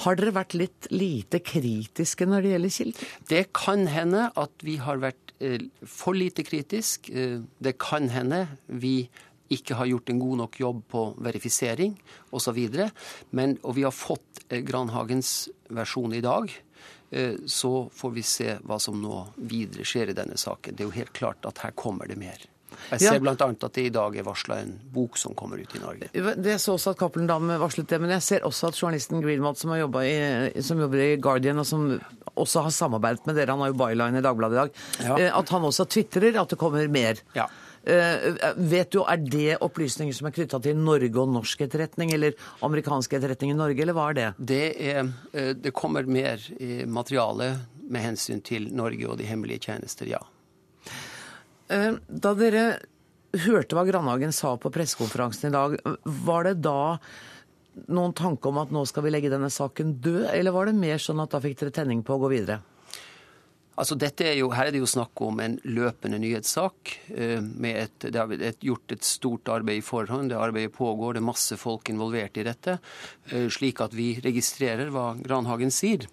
Har 0.04 0.20
dere 0.20 0.34
vært 0.36 0.58
litt 0.58 0.90
lite 0.92 1.40
kritiske 1.44 2.28
når 2.28 2.44
det 2.44 2.56
gjelder 2.56 2.76
kilder? 2.80 3.14
Det 3.32 3.44
kan 3.56 3.88
hende 3.92 4.30
at 4.36 4.66
vi 4.66 4.80
har 4.84 5.00
vært 5.04 5.25
for 5.86 6.18
lite 6.18 6.44
kritisk. 6.44 7.10
Eh, 7.10 7.42
det 7.58 7.78
kan 7.82 8.10
hende 8.10 8.46
vi 8.68 9.10
ikke 9.54 9.78
har 9.78 9.86
gjort 9.86 10.10
en 10.10 10.20
god 10.20 10.38
nok 10.38 10.60
jobb 10.60 10.82
på 10.90 11.04
verifisering 11.22 11.94
osv. 12.32 12.60
Og 13.62 13.76
vi 13.76 13.86
har 13.86 13.94
fått 13.94 14.46
eh, 14.50 14.64
Granhagens 14.66 15.50
versjon 15.70 16.14
i 16.14 16.24
dag. 16.26 16.54
Så 17.48 17.70
får 17.94 18.12
vi 18.12 18.22
se 18.28 18.56
hva 18.66 18.76
som 18.82 18.98
nå 19.00 19.20
videre 19.48 19.86
skjer 19.88 20.10
i 20.12 20.16
denne 20.18 20.36
saken. 20.42 20.76
Det 20.76 20.84
er 20.84 20.90
jo 20.90 20.96
helt 20.98 21.14
klart 21.16 21.46
at 21.48 21.62
her 21.64 21.72
kommer 21.78 22.10
det 22.10 22.18
mer. 22.20 22.42
Jeg 22.92 23.04
ser 23.04 23.18
ja. 23.18 23.24
bl.a. 23.24 23.36
at 23.36 23.78
det 23.78 23.88
i 23.88 23.94
dag 23.94 24.18
er 24.18 24.26
varsla 24.26 24.60
en 24.64 24.74
bok 24.94 25.20
som 25.20 25.36
kommer 25.38 25.62
ut 25.62 25.76
i 25.76 25.82
Norge. 25.84 26.10
Det 26.12 26.58
så 26.62 26.76
også 26.76 26.96
at 26.96 27.00
Cappelen 27.00 27.30
Dam 27.30 27.50
varslet 27.62 27.90
det, 27.90 28.02
men 28.04 28.14
jeg 28.18 28.26
ser 28.26 28.48
også 28.48 28.72
at 28.72 28.80
journalisten 28.80 29.24
Greenwald, 29.24 29.60
som, 29.60 29.74
som, 29.76 30.86
jobber 30.86 31.04
i 31.04 31.12
Guardian, 31.22 31.62
og 31.62 31.68
som 31.70 31.88
også 32.36 32.66
har 32.66 32.74
samarbeidet 32.76 33.28
med 33.28 33.40
dere, 33.40 33.54
han 33.54 33.64
har 33.64 33.72
jo 33.72 33.80
byline 33.80 34.20
i 34.20 34.26
Dagbladet 34.26 34.56
i 34.56 34.62
dag, 34.62 34.82
ja. 35.06 35.20
Eh, 35.20 35.38
at 35.40 35.54
han 35.54 35.68
også 35.68 35.88
tvitrer 35.92 36.42
at 36.42 36.52
det 36.52 36.60
kommer 36.60 36.90
mer. 36.92 37.22
Ja. 37.38 37.48
Uh, 37.86 38.34
vet 38.66 38.90
du, 38.96 39.04
Er 39.06 39.20
det 39.22 39.60
opplysninger 39.62 40.16
som 40.18 40.26
er 40.26 40.34
knytta 40.34 40.58
til 40.58 40.80
Norge 40.80 41.20
og 41.22 41.30
norsk 41.30 41.60
etterretning, 41.68 42.16
eller 42.16 42.34
amerikansk 42.66 43.14
etterretning 43.14 43.54
i 43.54 43.58
Norge, 43.60 43.78
eller 43.84 43.94
hva 43.94 44.08
er 44.10 44.18
det? 44.18 44.30
Det, 44.54 44.64
er, 44.90 45.12
uh, 45.36 45.52
det 45.54 45.74
kommer 45.78 46.10
mer 46.10 46.42
materiale 46.90 47.52
med 47.86 48.02
hensyn 48.02 48.42
til 48.42 48.72
Norge 48.74 49.06
og 49.12 49.20
de 49.22 49.30
hemmelige 49.30 49.68
tjenester, 49.70 50.10
ja. 50.10 50.24
Eh, 51.72 51.96
da 52.08 52.34
dere 52.38 52.66
hørte 53.46 53.76
hva 53.76 53.86
Grandhagen 53.88 54.34
sa 54.36 54.54
på 54.58 54.72
pressekonferansen 54.74 55.50
i 55.50 55.56
dag, 55.56 55.80
var 56.26 56.48
det 56.48 56.60
da 56.64 56.96
noen 57.92 58.14
tanke 58.16 58.48
om 58.48 58.62
at 58.62 58.72
nå 58.72 58.86
skal 58.88 59.04
vi 59.06 59.12
legge 59.12 59.32
denne 59.34 59.52
saken 59.52 59.98
død, 60.04 60.30
eller 60.32 60.56
var 60.56 60.70
det 60.70 60.78
mer 60.78 61.02
sånn 61.02 61.20
at 61.24 61.34
da 61.34 61.42
fikk 61.44 61.60
dere 61.60 61.76
tenning 61.76 62.06
på 62.06 62.16
å 62.16 62.22
gå 62.24 62.32
videre? 62.32 62.62
Altså 63.76 63.98
er 64.00 64.38
jo, 64.38 64.54
her 64.56 64.70
er 64.70 64.72
det 64.72 64.80
jo 64.80 64.88
snakk 64.88 65.20
om 65.26 65.42
en 65.44 65.58
løpende 65.68 66.16
nyhetssak. 66.24 66.94
Eh, 67.12 67.42
et, 67.74 68.06
det 68.08 68.16
har 68.16 68.32
gjort 68.64 68.94
et 68.96 69.04
stort 69.04 69.52
arbeid 69.52 69.82
i 69.82 69.84
forhånd. 69.84 70.32
Det 70.32 70.40
arbeidet 70.40 70.78
pågår, 70.78 71.18
det 71.18 71.20
er 71.20 71.28
masse 71.28 71.58
folk 71.60 71.92
involvert 71.92 72.40
i 72.40 72.46
dette. 72.48 72.78
Eh, 73.32 73.50
slik 73.52 73.84
at 73.84 73.92
vi 73.98 74.14
registrerer 74.24 74.94
hva 74.96 75.10
Granhagen 75.20 75.76
sier. 75.76 76.08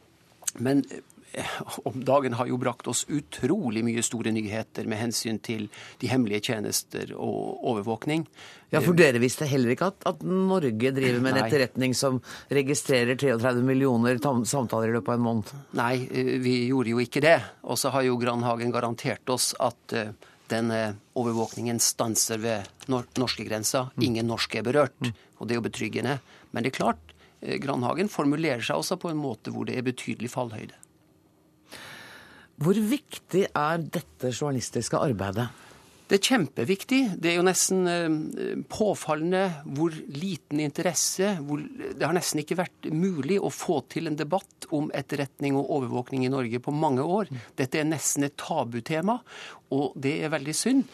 Men 0.59 0.83
om 1.89 2.05
dagen 2.05 2.33
har 2.33 2.47
jo 2.47 2.59
brakt 2.61 2.89
oss 2.91 3.05
utrolig 3.09 3.83
mye 3.85 4.03
store 4.05 4.33
nyheter 4.35 4.89
med 4.91 5.01
hensyn 5.01 5.39
til 5.43 5.69
de 6.01 6.11
hemmelige 6.11 6.53
tjenester 6.53 7.15
og 7.17 7.63
overvåkning. 7.73 8.27
Ja, 8.73 8.81
For 8.81 8.97
dere 8.97 9.21
visste 9.21 9.49
heller 9.49 9.75
ikke 9.75 9.91
at, 9.93 10.05
at 10.09 10.23
Norge 10.25 10.93
driver 10.97 11.21
med 11.21 11.37
en 11.37 11.45
etterretning 11.45 11.97
som 11.97 12.23
registrerer 12.53 13.19
33 13.21 13.65
millioner 13.67 14.21
samtaler 14.49 14.89
i 14.93 14.97
løpet 14.97 15.13
av 15.13 15.19
en 15.19 15.27
måned? 15.27 15.55
Nei, 15.77 15.95
eh, 16.09 16.35
vi 16.43 16.57
gjorde 16.71 16.95
jo 16.95 17.03
ikke 17.03 17.25
det. 17.25 17.39
Og 17.69 17.81
så 17.81 17.93
har 17.93 18.07
jo 18.07 18.19
Grandhagen 18.21 18.73
garantert 18.73 19.29
oss 19.33 19.51
at 19.61 19.97
uh, 19.99 20.15
denne 20.53 20.81
overvåkningen 21.19 21.81
stanser 21.85 22.41
ved 22.41 22.89
nor 22.93 23.09
norskegrensa. 23.21 23.91
Mm. 23.93 24.07
Ingen 24.09 24.33
norske 24.33 24.61
er 24.63 24.69
berørt. 24.69 24.97
Mm. 25.05 25.13
Og 25.37 25.49
det 25.49 25.57
er 25.57 25.61
jo 25.61 25.69
betryggende. 25.69 26.19
Men 26.53 26.65
det 26.65 26.73
er 26.73 26.81
klart, 26.81 27.13
Grandhagen 27.43 28.09
formulerer 28.13 28.63
seg 28.63 28.79
også 28.79 28.97
på 29.03 29.11
en 29.11 29.19
måte 29.19 29.51
hvor 29.53 29.67
det 29.67 29.75
er 29.75 29.85
betydelig 29.85 30.31
fallhøyde. 30.31 30.77
Hvor 32.61 32.77
viktig 32.77 33.47
er 33.49 33.85
dette 33.85 34.31
journalistiske 34.33 34.99
arbeidet? 35.01 35.49
Det 36.13 36.19
er 36.19 36.27
kjempeviktig. 36.29 36.99
Det 37.25 37.31
er 37.31 37.39
jo 37.39 37.45
nesten 37.47 37.87
eh, 37.89 38.59
påfallende 38.69 39.47
hvor 39.73 39.95
liten 40.13 40.61
interesse 40.61 41.31
hvor 41.41 41.63
Det 41.63 42.05
har 42.05 42.13
nesten 42.13 42.43
ikke 42.43 42.59
vært 42.59 42.91
mulig 42.93 43.39
å 43.41 43.49
få 43.49 43.79
til 43.89 44.11
en 44.11 44.19
debatt 44.19 44.67
om 44.77 44.91
etterretning 44.93 45.57
og 45.57 45.71
overvåkning 45.79 46.27
i 46.27 46.33
Norge 46.33 46.61
på 46.61 46.75
mange 46.77 47.01
år. 47.01 47.33
Dette 47.57 47.81
er 47.81 47.89
nesten 47.89 48.29
et 48.29 48.37
tabutema, 48.37 49.23
og 49.73 49.97
det 49.97 50.19
er 50.21 50.35
veldig 50.37 50.57
synd. 50.57 50.85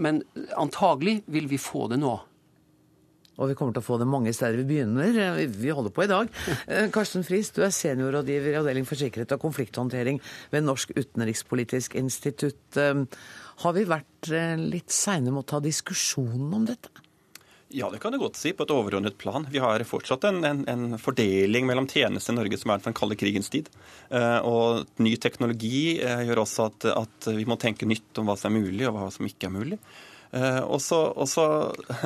Men 0.00 0.22
antagelig 0.56 1.20
vil 1.26 1.52
vi 1.52 1.60
få 1.60 1.90
det 1.92 2.00
nå. 2.00 2.16
Og 3.40 3.48
vi 3.48 3.56
kommer 3.56 3.72
til 3.72 3.80
å 3.80 3.86
få 3.86 3.98
det 4.00 4.08
mange 4.10 4.32
steder. 4.36 4.60
Vi 4.60 4.68
begynner, 4.68 5.16
eh, 5.16 5.46
vi 5.48 5.72
holder 5.72 5.92
på 5.94 6.04
i 6.04 6.10
dag. 6.10 6.28
Eh, 6.68 6.88
Karsten 6.92 7.24
Friis, 7.24 7.50
du 7.50 7.62
er 7.62 7.72
seniorrådgiver 7.72 8.52
i 8.52 8.58
Avdeling 8.60 8.86
for 8.86 8.96
sikkerhet 8.96 9.32
og 9.32 9.40
konflikthåndtering 9.40 10.20
ved 10.52 10.64
Norsk 10.64 10.92
utenrikspolitisk 10.96 11.96
institutt. 11.96 12.76
Eh, 12.76 13.04
har 13.62 13.72
vi 13.72 13.84
vært 13.84 14.28
litt 14.58 14.90
seine 14.90 15.30
med 15.32 15.44
å 15.44 15.46
ta 15.46 15.60
diskusjonen 15.60 16.52
om 16.52 16.66
dette? 16.66 16.90
Ja, 17.72 17.88
det 17.88 18.00
kan 18.00 18.12
du 18.12 18.18
godt 18.18 18.36
si, 18.36 18.52
på 18.52 18.66
et 18.66 18.70
overordnet 18.70 19.16
plan. 19.16 19.46
Vi 19.48 19.58
har 19.58 19.80
fortsatt 19.80 20.24
en, 20.28 20.44
en, 20.44 20.64
en 20.68 20.98
fordeling 20.98 21.64
mellom 21.66 21.88
tjenester 21.88 22.34
i 22.34 22.36
Norge 22.36 22.58
som 22.60 22.70
er 22.70 22.82
fra 22.82 22.90
den 22.90 22.98
kalde 22.98 23.16
krigens 23.16 23.48
tid. 23.48 23.70
og 24.44 24.84
ny 24.98 25.16
teknologi 25.16 25.96
gjør 25.96 26.42
også 26.44 26.66
at, 26.68 26.84
at, 26.84 27.28
vi 27.32 27.46
må 27.48 27.56
tenke 27.56 27.88
nytt 27.88 28.18
om 28.18 28.28
hva 28.28 28.36
som 28.36 28.52
er 28.52 28.60
mulig, 28.60 28.84
og 28.88 28.98
hva 28.98 29.08
som 29.10 29.24
ikke 29.24 29.48
er 29.48 29.56
mulig. 29.56 29.78
og 30.68 30.82
så 30.84 31.48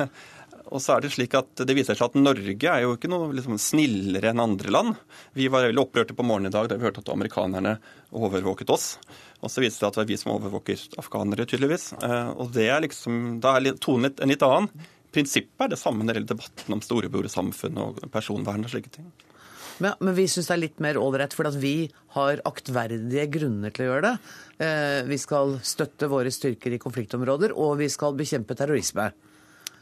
og 0.67 0.81
så 0.83 0.95
er 0.95 1.03
det 1.03 1.11
slik 1.13 1.35
at 1.37 1.63
det 1.63 1.75
viser 1.77 1.97
seg 1.97 2.09
at 2.09 2.17
Norge 2.19 2.71
er 2.71 2.83
jo 2.83 2.95
ikke 2.97 3.09
noe 3.11 3.29
liksom, 3.35 3.57
snillere 3.61 4.31
enn 4.31 4.43
andre 4.43 4.73
land. 4.73 4.97
Vi 5.37 5.47
var 5.51 5.67
veldig 5.67 5.83
opprørte 5.83 6.15
på 6.17 6.25
morgenen 6.27 6.51
i 6.51 6.55
dag 6.55 6.69
da 6.69 6.77
vi 6.77 6.87
hørte 6.87 7.03
at 7.03 7.13
amerikanerne 7.13 7.77
overvåket 8.15 8.73
oss. 8.73 8.89
Og 9.41 9.53
så 9.53 9.63
viser 9.63 9.77
det 9.77 9.79
seg 9.79 9.87
at 9.89 9.97
det 9.97 10.01
var 10.03 10.09
vi 10.11 10.19
som 10.19 10.33
overvåker 10.35 10.83
afghanere, 11.01 11.47
tydeligvis. 11.49 11.91
Eh, 12.01 12.31
og 12.35 12.51
det 12.55 12.67
er 12.73 12.83
liksom, 12.83 13.39
Da 13.43 13.57
er 13.57 13.79
tonen 13.83 14.11
en 14.11 14.33
litt 14.33 14.45
annen. 14.45 14.87
Prinsippet 15.13 15.67
er 15.67 15.71
det 15.71 15.79
samme 15.79 16.03
når 16.03 16.13
det 16.13 16.21
gjelder 16.21 16.35
debatten 16.35 16.75
om 16.75 16.83
storebrorsamfunn 16.83 17.81
og 17.83 18.03
personvern 18.13 18.67
og 18.67 18.73
slike 18.73 18.91
ting. 18.93 19.07
Men, 19.77 19.93
men 20.01 20.15
vi 20.17 20.25
syns 20.29 20.49
det 20.49 20.55
er 20.55 20.63
litt 20.63 20.81
mer 20.81 20.97
ålreit, 20.97 21.35
for 21.37 21.49
vi 21.61 21.87
har 22.15 22.41
aktverdige 22.49 23.27
grunner 23.37 23.73
til 23.73 23.85
å 23.85 23.89
gjøre 23.91 24.07
det. 24.07 24.35
Eh, 24.65 24.99
vi 25.07 25.19
skal 25.21 25.59
støtte 25.61 26.09
våre 26.11 26.33
styrker 26.33 26.73
i 26.73 26.81
konfliktområder, 26.81 27.53
og 27.53 27.77
vi 27.81 27.89
skal 27.93 28.17
bekjempe 28.17 28.57
terrorisme. 28.57 29.11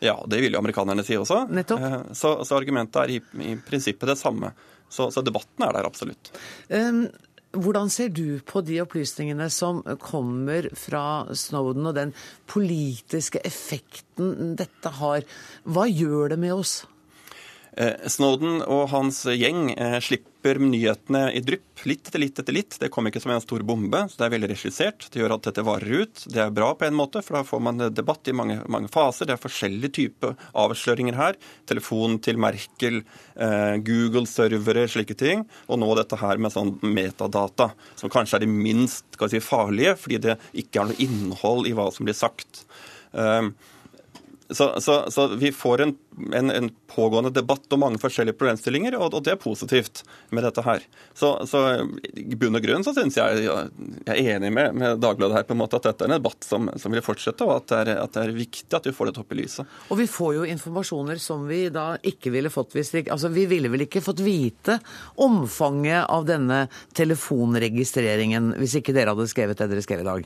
Ja, 0.06 0.16
det 0.30 0.42
vil 0.44 0.54
jo 0.54 0.62
amerikanerne 0.62 1.06
si 1.06 1.18
også. 1.18 1.46
Nettopp. 1.50 1.82
Eh, 1.82 2.00
så, 2.14 2.38
så 2.46 2.58
argumentet 2.58 3.02
er 3.02 3.16
i, 3.18 3.22
i, 3.42 3.56
prinsippet 3.66 4.14
det 4.14 4.20
samme. 4.22 4.54
Så, 4.90 5.10
så, 5.12 5.24
debatten 5.26 5.66
er 5.66 5.74
der 5.74 5.88
absolutt. 5.88 6.30
Um, 6.70 7.08
hvordan 7.56 7.90
ser 7.90 8.12
du 8.14 8.40
på 8.46 8.62
de 8.68 8.82
opplysningene 8.84 9.48
som 9.54 9.82
kommer 10.02 10.68
fra 10.78 11.26
Snowden, 11.34 11.88
og 11.90 11.96
den 11.98 12.14
politiske 12.52 13.42
effekten 13.48 14.56
dette 14.60 14.92
har? 15.00 15.26
Hva 15.64 15.88
gjør 15.90 16.36
det 16.36 16.42
med 16.44 16.54
oss? 16.58 16.84
Eh, 17.76 18.08
Snowden 18.08 18.62
og 18.72 18.88
hans 18.94 19.26
gjeng 19.28 19.74
eh, 19.74 19.98
slipper 20.00 20.62
nyhetene 20.64 21.26
i 21.36 21.42
drypp 21.44 21.84
litt 21.90 22.08
etter 22.08 22.22
litt 22.22 22.40
etter 22.40 22.56
litt. 22.56 22.78
Det 22.80 22.88
kommer 22.94 23.12
ikke 23.12 23.20
som 23.26 23.34
en 23.36 23.44
stor 23.44 23.66
bombe, 23.68 24.06
så 24.08 24.22
det 24.22 24.28
er 24.28 24.34
veldig 24.38 24.50
regissert. 24.54 25.08
Det 25.12 25.20
gjør 25.20 25.36
at 25.36 25.50
dette 25.50 25.66
varer 25.68 26.06
ut. 26.06 26.24
Det 26.32 26.40
er 26.40 26.54
bra 26.56 26.70
på 26.78 26.88
en 26.88 26.96
måte, 26.96 27.20
for 27.26 27.40
da 27.40 27.44
får 27.48 27.64
man 27.68 27.84
debatt 27.92 28.32
i 28.32 28.36
mange, 28.38 28.62
mange 28.72 28.92
faser. 28.94 29.28
Det 29.28 29.36
er 29.36 29.44
forskjellige 29.44 29.96
typer 30.00 30.40
avsløringer 30.64 31.20
her. 31.20 31.40
Telefon 31.68 32.16
til 32.24 32.40
Merkel, 32.40 33.02
eh, 33.36 33.76
Google-servere, 33.84 34.88
slike 34.96 35.20
ting. 35.20 35.44
Og 35.68 35.84
nå 35.84 35.92
dette 36.00 36.22
her 36.24 36.40
med 36.40 36.56
sånn 36.56 36.78
metadata, 36.80 37.74
som 38.00 38.14
kanskje 38.14 38.40
er 38.40 38.46
det 38.46 38.54
minst 38.56 39.20
si, 39.20 39.44
farlige, 39.44 39.98
fordi 40.00 40.24
det 40.30 40.40
ikke 40.64 40.80
er 40.80 40.94
noe 40.94 41.04
innhold 41.04 41.68
i 41.68 41.76
hva 41.76 41.92
som 41.92 42.08
blir 42.08 42.16
sagt. 42.16 42.64
Uh, 43.16 43.52
så, 44.50 44.82
så, 44.82 45.12
så, 45.12 45.28
vi 45.28 45.52
får 45.52 45.82
en, 45.82 45.96
en, 46.34 46.52
en, 46.52 46.70
pågående 46.88 47.30
debatt 47.30 47.74
om 47.74 47.80
mange 47.82 48.00
forskjellige 48.00 48.38
problemstillinger, 48.38 48.96
og, 49.00 49.16
og 49.18 49.24
det 49.26 49.34
er 49.34 49.40
positivt 49.42 50.04
med 50.30 50.46
dette 50.46 50.62
her. 50.66 50.86
Så, 51.18 51.32
så 51.50 51.64
i 52.14 52.38
bunn 52.38 52.56
og 52.56 52.64
grunn 52.64 52.86
så 52.86 52.94
syns 52.96 53.18
jeg 53.18 53.42
jeg 53.46 54.14
er 54.14 54.36
enig 54.36 54.52
med, 54.54 54.78
med, 54.78 55.02
Dagbladet 55.02 55.40
her 55.40 55.48
på 55.50 55.56
en 55.56 55.62
måte 55.64 55.80
at 55.80 55.90
dette 55.90 56.06
er 56.06 56.12
en 56.12 56.18
debatt 56.20 56.46
som, 56.46 56.70
som 56.80 56.94
vil 56.94 57.04
fortsette, 57.06 57.48
og 57.48 57.56
at 57.58 57.68
det, 57.72 57.82
er, 57.82 58.04
at 58.04 58.14
det, 58.14 58.28
er, 58.28 58.36
viktig 58.38 58.78
at 58.78 58.88
vi 58.88 58.94
får 58.96 59.10
det 59.10 59.24
opp 59.24 59.34
i 59.34 59.40
lyset. 59.42 59.76
Og 59.90 60.00
vi 60.00 60.08
får 60.12 60.38
jo 60.38 60.48
informasjoner 60.54 61.22
som 61.22 61.50
vi 61.50 61.66
da 61.74 61.88
ikke 62.06 62.34
ville 62.36 62.54
fått 62.54 62.78
hvis 62.78 62.94
vi 62.94 63.04
Altså 63.16 63.30
vi 63.32 63.46
ville 63.50 63.70
vel 63.72 63.86
ikke 63.86 64.02
fått 64.04 64.22
vite 64.26 64.78
omfanget 65.22 66.06
av 66.12 66.26
denne 66.28 66.66
telefonregistreringen 66.98 68.56
hvis 68.60 68.80
ikke 68.80 68.96
dere 68.96 69.14
hadde 69.14 69.30
skrevet 69.32 69.60
det 69.60 69.70
dere 69.72 69.84
skrev 69.86 70.04
i 70.04 70.08
dag? 70.08 70.26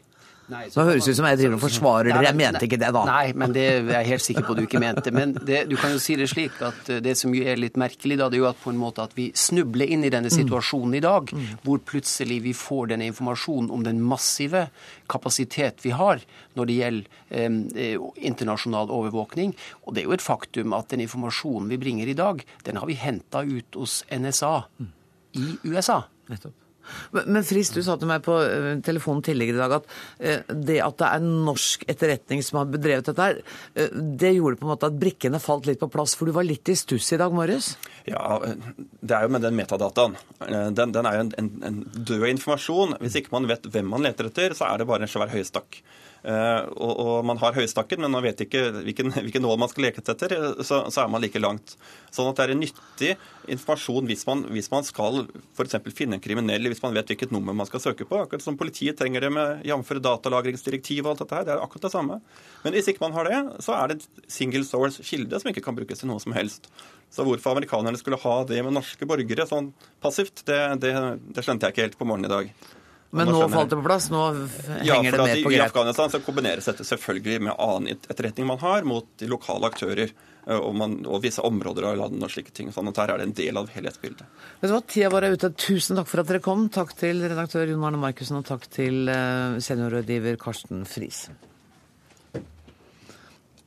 Nei, 0.49 0.63
så, 0.73 0.81
høres 0.87 1.05
det 1.05 1.13
ut 1.13 1.19
som 1.19 1.27
jeg 1.29 1.37
driver 1.39 1.55
og 1.57 1.61
forsvarer 1.61 2.09
dere. 2.09 2.23
Jeg 2.25 2.37
mente 2.39 2.63
ikke 2.65 2.79
det, 2.81 2.89
da. 2.95 3.03
Nei, 3.05 3.33
men 3.37 3.53
det 3.53 3.65
er 3.69 3.89
jeg 3.91 4.07
helt 4.07 4.25
sikker 4.25 4.45
på 4.47 4.55
at 4.55 4.59
du 4.59 4.65
ikke 4.65 4.81
mente. 4.81 5.13
Men 5.13 5.35
det, 5.37 5.59
du 5.69 5.75
kan 5.77 5.93
jo 5.93 6.01
si 6.01 6.15
det 6.17 6.29
slik 6.31 6.57
at 6.65 6.89
eh, 6.89 7.01
det 7.05 7.13
som 7.19 7.33
er 7.37 7.59
litt 7.61 7.77
merkelig, 7.79 8.17
da, 8.19 8.29
det 8.31 8.39
er 8.39 8.43
jo 8.43 8.49
at 8.49 8.61
på 8.63 8.73
en 8.73 8.79
måte 8.81 9.05
at 9.05 9.13
vi 9.17 9.29
snubler 9.37 9.93
inn 9.93 10.07
i 10.07 10.11
denne 10.13 10.31
situasjonen 10.33 10.97
i 10.97 11.03
dag, 11.05 11.29
mm. 11.29 11.47
hvor 11.65 11.81
plutselig 11.91 12.39
vi 12.47 12.55
får 12.57 12.93
denne 12.93 13.09
informasjonen 13.11 13.69
om 13.75 13.85
den 13.85 14.01
massive 14.01 14.67
kapasitet 15.09 15.85
vi 15.85 15.93
har 15.95 16.23
når 16.57 16.69
det 16.69 16.77
gjelder 16.79 17.19
eh, 17.29 17.99
internasjonal 18.31 18.89
overvåkning. 18.95 19.53
Og 19.85 19.93
det 19.93 20.03
er 20.03 20.09
jo 20.09 20.17
et 20.17 20.25
faktum 20.25 20.73
at 20.77 20.89
den 20.93 21.05
informasjonen 21.05 21.69
vi 21.69 21.81
bringer 21.81 22.09
i 22.09 22.17
dag, 22.17 22.41
den 22.65 22.81
har 22.81 22.89
vi 22.89 22.97
henta 22.97 23.45
ut 23.45 23.77
hos 23.77 24.01
NSA 24.09 24.55
i 25.37 25.51
USA. 25.69 26.01
Nettopp. 26.29 26.58
Men 27.15 27.45
Frist, 27.47 27.75
du 27.77 27.83
sa 27.85 27.95
til 27.99 28.09
meg 28.09 28.23
på 28.25 28.35
eh, 28.43 28.71
telefonen 28.85 29.23
tidligere 29.25 29.57
i 29.57 29.61
dag 29.61 29.75
at 29.79 29.89
eh, 30.19 30.53
det 30.53 30.79
at 30.85 30.97
det 31.01 31.09
er 31.09 31.25
norsk 31.25 31.85
etterretning 31.91 32.43
som 32.45 32.61
har 32.61 32.71
bedrevet 32.73 33.09
dette 33.09 33.29
her, 33.29 33.41
eh, 33.75 33.93
det 33.93 34.33
gjorde 34.35 34.59
på 34.61 34.67
en 34.67 34.73
måte 34.73 34.89
at 34.89 34.99
brikkene 34.99 35.41
falt 35.43 35.69
litt 35.69 35.81
på 35.81 35.91
plass, 35.91 36.15
for 36.17 36.29
du 36.29 36.35
var 36.35 36.47
litt 36.47 36.69
i 36.71 36.77
stuss 36.79 37.11
i 37.15 37.21
dag 37.21 37.35
morges? 37.35 37.73
Ja, 38.09 38.39
det 38.99 39.15
er 39.15 39.25
jo 39.25 39.33
med 39.35 39.45
den 39.45 39.57
metadataen. 39.59 40.17
Den, 40.39 40.93
den 40.95 41.07
er 41.09 41.17
jo 41.17 41.25
en, 41.27 41.33
en, 41.39 41.49
en 41.67 41.79
død 41.93 42.27
informasjon. 42.31 42.97
Hvis 43.03 43.19
ikke 43.19 43.35
man 43.35 43.49
vet 43.49 43.67
hvem 43.69 43.89
man 43.91 44.05
leter 44.05 44.29
etter, 44.31 44.55
så 44.57 44.69
er 44.69 44.81
det 44.81 44.89
bare 44.89 45.05
en 45.05 45.11
svær 45.11 45.31
høystakk. 45.33 45.81
Uh, 46.19 46.67
og, 46.75 46.93
og, 46.99 47.11
man 47.23 47.39
har 47.39 47.55
høystakken, 47.55 48.01
men 48.03 48.11
man 48.11 48.25
vet 48.25 48.41
ikke 48.43 48.65
hvilken, 48.81 49.13
hvilken 49.25 49.45
nål 49.45 49.59
man 49.61 49.71
skal 49.71 49.85
leke 49.87 50.03
etter, 50.03 50.35
så, 50.59 50.81
så, 50.91 51.05
er 51.05 51.11
man 51.11 51.23
like 51.23 51.39
langt. 51.39 51.77
Sånn 52.11 52.27
at 52.27 52.39
det 52.39 52.45
er 52.45 52.53
en 52.55 52.59
nyttig 52.59 53.13
informasjon 53.49 54.09
hvis 54.09 54.25
man, 54.27 54.43
hvis 54.51 54.67
man 54.73 54.85
skal 54.87 55.23
f.eks. 55.55 55.77
finne 55.95 56.17
en 56.17 56.23
kriminell, 56.23 56.67
hvis 56.67 56.83
man 56.83 56.97
vet 56.97 57.13
hvilket 57.13 57.31
nummer 57.35 57.55
man 57.55 57.69
skal 57.69 57.83
søke 57.83 58.07
på. 58.09 58.19
Akkurat 58.19 58.43
som 58.43 58.59
politiet 58.59 58.99
trenger 58.99 59.23
det 59.25 59.31
med 59.35 59.63
jf. 59.67 59.93
datalagringsdirektiv 60.09 61.05
og 61.05 61.13
alt 61.13 61.23
dette 61.23 61.39
her. 61.39 61.47
Det 61.47 61.55
er 61.55 61.63
akkurat 61.63 61.87
det 61.87 61.93
samme. 61.95 62.19
Men 62.65 62.75
hvis 62.75 62.91
ikke 62.91 63.05
man 63.05 63.15
har 63.15 63.29
det, 63.29 63.39
så 63.63 63.77
er 63.77 63.91
det 63.93 63.99
et 63.99 64.31
single 64.39 64.65
source 64.67 65.05
kilde 65.05 65.39
som 65.39 65.53
ikke 65.53 65.63
kan 65.65 65.77
brukes 65.77 66.03
til 66.03 66.11
noe 66.11 66.19
som 66.23 66.35
helst. 66.35 66.67
Så 67.09 67.23
hvorfor 67.25 67.55
amerikanerne 67.55 67.97
skulle 67.97 68.19
ha 68.21 68.35
det 68.49 68.59
med 68.65 68.75
norske 68.75 69.07
borgere 69.09 69.47
sånn 69.49 69.71
passivt, 70.03 70.43
det, 70.49 70.59
det, 70.83 70.93
det 71.31 71.45
skjønte 71.45 71.69
jeg 71.69 71.77
ikke 71.77 71.87
helt 71.87 71.97
på 72.01 72.09
morgenen 72.09 72.29
i 72.29 72.35
dag. 72.35 72.77
Men 73.09 73.31
nå 73.33 73.41
falt 73.49 73.71
det 73.71 73.77
på 73.79 73.85
plass? 73.87 74.09
Nå 74.13 74.23
henger 74.29 74.85
ja, 74.85 74.97
det 75.01 75.17
mer 75.17 75.43
på 75.43 75.49
greip? 75.49 75.57
I 75.57 75.65
Afghanistan 75.65 76.11
så 76.13 76.19
kombineres 76.21 76.67
dette 76.69 76.85
selvfølgelig 76.85 77.39
med 77.47 77.55
annen 77.57 77.95
etterretning 77.95 78.45
man 78.49 78.61
har 78.61 78.85
mot 78.85 79.07
de 79.17 79.29
lokale 79.31 79.71
aktører. 79.71 80.13
Eh, 80.45 80.57
og, 80.57 80.75
man, 80.77 80.99
og 81.09 81.23
visse 81.23 81.43
områder 81.45 81.89
av 81.89 81.97
landet 81.99 82.27
og 82.27 82.33
slike 82.33 82.53
ting. 82.55 82.71
sånn 82.73 82.91
at 82.91 83.01
Her 83.01 83.15
er 83.15 83.21
det 83.21 83.27
en 83.29 83.35
del 83.41 83.61
av 83.61 83.69
helhetsbildet. 83.73 84.39
Vet 84.61 84.69
du 84.69 84.75
hva, 84.75 84.81
Tida 84.85 85.11
vår 85.13 85.27
er 85.27 85.37
ute. 85.37 85.51
Tusen 85.57 85.99
takk 85.99 86.09
for 86.11 86.23
at 86.23 86.31
dere 86.31 86.43
kom. 86.45 86.67
Takk 86.73 86.93
til 86.99 87.21
redaktør 87.25 87.69
Jon 87.69 87.85
Arne 87.89 88.01
Markussen, 88.01 88.39
og 88.39 88.47
takk 88.49 88.69
til 88.73 89.09
eh, 89.11 89.59
seniorrådgiver 89.63 90.39
Karsten 90.41 90.85
Friis. 90.89 91.25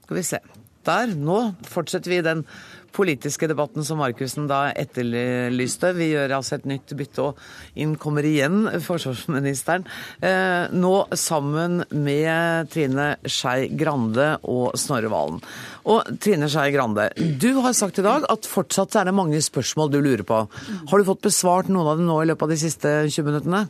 Skal 0.02 0.18
vi 0.18 0.26
se. 0.26 0.42
Der. 0.86 1.12
Nå 1.14 1.40
fortsetter 1.70 2.10
vi 2.10 2.22
den 2.26 2.46
politiske 2.94 3.48
debatten 3.50 3.84
som 3.86 4.00
Markussen 4.02 4.48
da 4.50 4.66
etterlyste. 4.78 5.92
Vi 5.96 6.12
gjør 6.12 6.36
altså 6.38 6.58
et 6.58 6.68
nytt 6.70 6.94
bytte, 6.98 7.30
og 7.30 7.78
inn 7.80 7.96
kommer 8.00 8.26
igjen 8.26 8.66
forsvarsministeren. 8.84 9.86
Eh, 10.20 10.72
nå 10.72 10.94
sammen 11.18 11.82
med 11.90 12.70
Trine 12.72 13.08
Skei 13.26 13.70
Grande 13.78 14.34
og 14.48 14.76
Snorre 14.80 15.12
Valen. 15.12 15.42
Og 15.88 16.12
Trine 16.22 16.50
Skei 16.52 16.70
Grande, 16.74 17.10
du 17.16 17.50
har 17.64 17.74
sagt 17.76 18.00
i 18.00 18.06
dag 18.06 18.28
at 18.32 18.48
fortsatt 18.48 18.96
er 19.00 19.08
det 19.10 19.16
mange 19.16 19.40
spørsmål 19.42 19.92
du 19.92 20.00
lurer 20.00 20.26
på. 20.26 20.44
Har 20.90 20.98
du 20.98 21.08
fått 21.08 21.26
besvart 21.26 21.72
noen 21.72 21.88
av 21.88 22.00
dem 22.00 22.08
nå 22.10 22.22
i 22.22 22.30
løpet 22.30 22.48
av 22.48 22.54
de 22.54 22.62
siste 22.62 22.96
20 23.08 23.30
minuttene? 23.30 23.66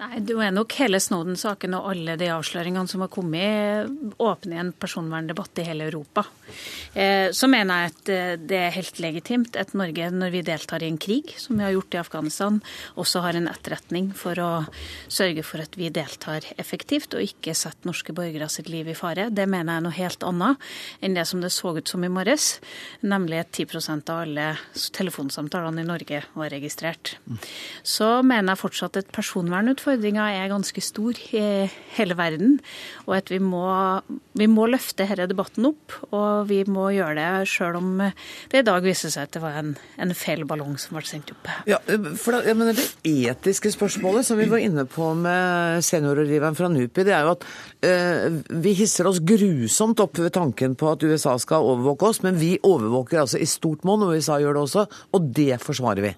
Nei, 0.00 0.22
Det 0.24 0.32
er 0.32 0.52
nok 0.54 0.72
hele 0.80 0.96
Snowden-saken 0.96 1.74
og 1.76 1.90
alle 1.90 2.14
de 2.16 2.30
avsløringene 2.32 2.88
som 2.88 3.02
har 3.04 3.10
kommet, 3.12 3.90
åpner 4.16 4.62
en 4.62 4.70
personverndebatt 4.72 5.60
i 5.60 5.66
hele 5.66 5.90
Europa. 5.90 6.22
Eh, 6.96 7.28
så 7.36 7.48
mener 7.52 7.82
jeg 7.82 7.90
at 7.90 8.12
eh, 8.14 8.30
det 8.40 8.56
er 8.56 8.72
helt 8.78 9.00
legitimt 9.04 9.58
at 9.60 9.74
Norge, 9.76 10.08
når 10.08 10.32
vi 10.32 10.40
deltar 10.46 10.80
i 10.80 10.88
en 10.88 10.96
krig, 10.96 11.34
som 11.36 11.60
vi 11.60 11.66
har 11.66 11.74
gjort 11.74 11.98
i 11.98 12.00
Afghanistan, 12.00 12.56
også 12.96 13.20
har 13.26 13.36
en 13.36 13.50
etterretning 13.50 14.08
for 14.16 14.40
å 14.40 14.48
sørge 15.12 15.44
for 15.44 15.60
at 15.60 15.76
vi 15.76 15.92
deltar 15.92 16.48
effektivt 16.56 17.18
og 17.18 17.26
ikke 17.26 17.52
setter 17.52 17.90
norske 17.90 18.16
borgere 18.16 18.48
sitt 18.48 18.72
liv 18.72 18.88
i 18.88 18.96
fare. 18.96 19.28
Det 19.28 19.44
mener 19.44 19.74
jeg 19.74 19.82
er 19.82 19.86
noe 19.90 19.98
helt 20.00 20.26
annet 20.30 20.70
enn 21.04 21.18
det 21.18 21.26
som 21.28 21.44
det 21.44 21.52
så 21.52 21.74
ut 21.76 21.92
som 21.92 22.08
i 22.08 22.12
morges, 22.12 22.54
nemlig 23.04 23.42
at 23.44 23.52
10% 23.52 24.08
av 24.08 24.24
alle 24.24 24.48
telefonsamtalene 24.96 25.84
i 25.84 25.90
Norge 25.92 26.24
var 26.32 26.56
registrert. 26.56 27.18
Så 27.84 28.14
mener 28.24 28.54
jeg 28.54 28.64
fortsatt 28.64 29.02
at 29.02 29.12
personvernutfordringer 29.12 29.89
utfordringa 29.90 30.26
er 30.32 30.50
ganske 30.50 30.82
stor 30.82 31.18
i 31.34 31.42
hele 31.96 32.16
verden, 32.18 32.58
og 33.06 33.16
at 33.18 33.30
vi 33.30 33.38
må, 33.42 33.64
vi 34.38 34.46
må 34.46 34.66
løfte 34.70 35.06
denne 35.08 35.28
debatten 35.30 35.66
opp. 35.66 35.96
Og 36.14 36.48
vi 36.48 36.62
må 36.68 36.90
gjøre 36.94 37.16
det 37.18 37.48
sjøl 37.50 37.78
om 37.80 37.90
det 38.50 38.62
i 38.62 38.66
dag 38.66 38.82
viser 38.84 39.12
seg 39.12 39.28
at 39.28 39.34
det 39.34 39.42
var 39.42 39.58
en, 39.60 39.74
en 40.00 40.14
feil 40.14 40.44
ballong 40.48 40.76
som 40.78 40.96
ble 40.96 41.04
sendt 41.08 41.32
opp. 41.34 41.50
Ja, 41.68 41.80
for 42.20 42.36
da, 42.36 42.42
jeg 42.46 42.58
mener 42.58 42.76
Det 42.76 42.86
etiske 43.04 43.72
spørsmålet 43.74 44.26
som 44.26 44.38
vi 44.40 44.48
var 44.50 44.62
inne 44.62 44.86
på 44.88 45.12
med 45.18 45.84
seniorrådgiveren 45.86 46.58
fra 46.58 46.70
NUPI, 46.70 47.06
det 47.06 47.14
er 47.16 47.26
jo 47.26 47.34
at 47.34 47.46
øh, 47.86 48.40
vi 48.62 48.74
hisser 48.78 49.10
oss 49.10 49.22
grusomt 49.24 50.00
opp 50.02 50.20
ved 50.20 50.32
tanken 50.36 50.76
på 50.78 50.94
at 50.94 51.04
USA 51.04 51.36
skal 51.40 51.66
overvåke 51.66 52.10
oss, 52.10 52.22
men 52.26 52.38
vi 52.40 52.56
overvåker 52.62 53.24
altså 53.24 53.40
i 53.40 53.48
stort 53.48 53.86
monn, 53.88 54.04
og 54.06 54.16
USA 54.16 54.40
gjør 54.40 54.58
det 54.58 54.66
også, 54.68 54.88
og 55.16 55.30
det 55.36 55.54
forsvarer 55.62 56.10
vi. 56.10 56.16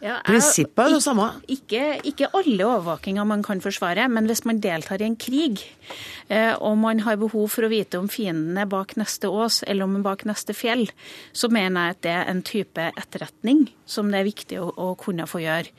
Ja, 0.00 0.18
Prinsippet 0.24 0.80
er 0.80 0.94
det 0.94 1.02
samme. 1.04 1.26
Ikke, 1.52 1.82
ikke 2.08 2.30
alle 2.36 2.64
overvåkinger 2.64 3.26
man 3.28 3.42
kan 3.44 3.60
forsvare, 3.60 4.06
men 4.08 4.28
hvis 4.30 4.46
man 4.48 4.62
deltar 4.64 5.02
i 5.02 5.08
en 5.10 5.18
krig, 5.20 5.60
eh, 6.32 6.54
og 6.56 6.78
man 6.80 7.02
har 7.04 7.20
behov 7.20 7.50
for 7.52 7.66
å 7.66 7.72
vite 7.72 8.00
om 8.00 8.08
fienden 8.08 8.56
er 8.56 8.70
bak 8.70 8.96
neste 8.96 9.28
ås 9.28 9.60
eller 9.66 9.84
om 9.84 10.00
bak 10.04 10.24
neste 10.28 10.56
fjell, 10.56 10.86
så 11.36 11.52
mener 11.52 11.90
jeg 11.90 11.98
at 11.98 12.02
det 12.06 12.14
er 12.16 12.32
en 12.32 12.42
type 12.46 12.88
etterretning 12.96 13.66
som 13.90 14.10
det 14.12 14.20
er 14.20 14.28
viktig 14.28 14.60
å, 14.62 14.68
å 14.70 14.88
kunne 15.00 15.26
få 15.30 15.42
gjøre. 15.42 15.72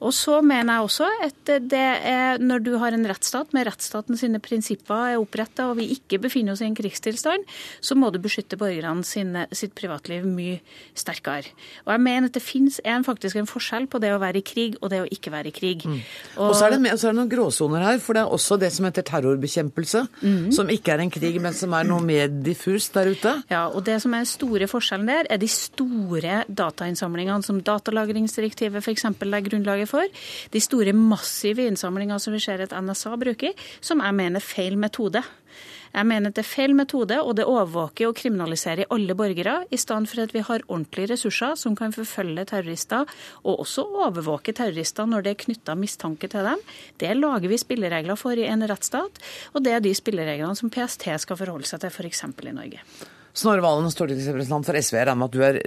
Og 0.00 0.14
så 0.16 0.38
mener 0.44 0.78
jeg 0.78 0.88
også 0.88 1.08
at 1.26 1.52
det 1.70 1.86
er, 2.08 2.40
når 2.40 2.64
du 2.64 2.72
har 2.80 2.96
en 2.96 3.06
rettsstat 3.08 3.52
med 3.56 3.66
rettsstaten 3.68 4.18
sine 4.18 4.40
prinsipper 4.42 5.14
er 5.14 5.20
oppretta, 5.20 5.68
og 5.70 5.78
vi 5.80 5.90
ikke 5.94 6.20
befinner 6.24 6.56
oss 6.56 6.64
i 6.64 6.68
en 6.68 6.76
krigstilstand, 6.78 7.46
så 7.84 7.96
må 7.98 8.10
du 8.12 8.20
beskytte 8.22 8.58
borgerne 8.60 9.04
sine, 9.06 9.46
sitt 9.56 9.74
privatliv 9.78 10.26
mye 10.28 10.60
sterkere. 10.98 11.52
Og 11.86 11.92
jeg 11.94 12.04
mener 12.04 12.30
at 12.30 12.36
det 12.36 12.44
finnes 12.44 12.80
en, 12.84 13.04
faktisk 13.06 13.38
en 13.40 13.48
forskjell 13.50 13.88
på 13.90 14.00
det 14.02 14.12
å 14.14 14.20
være 14.22 14.40
i 14.40 14.46
krig 14.46 14.78
og 14.80 14.90
det 14.92 15.02
å 15.04 15.08
ikke 15.10 15.32
være 15.34 15.50
i 15.50 15.54
krig. 15.54 15.86
Mm. 15.86 16.00
Og, 16.38 16.50
og 16.50 16.56
så, 16.56 16.66
er 16.66 16.76
det, 16.76 16.94
så 16.96 17.08
er 17.08 17.14
det 17.14 17.20
noen 17.20 17.32
gråsoner 17.32 17.86
her, 17.86 18.00
for 18.02 18.16
det 18.16 18.24
er 18.24 18.34
også 18.36 18.58
det 18.60 18.72
som 18.74 18.88
heter 18.88 19.06
terrorbekjempelse. 19.10 20.04
Mm. 20.22 20.50
Som 20.56 20.72
ikke 20.72 20.94
er 20.94 21.04
en 21.04 21.12
krig, 21.12 21.40
men 21.42 21.56
som 21.56 21.74
er 21.76 21.88
noe 21.88 22.04
mer 22.04 22.30
diffust 22.30 22.96
der 22.96 23.12
ute. 23.12 23.34
Ja, 23.52 23.66
og 23.68 23.84
det 23.86 23.98
som 24.04 24.14
er 24.16 24.28
store 24.28 24.68
forskjellen 24.70 25.08
der, 25.10 25.28
er 25.30 25.40
de 25.40 25.50
store 25.50 26.42
datainnsamlingene 26.48 27.46
som 27.50 27.60
datalagringsdirektivet 27.66 28.84
f.eks. 28.84 29.08
legger 29.26 29.50
grunnlaget 29.50 29.90
for. 29.90 30.22
De 30.54 30.62
store, 30.62 30.94
massive 30.96 31.66
innsamlingene 31.66 32.22
som 32.22 32.36
vi 32.36 32.42
ser 32.42 32.62
at 32.64 32.76
NSA 32.76 33.16
bruker, 33.20 33.68
som 33.82 34.02
jeg 34.04 34.16
mener 34.16 34.40
er 34.40 34.46
feil 34.46 34.78
metode. 34.80 35.24
Jeg 35.90 36.06
mener 36.06 36.30
at 36.30 36.36
det 36.38 36.44
er 36.44 36.46
feil 36.46 36.74
metode, 36.78 37.16
og 37.18 37.34
det 37.34 37.48
overvåker 37.50 38.06
og 38.06 38.14
kriminaliserer 38.20 38.86
alle 38.94 39.16
borgere, 39.18 39.56
i 39.74 39.78
stedet 39.80 40.06
for 40.06 40.22
at 40.22 40.34
vi 40.36 40.44
har 40.46 40.62
ordentlige 40.68 41.10
ressurser 41.10 41.56
som 41.58 41.74
kan 41.78 41.94
forfølge 41.94 42.46
terrorister, 42.52 43.10
og 43.42 43.64
også 43.66 43.88
overvåke 44.06 44.54
terrorister 44.54 45.10
når 45.10 45.26
det 45.26 45.34
er 45.34 45.42
knytta 45.44 45.74
mistanke 45.74 46.30
til 46.30 46.46
dem. 46.46 46.62
Det 47.02 47.16
lager 47.18 47.50
vi 47.50 47.58
spilleregler 47.58 48.20
for 48.20 48.38
i 48.38 48.46
en 48.46 48.62
rettsstat, 48.70 49.18
og 49.50 49.64
det 49.66 49.74
er 49.74 49.82
de 49.82 49.96
spillereglene 49.98 50.54
som 50.58 50.70
PST 50.70 51.10
skal 51.26 51.42
forholde 51.42 51.66
seg 51.66 51.82
til, 51.82 51.90
f.eks. 51.90 52.28
i 52.30 52.54
Norge. 52.54 53.18
Snorre 53.36 53.62
Valen, 53.62 53.90
stortingsrepresentant 53.92 54.66
for 54.66 54.78
SV. 54.78 54.96
Jeg 54.98 55.06
regner 55.08 55.20
med 55.20 55.28
at 55.28 55.36
du 55.36 55.44
er 55.46 55.58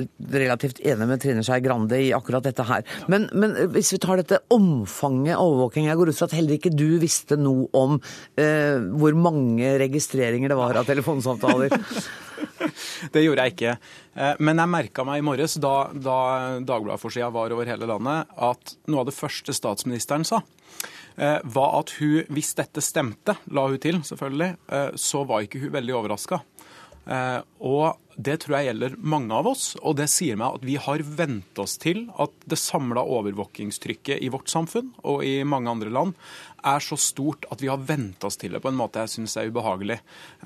relativt 0.43 0.81
enig 0.83 1.07
med 1.07 1.21
Trine 1.23 1.43
Skei 1.45 1.61
Grande 1.63 1.99
i 2.01 2.11
akkurat 2.15 2.45
dette 2.45 2.65
her. 2.67 2.83
Men, 3.11 3.29
men, 3.31 3.55
hvis 3.75 3.93
vi 3.95 4.01
tar 4.03 4.19
dette 4.19 4.41
omfanget 4.53 5.39
overvåking 5.39 5.87
Jeg 5.87 5.99
går 5.99 6.11
ut 6.11 6.17
fra 6.17 6.27
at 6.29 6.35
heller 6.37 6.57
ikke 6.57 6.73
du 6.73 6.99
visste 7.01 7.37
noe 7.39 7.69
om 7.77 7.99
eh, 8.39 8.81
hvor 8.99 9.15
mange 9.15 9.77
registreringer 9.81 10.51
det 10.51 10.59
var 10.59 10.81
av 10.81 10.89
telefonsamtaler? 10.89 11.73
Det 13.13 13.21
gjorde 13.23 13.45
jeg 13.45 13.53
ikke. 13.53 13.75
Eh, 14.15 14.41
men 14.43 14.59
jeg 14.61 14.71
merka 14.71 15.05
meg 15.07 15.21
i 15.21 15.25
morges, 15.25 15.57
da, 15.61 15.75
da 15.93 16.17
Dagbladet-forsida 16.63 17.29
var 17.33 17.53
over 17.55 17.69
hele 17.69 17.89
landet, 17.89 18.33
at 18.35 18.75
noe 18.91 19.03
av 19.03 19.09
det 19.09 19.15
første 19.15 19.55
statsministeren 19.55 20.25
sa, 20.27 20.41
eh, 21.17 21.39
var 21.43 21.79
at 21.81 21.95
hun, 21.99 22.23
hvis 22.33 22.53
dette 22.57 22.83
stemte, 22.83 23.37
la 23.53 23.67
hun 23.69 23.81
til 23.81 24.01
selvfølgelig, 24.05 24.51
eh, 24.69 24.89
så 24.99 25.23
var 25.29 25.45
ikke 25.45 25.63
hun 25.65 25.75
veldig 25.77 25.97
overraska. 26.01 26.41
Og 27.05 27.99
det 28.15 28.35
tror 28.43 28.57
jeg 28.57 28.69
gjelder 28.69 28.95
mange 29.01 29.33
av 29.35 29.47
oss, 29.49 29.63
og 29.81 29.97
det 29.97 30.05
sier 30.11 30.37
meg 30.39 30.59
at 30.59 30.65
vi 30.67 30.75
har 30.81 31.01
vent 31.17 31.59
oss 31.59 31.75
til 31.81 32.05
at 32.21 32.33
det 32.49 32.59
samla 32.61 33.01
overvåkingstrykket 33.17 34.21
i 34.21 34.29
vårt 34.33 34.51
samfunn 34.53 34.91
og 35.01 35.23
i 35.25 35.39
mange 35.47 35.71
andre 35.73 35.93
land 35.93 36.13
er 36.63 36.83
så 36.83 36.95
stort 36.99 37.45
at 37.51 37.61
vi 37.61 37.67
har 37.67 37.81
vent 37.83 38.23
oss 38.23 38.37
til 38.39 38.55
det 38.55 38.61
på 38.63 38.71
en 38.71 38.77
måte 38.79 39.01
jeg 39.03 39.11
syns 39.17 39.35
er 39.39 39.49
ubehagelig. 39.51 39.97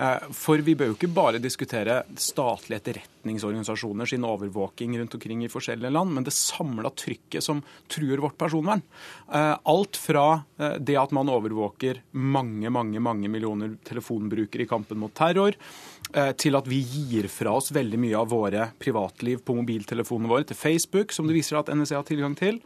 Eh, 0.02 0.30
for 0.34 0.64
vi 0.66 0.74
bør 0.78 0.92
jo 0.92 0.98
ikke 0.98 1.12
bare 1.14 1.42
diskutere 1.42 2.00
statlige 2.18 2.82
etterretningsorganisasjoner 2.82 4.10
sin 4.10 4.26
overvåking 4.26 4.98
rundt 4.98 5.18
omkring 5.20 5.44
i 5.46 5.52
forskjellige 5.52 5.94
land, 5.94 6.16
men 6.16 6.26
det 6.26 6.34
samla 6.34 6.92
trykket 6.98 7.46
som 7.46 7.62
truer 7.92 8.24
vårt 8.24 8.38
personvern. 8.40 8.82
Eh, 9.30 9.54
alt 9.62 10.00
fra 10.02 10.26
eh, 10.58 10.80
det 10.82 10.98
at 10.98 11.14
man 11.16 11.30
overvåker 11.34 12.02
mange, 12.18 12.72
mange, 12.74 13.04
mange 13.04 13.30
millioner 13.30 13.78
telefonbrukere 13.88 14.66
i 14.66 14.70
kampen 14.70 15.02
mot 15.04 15.14
terror, 15.18 15.60
til 16.40 16.56
at 16.56 16.68
vi 16.70 16.78
gir 16.80 17.26
fra 17.28 17.52
oss 17.60 17.68
veldig 17.76 17.98
mye 18.00 18.16
av 18.16 18.30
våre 18.32 18.70
privatliv 18.80 19.42
på 19.44 19.58
mobiltelefonene 19.58 20.32
våre 20.32 20.48
til 20.48 20.56
Facebook, 20.56 21.12
som 21.12 21.28
det 21.28 21.36
viser 21.36 21.60
at 21.60 21.68
NSA 21.74 22.00
har 22.00 22.08
tilgang 22.08 22.38
til. 22.40 22.62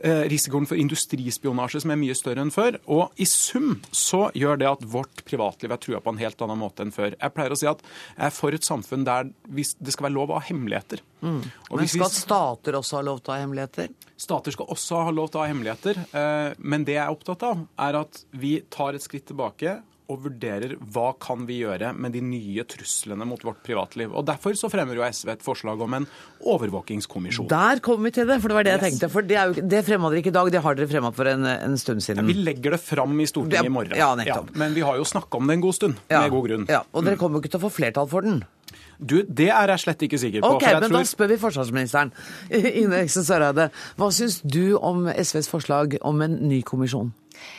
Eh, 0.00 0.28
risikoen 0.30 0.66
for 0.68 0.78
industrispionasje 0.78 1.80
som 1.82 1.90
er 1.90 1.98
mye 1.98 2.14
større 2.14 2.42
enn 2.44 2.52
før. 2.54 2.76
Og 2.86 3.18
i 3.18 3.26
sum 3.26 3.80
så 3.90 4.28
gjør 4.36 4.60
det 4.60 4.68
at 4.70 4.84
vårt 4.86 5.24
privatliv 5.26 5.74
er 5.74 5.80
trua 5.82 5.98
på 6.04 6.12
en 6.14 6.20
helt 6.20 6.44
annen 6.44 6.60
måte 6.60 6.84
enn 6.84 6.94
før. 6.94 7.16
Jeg 7.16 7.34
pleier 7.34 7.54
å 7.54 7.58
si 7.58 7.66
at 7.70 7.82
jeg 7.82 8.28
er 8.28 8.34
for 8.34 8.54
et 8.54 8.66
samfunn 8.66 9.06
der 9.08 9.32
det 9.48 9.66
skal 9.94 10.06
være 10.06 10.14
lov 10.14 10.30
å 10.30 10.38
ha 10.38 10.46
hemmeligheter. 10.46 11.02
Mm. 11.24 11.40
Men 11.72 11.90
skal 11.90 12.14
stater 12.14 12.78
også 12.78 13.00
ha 13.00 13.04
lov 13.10 13.24
til 13.24 13.32
å 13.32 13.36
ha 13.38 13.42
hemmeligheter? 13.42 13.90
Stater 14.18 14.54
skal 14.54 14.70
også 14.76 15.02
ha 15.08 15.14
lov 15.14 15.32
til 15.32 15.40
å 15.40 15.42
ha 15.42 15.50
hemmeligheter. 15.50 16.02
Eh, 16.22 16.54
men 16.58 16.86
det 16.86 16.94
jeg 16.94 17.02
er 17.02 17.18
opptatt 17.18 17.46
av, 17.50 17.66
er 17.88 18.02
at 18.04 18.22
vi 18.30 18.58
tar 18.70 18.94
et 18.94 19.02
skritt 19.02 19.26
tilbake 19.32 19.80
og 20.08 20.22
vurderer 20.24 20.72
hva 20.92 21.10
kan 21.20 21.42
vi 21.48 21.58
gjøre 21.60 21.90
med 21.92 22.14
de 22.16 22.22
nye 22.24 22.64
truslene 22.68 23.26
mot 23.28 23.42
vårt 23.44 23.60
privatliv. 23.66 24.14
Og 24.16 24.24
Derfor 24.28 24.56
så 24.56 24.70
fremmer 24.72 24.96
jo 24.96 25.04
SV 25.04 25.34
et 25.34 25.44
forslag 25.44 25.80
om 25.84 25.96
en 25.98 26.06
overvåkingskommisjon. 26.48 27.48
Der 27.50 27.82
kommer 27.84 28.08
vi 28.08 28.14
til 28.16 28.28
det, 28.30 28.38
for 28.40 28.48
det 28.48 28.56
var 28.56 28.68
det 28.68 28.74
jeg 28.76 28.84
tenkte. 28.86 29.10
For 29.12 29.28
Det, 29.28 29.36
jo, 29.36 29.66
det 29.74 29.82
fremma 29.84 30.08
dere 30.08 30.22
ikke 30.22 30.32
i 30.32 30.38
dag, 30.38 30.50
det 30.54 30.62
har 30.64 30.78
dere 30.78 30.88
fremma 30.88 31.12
for 31.12 31.28
en, 31.28 31.44
en, 31.44 31.76
stund 31.80 32.00
siden. 32.04 32.24
Ja, 32.24 32.32
vi 32.32 32.48
legger 32.48 32.78
det 32.78 32.80
fram 32.80 33.20
i 33.20 33.28
Stortinget 33.28 33.68
i 33.68 33.74
morgen. 33.74 33.98
Ja, 34.00 34.14
nettopp. 34.16 34.48
Ja, 34.54 34.60
men 34.64 34.78
vi 34.78 34.86
har 34.88 34.96
jo 34.96 35.04
snakka 35.08 35.42
om 35.42 35.50
det 35.50 35.58
en 35.58 35.66
god 35.68 35.76
stund, 35.76 36.00
ja, 36.08 36.22
med 36.24 36.32
god 36.32 36.48
grunn. 36.48 36.66
Ja, 36.72 36.82
Og 36.92 37.04
dere 37.04 37.20
kommer 37.20 37.36
jo 37.36 37.44
ikke 37.44 37.52
til 37.52 37.60
å 37.60 37.66
få 37.68 37.74
flertall 37.82 38.08
for 38.08 38.24
den? 38.24 38.40
Du, 38.98 39.22
Det 39.22 39.52
er 39.52 39.70
jeg 39.74 39.84
slett 39.84 40.08
ikke 40.08 40.18
sikker 40.18 40.42
på. 40.42 40.56
Ok, 40.56 40.64
men 40.72 40.88
tror... 40.88 40.96
Da 40.96 41.06
spør 41.06 41.32
vi 41.34 41.40
forsvarsministeren. 41.44 42.16
Ine 42.82 43.04
Eksen 43.04 43.28
Søreide, 43.28 43.68
hva 44.00 44.08
syns 44.14 44.40
du 44.42 44.74
om 44.80 45.06
SVs 45.12 45.52
forslag 45.52 46.00
om 46.00 46.24
en 46.24 46.40
ny 46.48 46.64
kommisjon? 46.66 47.12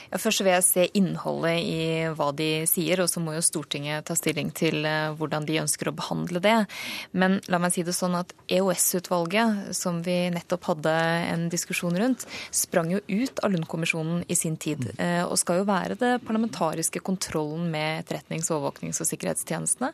Ja, 0.10 0.18
først 0.18 0.42
vil 0.42 0.54
jeg 0.56 0.66
se 0.66 0.86
innholdet 0.98 1.60
i 1.62 1.82
hva 2.18 2.32
de 2.34 2.66
sier, 2.70 3.04
og 3.04 3.10
så 3.12 3.22
må 3.22 3.36
jo 3.36 3.44
Stortinget 3.46 4.08
ta 4.10 4.16
stilling 4.18 4.50
til 4.58 4.82
eh, 4.88 5.12
hvordan 5.20 5.46
de 5.46 5.60
ønsker 5.62 5.92
å 5.92 5.96
behandle 5.96 6.42
det. 6.42 6.56
Men 7.14 7.38
la 7.52 7.60
meg 7.62 7.76
si 7.76 7.84
det 7.86 7.94
sånn 7.94 8.18
at 8.18 8.34
EOS-utvalget, 8.50 9.70
som 9.78 10.02
vi 10.06 10.18
nettopp 10.34 10.72
hadde 10.72 10.96
en 11.30 11.46
diskusjon 11.54 11.98
rundt, 12.02 12.26
sprang 12.50 12.90
jo 12.96 13.04
ut 13.06 13.44
av 13.46 13.54
Lund-kommisjonen 13.54 14.24
i 14.26 14.38
sin 14.38 14.58
tid, 14.58 14.82
mm. 14.88 15.04
eh, 15.06 15.24
og 15.28 15.38
skal 15.42 15.62
jo 15.62 15.70
være 15.70 16.00
det 16.00 16.16
parlamentariske 16.26 17.04
kontrollen 17.06 17.70
med 17.70 18.02
etterretnings-, 18.04 18.50
overvåknings- 18.50 19.04
og 19.04 19.12
sikkerhetstjenestene. 19.12 19.94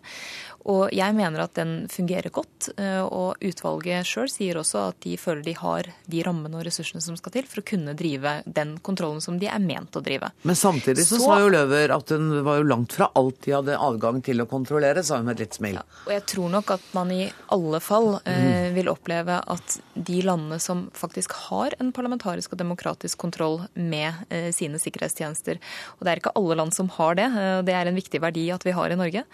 Og 0.72 0.88
jeg 0.96 1.14
mener 1.14 1.44
at 1.44 1.60
den 1.60 1.76
fungerer 1.92 2.32
godt, 2.34 2.72
eh, 2.80 3.04
og 3.04 3.44
utvalget 3.44 4.08
sjøl 4.08 4.32
sier 4.32 4.58
også 4.64 4.88
at 4.94 5.04
de 5.04 5.20
føler 5.20 5.44
de 5.46 5.58
har 5.60 5.92
de 6.10 6.24
rammene 6.26 6.58
og 6.58 6.66
ressursene 6.66 7.04
som 7.04 7.20
skal 7.20 7.36
til 7.36 7.52
for 7.52 7.62
å 7.62 7.68
kunne 7.68 7.94
drive 7.98 8.40
den 8.48 8.78
kontrollen 8.80 9.22
som 9.22 9.38
de 9.42 9.52
er 9.52 9.62
ment 9.62 10.00
å 10.00 10.05
drive. 10.06 10.30
Men 10.48 10.58
samtidig 10.58 11.06
så, 11.06 11.18
så 11.20 11.26
sa 11.26 11.40
jo 11.44 11.52
Løver 11.54 11.94
at 11.96 12.14
hun 12.16 12.30
var 12.46 12.60
jo 12.60 12.68
langt 12.70 12.96
fra 12.98 13.10
alt 13.18 13.42
de 13.46 13.54
hadde 13.56 13.78
adgang 13.80 14.22
til 14.26 14.44
å 14.44 14.48
kontrollere, 14.50 15.04
sa 15.06 15.20
hun 15.20 15.28
med 15.30 15.38
et 15.38 15.46
litt 15.46 15.58
smil. 15.58 15.80
Ja, 15.80 15.86
og 16.06 16.12
jeg 16.14 16.24
tror 16.32 16.52
nok 16.54 16.74
at 16.76 16.86
man 16.96 17.12
i 17.14 17.28
alle 17.54 17.82
fall 17.84 18.10
eh, 18.30 18.70
vil 18.76 18.90
oppleve 18.92 19.40
at 19.42 19.78
de 19.94 20.22
landene 20.26 20.60
som 20.64 20.86
faktisk 20.96 21.36
har 21.48 21.76
en 21.80 21.92
parlamentarisk 21.96 22.54
og 22.54 22.62
demokratisk 22.62 23.20
kontroll 23.22 23.62
med 23.74 24.26
eh, 24.30 24.52
sine 24.56 24.80
sikkerhetstjenester, 24.82 25.62
og 25.98 26.06
det 26.06 26.14
er 26.14 26.22
ikke 26.24 26.36
alle 26.40 26.60
land 26.60 26.76
som 26.76 26.90
har 26.98 27.18
det, 27.20 27.28
eh, 27.30 27.60
det 27.68 27.76
er 27.76 27.90
en 27.90 28.00
viktig 28.00 28.22
verdi 28.24 28.48
at 28.54 28.66
vi 28.68 28.76
har 28.76 28.94
i 28.94 29.00
Norge, 29.00 29.26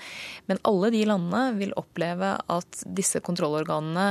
men 0.49 0.61
alle 0.67 0.91
de 0.93 1.03
landene 1.09 1.57
vil 1.59 1.75
oppleve 1.79 2.35
at 2.51 2.83
disse 2.85 3.21
kontrollorganene 3.23 4.07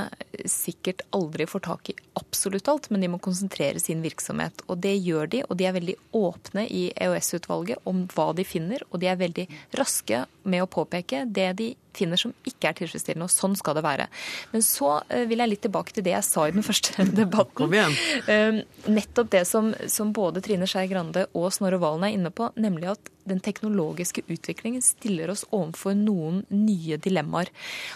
sikkert 0.51 1.05
aldri 1.17 1.47
får 1.49 1.67
tak 1.67 1.93
i 1.93 1.99
absolutt 2.21 2.69
alt, 2.69 2.91
men 2.91 3.03
de 3.03 3.11
må 3.13 3.21
konsentrere 3.23 3.81
sin 3.81 4.03
virksomhet. 4.05 4.65
Og 4.69 4.81
det 4.83 4.97
gjør 4.99 5.31
de, 5.31 5.43
og 5.47 5.57
de 5.59 5.67
er 5.69 5.77
veldig 5.77 5.97
åpne 6.17 6.50
åpne 6.51 6.67
i 6.69 6.93
EOS-utvalget 6.97 7.79
om 7.85 8.07
hva 8.15 8.33
de 8.35 8.45
finner, 8.45 8.83
og 8.91 9.01
de 9.01 9.07
er 9.07 9.17
veldig 9.17 9.47
raske 9.79 10.27
med 10.43 10.63
å 10.63 10.71
påpeke 10.71 11.25
det 11.27 11.53
de 11.59 11.75
finner 11.97 12.21
som 12.21 12.35
ikke 12.49 12.71
er 12.71 12.79
tilfredsstillende, 12.81 13.29
og 13.29 13.35
sånn 13.35 13.57
skal 13.59 13.79
det 13.79 13.85
være. 13.87 14.09
Men 14.55 14.65
så 14.67 14.97
eh, 15.09 15.27
vil 15.31 15.43
jeg 15.43 15.53
litt 15.53 15.65
tilbake 15.67 15.97
til 15.97 16.07
det 16.07 16.15
jeg 16.17 16.27
sa 16.27 16.47
i 16.49 16.57
den 16.57 16.67
første 16.71 17.07
debatten. 17.11 17.57
Kom 17.61 17.77
igjen. 17.77 17.97
Eh, 18.31 18.61
nettopp 18.91 19.33
det 19.35 19.47
som, 19.49 19.73
som 19.91 20.15
både 20.17 20.45
Trine 20.45 20.69
Skei 20.71 20.87
Grande 20.91 21.27
og 21.35 21.51
Snorre 21.55 21.81
Valen 21.83 22.09
er 22.09 22.17
inne 22.19 22.35
på, 22.35 22.53
nemlig 22.61 22.93
at 22.95 23.11
den 23.31 23.41
teknologiske 23.41 24.25
utviklingen 24.27 24.83
stiller 24.85 25.31
oss 25.33 25.45
overfor 25.55 25.95
noen 25.99 26.43
nye 26.53 26.99
dilemmaer. 27.03 27.51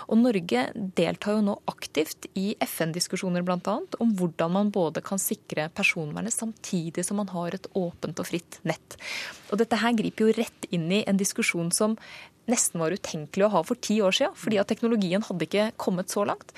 Og 0.08 0.20
Norge 0.20 0.66
deltar 0.74 1.38
jo 1.38 1.44
nå 1.48 1.56
aktivt 1.70 2.28
i 2.38 2.52
FN-diskusjoner 2.64 3.44
bl.a. 3.46 3.78
om 4.02 4.14
hvordan 4.18 4.54
man 4.54 4.72
både 4.74 5.02
kan 5.04 5.20
sikre 5.22 5.70
personvernet 5.74 6.34
samtidig 6.34 7.06
som 7.06 7.20
man 7.22 7.32
har 7.34 7.56
et 7.56 7.68
åpent 7.74 8.20
og 8.20 8.30
fritt 8.30 8.60
nett. 8.68 8.98
Og 9.50 9.60
dette 9.60 9.80
her 9.80 9.96
griper 9.96 10.28
jo 10.28 10.36
rett 10.38 10.68
inn 10.74 10.90
i 10.92 11.04
en 11.08 11.20
diskusjon 11.20 11.72
som 11.74 11.98
nesten 12.50 12.82
var 12.82 12.94
utenkelig 12.94 13.46
å 13.46 13.52
ha 13.56 13.62
for 13.66 13.80
ti 13.80 14.00
år 14.04 14.16
siden, 14.16 14.38
fordi 14.38 14.60
at 14.60 14.70
teknologien 14.70 15.24
hadde 15.24 15.48
ikke 15.48 15.70
kommet 15.80 16.12
så 16.12 16.26
langt. 16.28 16.54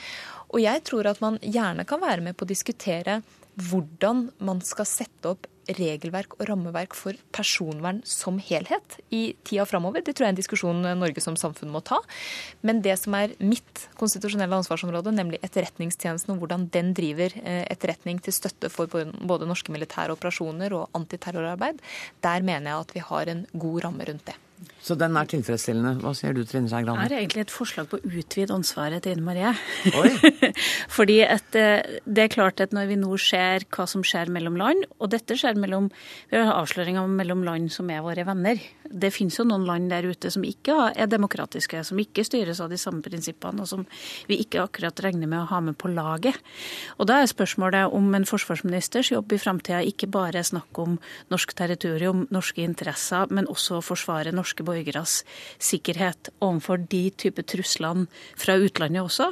Og 0.54 0.62
jeg 0.62 0.84
tror 0.86 1.08
at 1.10 1.20
man 1.22 1.40
gjerne 1.42 1.86
kan 1.88 2.02
være 2.02 2.24
med 2.24 2.38
på 2.38 2.46
å 2.46 2.52
diskutere 2.52 3.20
hvordan 3.56 4.30
man 4.44 4.60
skal 4.64 4.88
sette 4.88 5.32
opp 5.32 5.46
regelverk 5.66 6.36
og 6.36 6.44
rammeverk 6.46 6.94
for 6.94 7.16
personvern 7.34 7.98
som 8.06 8.38
helhet 8.38 8.98
i 9.14 9.34
tida 9.46 9.66
framover. 9.66 10.04
Det 10.04 10.14
tror 10.14 10.26
jeg 10.26 10.30
er 10.30 10.34
en 10.36 10.38
diskusjon 10.38 10.86
Norge 11.00 11.22
som 11.24 11.38
samfunn 11.38 11.72
må 11.74 11.82
ta. 11.82 11.98
Men 12.66 12.82
det 12.84 12.94
som 13.00 13.16
er 13.18 13.34
mitt 13.42 13.86
konstitusjonelle 13.98 14.60
ansvarsområde, 14.60 15.14
nemlig 15.16 15.42
Etterretningstjenesten 15.46 16.36
og 16.36 16.44
hvordan 16.44 16.68
den 16.74 16.92
driver 16.96 17.34
eh, 17.42 17.64
etterretning 17.72 18.22
til 18.22 18.36
støtte 18.36 18.70
for 18.72 18.90
både 18.90 19.48
norske 19.48 19.74
militære 19.74 20.14
operasjoner 20.14 20.76
og 20.76 20.90
antiterrorarbeid, 20.98 21.82
der 22.22 22.46
mener 22.46 22.70
jeg 22.70 22.86
at 22.86 22.98
vi 22.98 23.06
har 23.10 23.32
en 23.32 23.46
god 23.56 23.86
ramme 23.88 24.06
rundt 24.06 24.28
det. 24.30 24.38
Så 24.86 24.94
den 24.98 25.16
er 25.18 25.26
tilfredsstillende. 25.28 25.96
Hva 26.00 26.12
sier 26.14 26.34
du, 26.36 26.44
Trine 26.46 26.70
Skei 26.70 26.84
Grande? 26.86 27.08
Det 27.10 27.16
er 27.16 27.24
egentlig 27.24 27.42
et 27.44 27.52
forslag 27.52 27.88
på 27.90 27.98
å 27.98 28.10
utvide 28.20 28.54
ansvaret 28.54 29.02
til 29.02 29.16
Ine 29.16 29.26
Marie. 29.26 29.50
Fordi 30.96 31.18
at, 31.26 31.58
eh, 31.58 31.98
det 32.06 32.24
er 32.24 32.32
klart 32.32 32.62
at 32.62 32.74
når 32.76 32.92
vi 32.92 32.98
nå 33.00 33.18
ser 33.20 33.66
hva 33.74 33.88
som 33.90 34.04
skjer 34.06 34.30
mellom 34.32 34.58
land, 34.60 34.86
og 35.00 35.10
dette 35.12 35.36
skjer 35.38 35.58
mellom 35.58 35.90
vi 36.30 36.38
har 36.38 36.54
avsløringer 36.54 37.10
mellom 37.18 37.42
land 37.46 37.72
som 37.74 37.90
er 37.90 38.04
våre 38.06 38.26
venner. 38.28 38.62
Det 38.90 39.12
finnes 39.14 39.36
jo 39.38 39.46
noen 39.48 39.66
land 39.68 39.90
der 39.92 40.06
ute 40.08 40.30
som 40.32 40.44
ikke 40.46 40.92
er 40.94 41.10
demokratiske, 41.10 41.82
som 41.86 42.00
ikke 42.00 42.24
styres 42.26 42.60
av 42.62 42.72
de 42.72 42.80
samme 42.80 43.02
prinsippene, 43.04 43.62
og 43.62 43.70
som 43.70 43.86
vi 44.30 44.40
ikke 44.44 44.64
akkurat 44.64 45.04
regner 45.04 45.30
med 45.30 45.42
å 45.44 45.50
ha 45.50 45.60
med 45.60 45.78
på 45.78 45.90
laget. 45.92 46.38
Og 46.98 47.10
da 47.10 47.20
er 47.20 47.30
spørsmålet 47.30 47.92
om 47.94 48.08
en 48.16 48.28
forsvarsministers 48.28 49.12
jobb 49.12 49.36
i 49.36 49.40
framtida 49.42 49.82
ikke 49.86 50.10
bare 50.10 50.40
er 50.40 50.48
snakk 50.48 50.78
om 50.82 50.98
norsk 51.32 51.56
territorium, 51.58 52.26
norske 52.34 52.64
interesser, 52.64 53.28
men 53.30 53.50
også 53.50 53.80
å 53.80 53.84
forsvare 53.84 54.34
norske 54.34 54.64
borgere 54.64 54.76
borgeres 54.76 55.24
sikkerhet 55.58 56.30
overfor 56.40 56.86
de 56.90 57.10
type 57.10 57.42
truslene 57.42 58.06
fra 58.36 58.56
utlandet 58.56 59.02
også. 59.02 59.30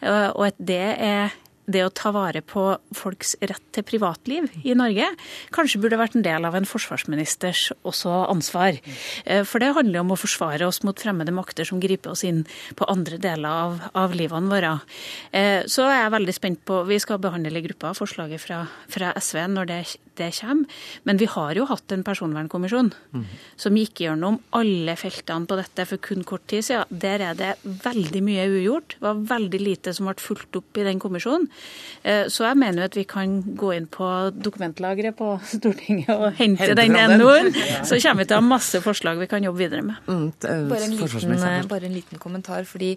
Eh, 0.00 0.30
og 0.34 0.46
at 0.48 0.58
det 0.58 0.96
er 0.98 1.34
det 1.70 1.84
å 1.84 1.92
ta 1.92 2.12
vare 2.14 2.42
på 2.44 2.66
folks 2.96 3.34
rett 3.40 3.62
til 3.74 3.86
privatliv 3.86 4.48
i 4.64 4.74
Norge 4.76 5.06
kanskje 5.54 5.80
burde 5.82 5.98
vært 6.00 6.16
en 6.18 6.24
del 6.26 6.46
av 6.48 6.56
en 6.58 6.68
forsvarsministers 6.68 7.70
også 7.86 8.12
ansvar. 8.30 8.78
Eh, 9.24 9.42
for 9.48 9.62
det 9.62 9.74
handler 9.76 10.02
om 10.02 10.14
å 10.14 10.20
forsvare 10.20 10.66
oss 10.68 10.82
mot 10.84 11.00
fremmede 11.00 11.34
makter 11.34 11.68
som 11.68 11.82
griper 11.82 12.14
oss 12.14 12.24
inn 12.26 12.44
på 12.76 12.88
andre 12.90 13.18
deler 13.22 13.48
av, 13.66 13.78
av 13.96 14.16
livene 14.16 14.52
våre. 14.52 14.74
Eh, 15.32 15.64
så 15.70 15.88
er 15.88 16.02
jeg 16.02 16.16
veldig 16.18 16.36
spent 16.36 16.64
på 16.68 16.82
Vi 16.88 17.00
skal 17.02 17.20
behandle 17.22 17.58
i 17.58 17.64
gruppa 17.64 17.94
forslaget 17.96 18.42
fra, 18.42 18.64
fra 18.90 19.14
SV 19.20 19.44
når 19.54 19.70
det, 19.70 19.80
det, 20.20 20.30
kommer. 20.40 20.70
Men 21.04 21.20
vi 21.20 21.28
har 21.30 21.54
jo 21.58 21.66
hatt 21.70 21.92
en 21.94 22.04
personvernkommisjon 22.06 22.92
mm. 23.14 23.24
som 23.60 23.78
gikk 23.78 24.04
gjennom 24.04 24.38
alle 24.56 24.96
feltene 25.00 25.48
på 25.50 25.58
dette 25.58 25.86
for 25.88 26.02
kun 26.02 26.24
kort 26.26 26.46
tid 26.50 26.66
siden. 26.66 27.00
Der 27.04 27.22
er 27.30 27.38
det 27.38 27.52
veldig 27.62 28.22
mye 28.24 28.46
ugjort. 28.52 28.96
Det 28.98 29.04
var 29.04 29.22
veldig 29.34 29.60
lite 29.62 29.94
som 29.96 30.08
ble 30.08 30.16
fulgt 30.22 30.58
opp 30.58 30.80
i 30.80 30.86
den 30.86 31.00
kommisjonen. 31.02 31.48
Eh, 32.02 32.26
så 32.32 32.46
jeg 32.48 32.60
mener 32.60 32.84
jo 32.84 32.90
at 32.90 32.98
vi 32.98 33.06
kan 33.08 33.36
gå 33.58 33.72
inn 33.76 33.88
på 33.90 34.10
dokumentlageret 34.34 35.16
på 35.18 35.34
Stortinget 35.54 36.12
og 36.14 36.26
hente, 36.38 36.64
hente 36.64 36.78
den 36.78 37.18
NO-en. 37.18 37.52
Så 37.86 37.98
kommer 38.02 38.24
vi 38.24 38.28
til 38.30 38.38
å 38.38 38.42
ha 38.42 38.46
masse 38.46 38.80
forslag 38.84 39.20
vi 39.20 39.30
kan 39.30 39.44
jobbe 39.44 39.62
videre 39.64 39.84
med. 39.86 40.00
Mm, 40.08 40.26
bare, 40.70 40.84
en 40.86 40.96
liten, 40.98 41.34
eh, 41.38 41.66
bare, 41.70 41.88
en 41.88 41.96
liten, 41.96 42.20
kommentar. 42.22 42.64
fordi 42.64 42.94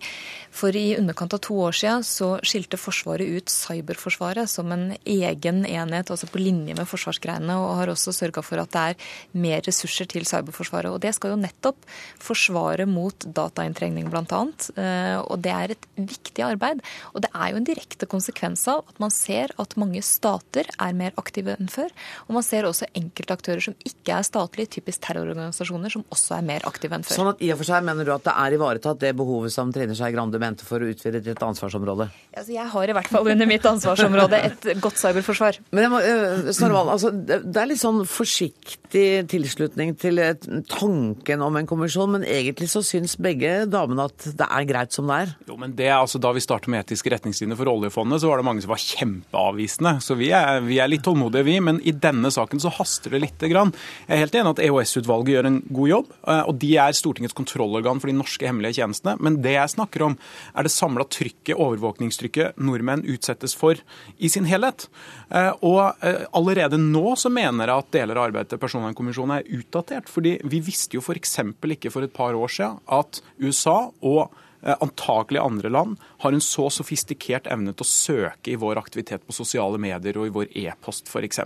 For 0.52 0.76
i 0.76 0.96
underkant 0.98 1.34
av 1.34 1.42
to 1.44 1.58
år 1.68 1.76
siden 1.76 2.04
så 2.04 2.38
skilte 2.46 2.78
Forsvaret 2.78 3.28
ut 3.28 3.50
Cyberforsvaret 3.52 4.50
som 4.50 4.72
en 4.72 4.96
egen 5.06 5.66
enhet, 5.66 6.12
altså 6.12 6.30
på 6.32 6.42
linje 6.42 6.76
med 6.78 6.88
forsvarsgreiene, 7.08 7.56
og 7.58 7.78
har 7.80 7.92
også 7.92 8.14
sørga 8.16 8.44
for 8.44 8.62
at 8.62 8.74
det 8.74 8.84
er 8.92 8.96
mer 9.40 9.64
ressurser 9.66 10.08
til 10.10 10.26
Cyberforsvaret. 10.28 10.92
Og 10.92 11.02
det 11.04 11.14
skal 11.16 11.34
jo 11.34 11.40
nettopp 11.40 11.88
forsvare 12.24 12.88
mot 12.90 13.28
datainntrengning, 13.38 14.10
bl.a. 14.12 14.42
Eh, 14.78 15.18
og 15.22 15.42
det 15.44 15.54
er 15.54 15.76
et 15.76 15.88
viktig 15.98 16.44
arbeid. 16.46 16.84
Og 17.14 17.24
det 17.26 17.32
er 17.34 17.52
jo 17.52 17.62
en 17.62 17.68
direkte 17.68 18.10
konsekvens 18.10 18.66
av 18.72 18.84
at 18.88 19.02
man 19.04 19.14
ser 19.14 19.54
at 19.62 19.76
mange 19.80 20.04
stater 20.06 20.68
er 20.78 20.98
mer 20.98 21.16
aktive 21.20 21.56
enn 21.58 21.72
før. 21.72 21.94
Og 22.28 22.38
man 22.38 22.46
ser 22.46 22.68
også 22.68 22.90
enkeltaktører 22.98 23.64
som 23.64 23.78
ikke 23.88 24.20
er 24.20 24.28
statlige, 24.28 24.78
typisk 24.78 25.04
terrororganisasjoner, 25.08 25.94
som 25.94 26.06
også 26.14 26.38
er 26.38 26.48
mer 26.48 26.68
aktive 26.68 26.98
enn 26.98 27.06
før. 27.08 27.20
Sånn 27.22 27.32
at 27.34 27.44
i 27.44 27.52
og 27.54 27.62
for 27.62 27.70
seg 27.70 27.86
mener 27.88 28.08
du 28.08 28.14
at 28.16 28.26
det 28.28 28.36
er 28.36 28.58
ivaretatt 28.58 29.02
det 29.02 29.14
behovet 29.18 29.54
som 29.54 29.72
Trine 29.74 29.96
Skei 29.98 30.12
Grande 30.16 30.42
mente 30.42 30.68
for 30.68 30.84
å 30.84 30.92
utvide 30.92 31.22
et 31.24 31.44
ansvarsområde? 31.44 32.10
Altså, 32.38 32.54
jeg 32.54 32.68
har 32.74 32.92
i 32.92 32.96
hvert 32.98 33.12
fall 33.12 33.32
under 33.34 33.50
mitt 33.50 33.66
ansvarsområde 33.68 34.40
et 34.50 34.68
godt 34.84 35.00
cyberforsvar. 35.02 35.60
Men 35.76 35.86
jeg 35.86 35.94
må, 35.94 36.02
Snarval, 36.58 36.92
altså, 36.98 37.12
det 37.14 37.62
er 37.62 37.70
litt 37.70 37.82
sånn 37.82 38.02
forsiktig 38.10 39.06
tilslutning 39.32 39.94
til 40.00 40.20
tanken 40.72 41.44
om 41.44 41.58
en 41.60 41.70
kommisjon, 41.70 42.16
men 42.16 42.26
egentlig 42.28 42.70
så 42.72 42.82
syns 42.86 43.18
begge 43.22 43.68
damene 43.70 44.08
at 44.10 44.28
det 44.38 44.48
er 44.48 44.68
greit 44.70 44.96
som 44.96 45.10
det 45.10 45.20
er? 45.24 45.34
Jo, 45.50 45.58
men 45.62 45.76
det, 45.78 45.90
altså, 45.94 46.22
Da 46.22 46.34
vi 46.36 46.44
startet 46.44 46.72
med 46.74 46.86
etiske 46.86 47.12
retningslinjer 47.14 47.60
for 47.60 47.72
oljefondet, 47.72 48.22
så 48.22 48.32
var 48.32 48.42
det 48.42 48.48
mange 48.48 48.64
som 48.64 48.74
var 48.74 48.82
kjempeavvisende. 48.84 49.94
Så 50.04 50.18
vi 50.20 50.32
er, 50.36 50.62
vi 50.66 50.80
er 50.82 50.92
litt 50.92 51.06
tålmodige, 51.06 51.46
vi. 51.48 51.58
Men 51.64 51.82
i 51.86 51.94
denne 51.94 52.32
saken 52.34 52.62
så 52.64 52.72
haster 52.74 53.14
det 53.14 53.24
lite 53.24 53.52
grann. 53.52 53.74
Jeg 54.08 54.16
er 54.18 54.24
helt 54.26 54.38
enig 54.40 54.54
at 54.56 54.64
EOS-utvalget 54.68 55.34
gjør 55.36 55.50
en 55.52 55.60
god 55.70 55.92
jobb, 55.92 56.12
eh, 56.28 56.44
og 56.50 56.60
de 56.64 56.72
er 56.82 56.98
Stortingets 56.98 57.38
kontrollorgan 57.38 58.02
for 58.02 58.12
de 58.12 58.18
norske 58.18 58.48
hemmelige 58.50 58.82
tjenestene. 58.82 59.18
Men 59.24 59.40
det 59.46 59.56
jeg 59.58 59.76
snakker 59.76 60.08
om, 60.10 60.18
er 60.58 60.68
det 60.68 60.74
samla 60.74 61.08
trykket, 61.12 61.56
overvåkningstrykket, 61.58 62.58
nordmenn 62.58 63.06
utsettes 63.08 63.56
for 63.58 63.80
i 64.18 64.32
sin 64.32 64.48
helhet. 64.50 64.88
Eh, 65.30 65.52
og 65.66 65.98
eh, 66.06 66.26
allerede 66.38 66.80
nå 66.88 67.14
så 67.20 67.32
mener 67.34 67.70
jeg 67.70 67.84
at 67.84 67.94
deler 67.96 68.20
av 68.20 68.30
arbeidet 68.30 68.54
til 68.54 68.62
Personvernkommisjonen 68.62 69.38
er 69.38 69.54
utdatert. 69.60 70.10
fordi 70.10 70.38
vi 70.44 70.60
visste 70.64 70.98
jo 70.98 71.04
f.eks. 71.04 71.40
ikke 71.78 71.92
for 71.94 72.04
et 72.04 72.14
par 72.14 72.34
år 72.34 72.52
siden 72.52 72.80
at 72.88 73.22
USA 73.40 73.92
og 74.02 74.34
antakelig 74.84 75.40
andre 75.40 75.70
land, 75.70 75.96
har 76.24 76.34
en 76.34 76.44
så 76.44 76.68
sofistikert 76.74 77.48
evne 77.52 77.74
til 77.74 77.86
å 77.86 77.90
søke 77.90 78.52
i 78.52 78.58
vår 78.60 78.80
aktivitet 78.82 79.24
på 79.28 79.36
sosiale 79.36 79.80
medier 79.80 80.18
og 80.20 80.28
i 80.28 80.34
vår 80.34 80.50
e-post 80.66 81.08
f.eks. 81.12 81.40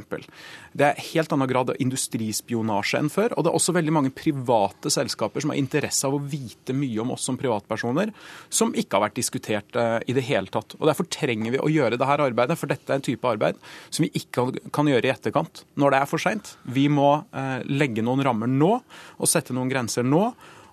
Det 0.71 0.87
er 0.87 1.03
helt 1.11 1.33
annen 1.35 1.49
grad 1.51 1.73
av 1.73 1.81
industrispionasje 1.83 3.01
enn 3.01 3.11
før. 3.11 3.35
Og 3.35 3.43
det 3.43 3.51
er 3.51 3.57
også 3.59 3.75
veldig 3.75 3.93
mange 3.93 4.13
private 4.15 4.91
selskaper 4.93 5.43
som 5.43 5.53
har 5.53 5.59
interesse 5.59 6.07
av 6.07 6.15
å 6.17 6.21
vite 6.23 6.75
mye 6.75 7.01
om 7.03 7.13
oss 7.15 7.27
som 7.27 7.37
privatpersoner, 7.39 8.13
som 8.49 8.73
ikke 8.73 8.97
har 8.97 9.05
vært 9.09 9.19
diskutert 9.19 9.77
eh, 9.77 9.97
i 10.07 10.15
det 10.17 10.25
hele 10.29 10.51
tatt. 10.51 10.77
Og 10.79 10.87
Derfor 10.89 11.09
trenger 11.11 11.55
vi 11.55 11.61
å 11.61 11.71
gjøre 11.71 11.99
dette 11.99 12.21
arbeidet, 12.21 12.57
for 12.59 12.71
dette 12.71 12.89
er 12.89 12.99
en 12.99 13.05
type 13.05 13.27
arbeid 13.27 13.59
som 13.89 14.05
vi 14.05 14.11
ikke 14.17 14.47
kan 14.73 14.89
gjøre 14.89 15.07
i 15.07 15.13
etterkant 15.13 15.65
når 15.79 15.93
det 15.93 16.01
er 16.01 16.09
for 16.09 16.23
seint. 16.23 16.55
Vi 16.63 16.87
må 16.91 17.11
eh, 17.35 17.59
legge 17.69 18.03
noen 18.05 18.23
rammer 18.25 18.49
nå 18.49 18.73
og 18.79 19.29
sette 19.29 19.55
noen 19.55 19.71
grenser 19.71 20.07
nå 20.07 20.25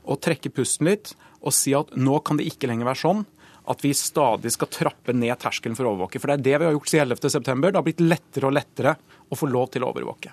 og 0.08 0.20
trekke 0.24 0.52
pusten 0.54 0.88
litt 0.88 1.12
og 1.42 1.54
si 1.54 1.74
at 1.76 1.92
nå 1.96 2.20
kan 2.26 2.40
det 2.40 2.48
ikke 2.50 2.70
lenger 2.70 2.88
være 2.88 3.02
sånn 3.04 3.26
at 3.68 3.84
vi 3.84 3.92
stadig 3.96 4.52
skal 4.54 4.70
trappe 4.72 5.12
ned 5.12 5.34
terskelen 5.42 5.76
for 5.76 5.84
å 5.84 5.92
overvåke. 5.92 6.20
For 6.22 6.30
det 6.30 6.38
er 6.38 6.46
det 6.46 6.54
vi 6.62 6.68
har 6.70 6.76
gjort 6.76 6.88
siden 6.88 7.12
11.9. 7.12 7.58
Det 7.66 7.76
har 7.76 7.84
blitt 7.84 8.00
lettere 8.00 8.48
og 8.48 8.56
lettere 8.56 8.94
å 9.28 9.36
få 9.36 9.50
lov 9.50 9.68
til 9.74 9.84
å 9.84 9.90
overvåke. 9.92 10.32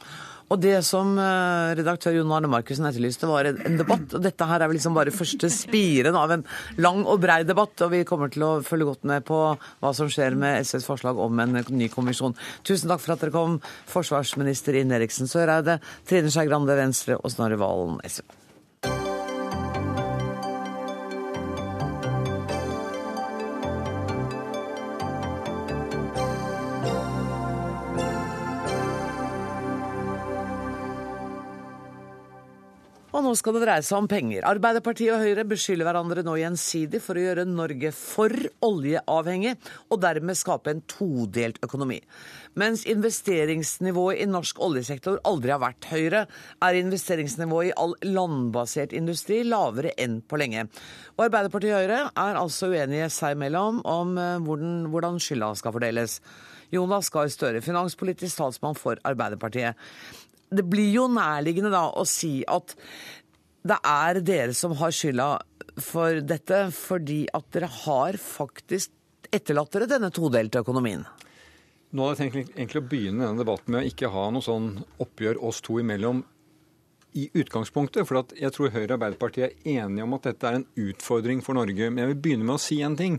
Og 0.53 0.59
det 0.61 0.75
som 0.85 1.15
eh, 1.17 1.71
redaktør 1.79 2.13
Jon 2.13 2.31
Arne 2.35 2.49
Markussen 2.51 2.85
etterlyste, 2.85 3.25
var 3.27 3.49
en 3.49 3.79
debatt. 3.79 4.13
Og 4.13 4.21
dette 4.21 4.45
her 4.45 4.61
er 4.61 4.69
vel 4.69 4.77
liksom 4.77 4.93
bare 4.97 5.13
første 5.15 5.49
spiren 5.51 6.17
av 6.19 6.35
en 6.35 6.45
lang 6.77 7.01
og 7.01 7.23
brei 7.23 7.39
debatt. 7.47 7.73
Og 7.81 7.91
vi 7.95 8.03
kommer 8.07 8.29
til 8.33 8.45
å 8.45 8.51
følge 8.65 8.91
godt 8.91 9.09
med 9.09 9.25
på 9.25 9.41
hva 9.57 9.93
som 9.97 10.11
skjer 10.11 10.37
med 10.39 10.61
SVs 10.61 10.87
forslag 10.87 11.19
om 11.21 11.41
en 11.41 11.59
ny 11.73 11.89
kommisjon. 11.91 12.37
Tusen 12.63 12.93
takk 12.93 13.03
for 13.03 13.17
at 13.17 13.25
dere 13.25 13.35
kom, 13.35 13.59
forsvarsminister 13.89 14.77
Ine 14.79 14.99
Eriksen 14.99 15.31
Søreide, 15.31 15.79
Trine 16.07 16.29
Skei 16.29 16.45
Grande, 16.47 16.77
Venstre 16.77 17.17
og 17.17 17.33
Snorre 17.33 17.57
Valen, 17.59 17.99
SV. 18.05 18.44
Skal 33.39 33.55
det 33.55 33.61
dreie 33.65 33.83
seg 33.85 33.97
om 33.97 34.07
penger. 34.09 34.45
Arbeiderpartiet 34.47 35.13
og 35.15 35.21
Høyre 35.23 35.45
beskylder 35.47 35.87
hverandre 35.87 36.23
nå 36.25 36.35
gjensidig 36.39 37.01
for 37.03 37.17
å 37.17 37.23
gjøre 37.23 37.45
Norge 37.49 37.91
for 37.95 38.33
oljeavhengig, 38.65 39.53
og 39.91 40.01
dermed 40.03 40.39
skape 40.39 40.73
en 40.73 40.81
todelt 40.89 41.59
økonomi. 41.65 41.99
Mens 42.59 42.85
investeringsnivået 42.89 44.23
i 44.23 44.29
norsk 44.31 44.59
oljesektor 44.63 45.21
aldri 45.27 45.53
har 45.53 45.61
vært 45.63 45.89
høyere, 45.91 46.25
er 46.63 46.79
investeringsnivået 46.81 47.71
i 47.71 47.77
all 47.83 47.95
landbasert 48.07 48.95
industri 48.95 49.43
lavere 49.47 49.93
enn 50.01 50.21
på 50.25 50.39
lenge. 50.41 50.67
Og 51.17 51.27
Arbeiderpartiet 51.27 51.75
og 51.75 51.85
Høyre 51.85 52.01
er 52.09 52.41
altså 52.41 52.71
uenige 52.73 53.11
seg 53.13 53.37
imellom 53.37 53.81
om 53.85 54.19
eh, 54.19 54.35
hvordan, 54.43 54.75
hvordan 54.93 55.21
skylda 55.23 55.53
skal 55.59 55.75
fordeles. 55.75 56.19
Jonas 56.73 57.11
Gahr 57.13 57.29
Støre, 57.29 57.61
finanspolitisk 57.63 58.39
talsmann 58.41 58.77
for 58.79 58.99
Arbeiderpartiet 59.05 59.77
det 60.53 60.65
blir 60.69 60.91
jo 60.93 61.07
nærliggende 61.11 61.73
da 61.73 61.87
å 61.89 62.05
si 62.07 62.39
at 62.47 62.75
det 63.65 63.77
er 63.81 64.21
dere 64.21 64.53
som 64.53 64.75
har 64.77 64.93
skylda 64.93 65.29
for 65.81 66.21
dette, 66.21 66.67
fordi 66.75 67.25
at 67.33 67.47
dere 67.55 67.69
har 67.83 68.17
faktisk 68.21 68.93
etterlatt 69.33 69.73
dere 69.73 69.89
denne 69.89 70.11
todelte 70.13 70.61
økonomien. 70.61 71.03
Nå 71.95 72.05
hadde 72.05 72.25
jeg 72.25 72.33
tenkt 72.33 72.57
egentlig 72.57 72.81
å 72.81 72.87
begynne 72.91 73.25
denne 73.25 73.41
debatten 73.41 73.73
med 73.73 73.83
å 73.83 73.89
ikke 73.89 74.11
ha 74.11 74.27
noe 74.33 74.45
sånn 74.45 74.71
oppgjør 75.01 75.39
oss 75.47 75.61
to 75.65 75.79
imellom 75.81 76.21
i 77.15 77.29
utgangspunktet. 77.39 78.05
For 78.07 78.35
jeg 78.35 78.53
tror 78.55 78.73
Høyre 78.73 78.89
og 78.89 78.97
Arbeiderpartiet 78.97 79.55
er 79.55 79.79
enige 79.79 80.05
om 80.05 80.15
at 80.17 80.27
dette 80.29 80.49
er 80.49 80.59
en 80.59 80.67
utfordring 80.85 81.41
for 81.45 81.57
Norge. 81.57 81.89
Men 81.89 82.03
jeg 82.03 82.11
vil 82.11 82.21
begynne 82.27 82.49
med 82.49 82.57
å 82.57 82.61
si 82.61 82.81
en 82.85 82.97
ting. 82.99 83.17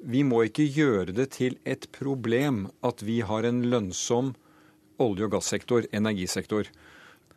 Vi 0.00 0.24
må 0.28 0.42
ikke 0.46 0.64
gjøre 0.64 1.14
det 1.16 1.30
til 1.36 1.58
et 1.68 1.86
problem 1.94 2.66
at 2.86 3.04
vi 3.04 3.20
har 3.24 3.48
en 3.48 3.62
lønnsom 3.68 4.34
olje- 5.02 5.28
og 5.28 5.36
gassektor, 5.36 5.86
energisektor. 5.92 6.68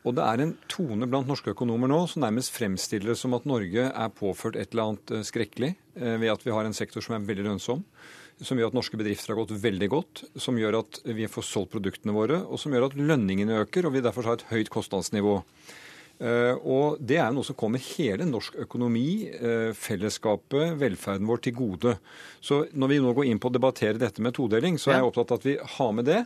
Og 0.08 0.16
det 0.16 0.24
er 0.24 0.44
en 0.44 0.54
tone 0.72 1.08
blant 1.12 1.28
norske 1.28 1.52
økonomer 1.52 1.92
nå 1.92 2.00
som 2.08 2.24
nærmest 2.24 2.54
fremstiller 2.56 3.12
det 3.12 3.20
som 3.20 3.36
at 3.36 3.48
Norge 3.50 3.90
er 3.90 4.16
påført 4.16 4.56
et 4.56 4.72
eller 4.72 4.94
annet 4.94 5.14
eh, 5.18 5.26
skrekkelig 5.28 5.74
eh, 6.00 6.16
ved 6.22 6.32
at 6.32 6.46
vi 6.46 6.56
har 6.56 6.68
en 6.68 6.78
sektor 6.78 7.04
som 7.04 7.18
er 7.18 7.28
veldig 7.28 7.50
lønnsom, 7.50 7.84
som 8.40 8.60
gjør 8.60 8.72
at 8.72 8.80
norske 8.80 9.00
bedrifter 9.00 9.34
har 9.34 9.42
gått 9.42 9.58
veldig 9.60 9.92
godt, 9.92 10.24
som 10.40 10.58
gjør 10.60 10.80
at 10.80 11.02
vi 11.04 11.28
får 11.28 11.48
solgt 11.50 11.74
produktene 11.76 12.16
våre, 12.16 12.40
og 12.48 12.62
som 12.62 12.72
gjør 12.72 12.88
at 12.88 12.96
lønningene 12.96 13.60
øker, 13.66 13.90
og 13.90 13.98
vi 13.98 14.06
derfor 14.06 14.30
har 14.30 14.40
et 14.40 14.48
høyt 14.54 14.72
kostnadsnivå. 14.72 15.36
Eh, 16.24 16.56
og 16.64 17.04
det 17.04 17.20
er 17.20 17.36
noe 17.36 17.48
som 17.48 17.60
kommer 17.60 17.84
hele 17.98 18.24
norsk 18.28 18.56
økonomi, 18.64 19.28
fellesskapet, 19.76 20.78
velferden 20.80 21.28
vår 21.28 21.44
til 21.44 21.60
gode. 21.60 21.98
Så 22.40 22.64
når 22.72 22.94
vi 22.94 23.04
nå 23.04 23.12
går 23.18 23.28
inn 23.28 23.44
på 23.44 23.52
å 23.52 23.58
debattere 23.60 24.00
dette 24.00 24.24
med 24.24 24.38
todeling, 24.40 24.80
så 24.80 24.94
er 24.94 25.02
jeg 25.02 25.12
opptatt 25.12 25.36
av 25.36 25.44
at 25.44 25.50
vi 25.52 25.60
har 25.76 25.98
med 26.00 26.08
det. 26.08 26.24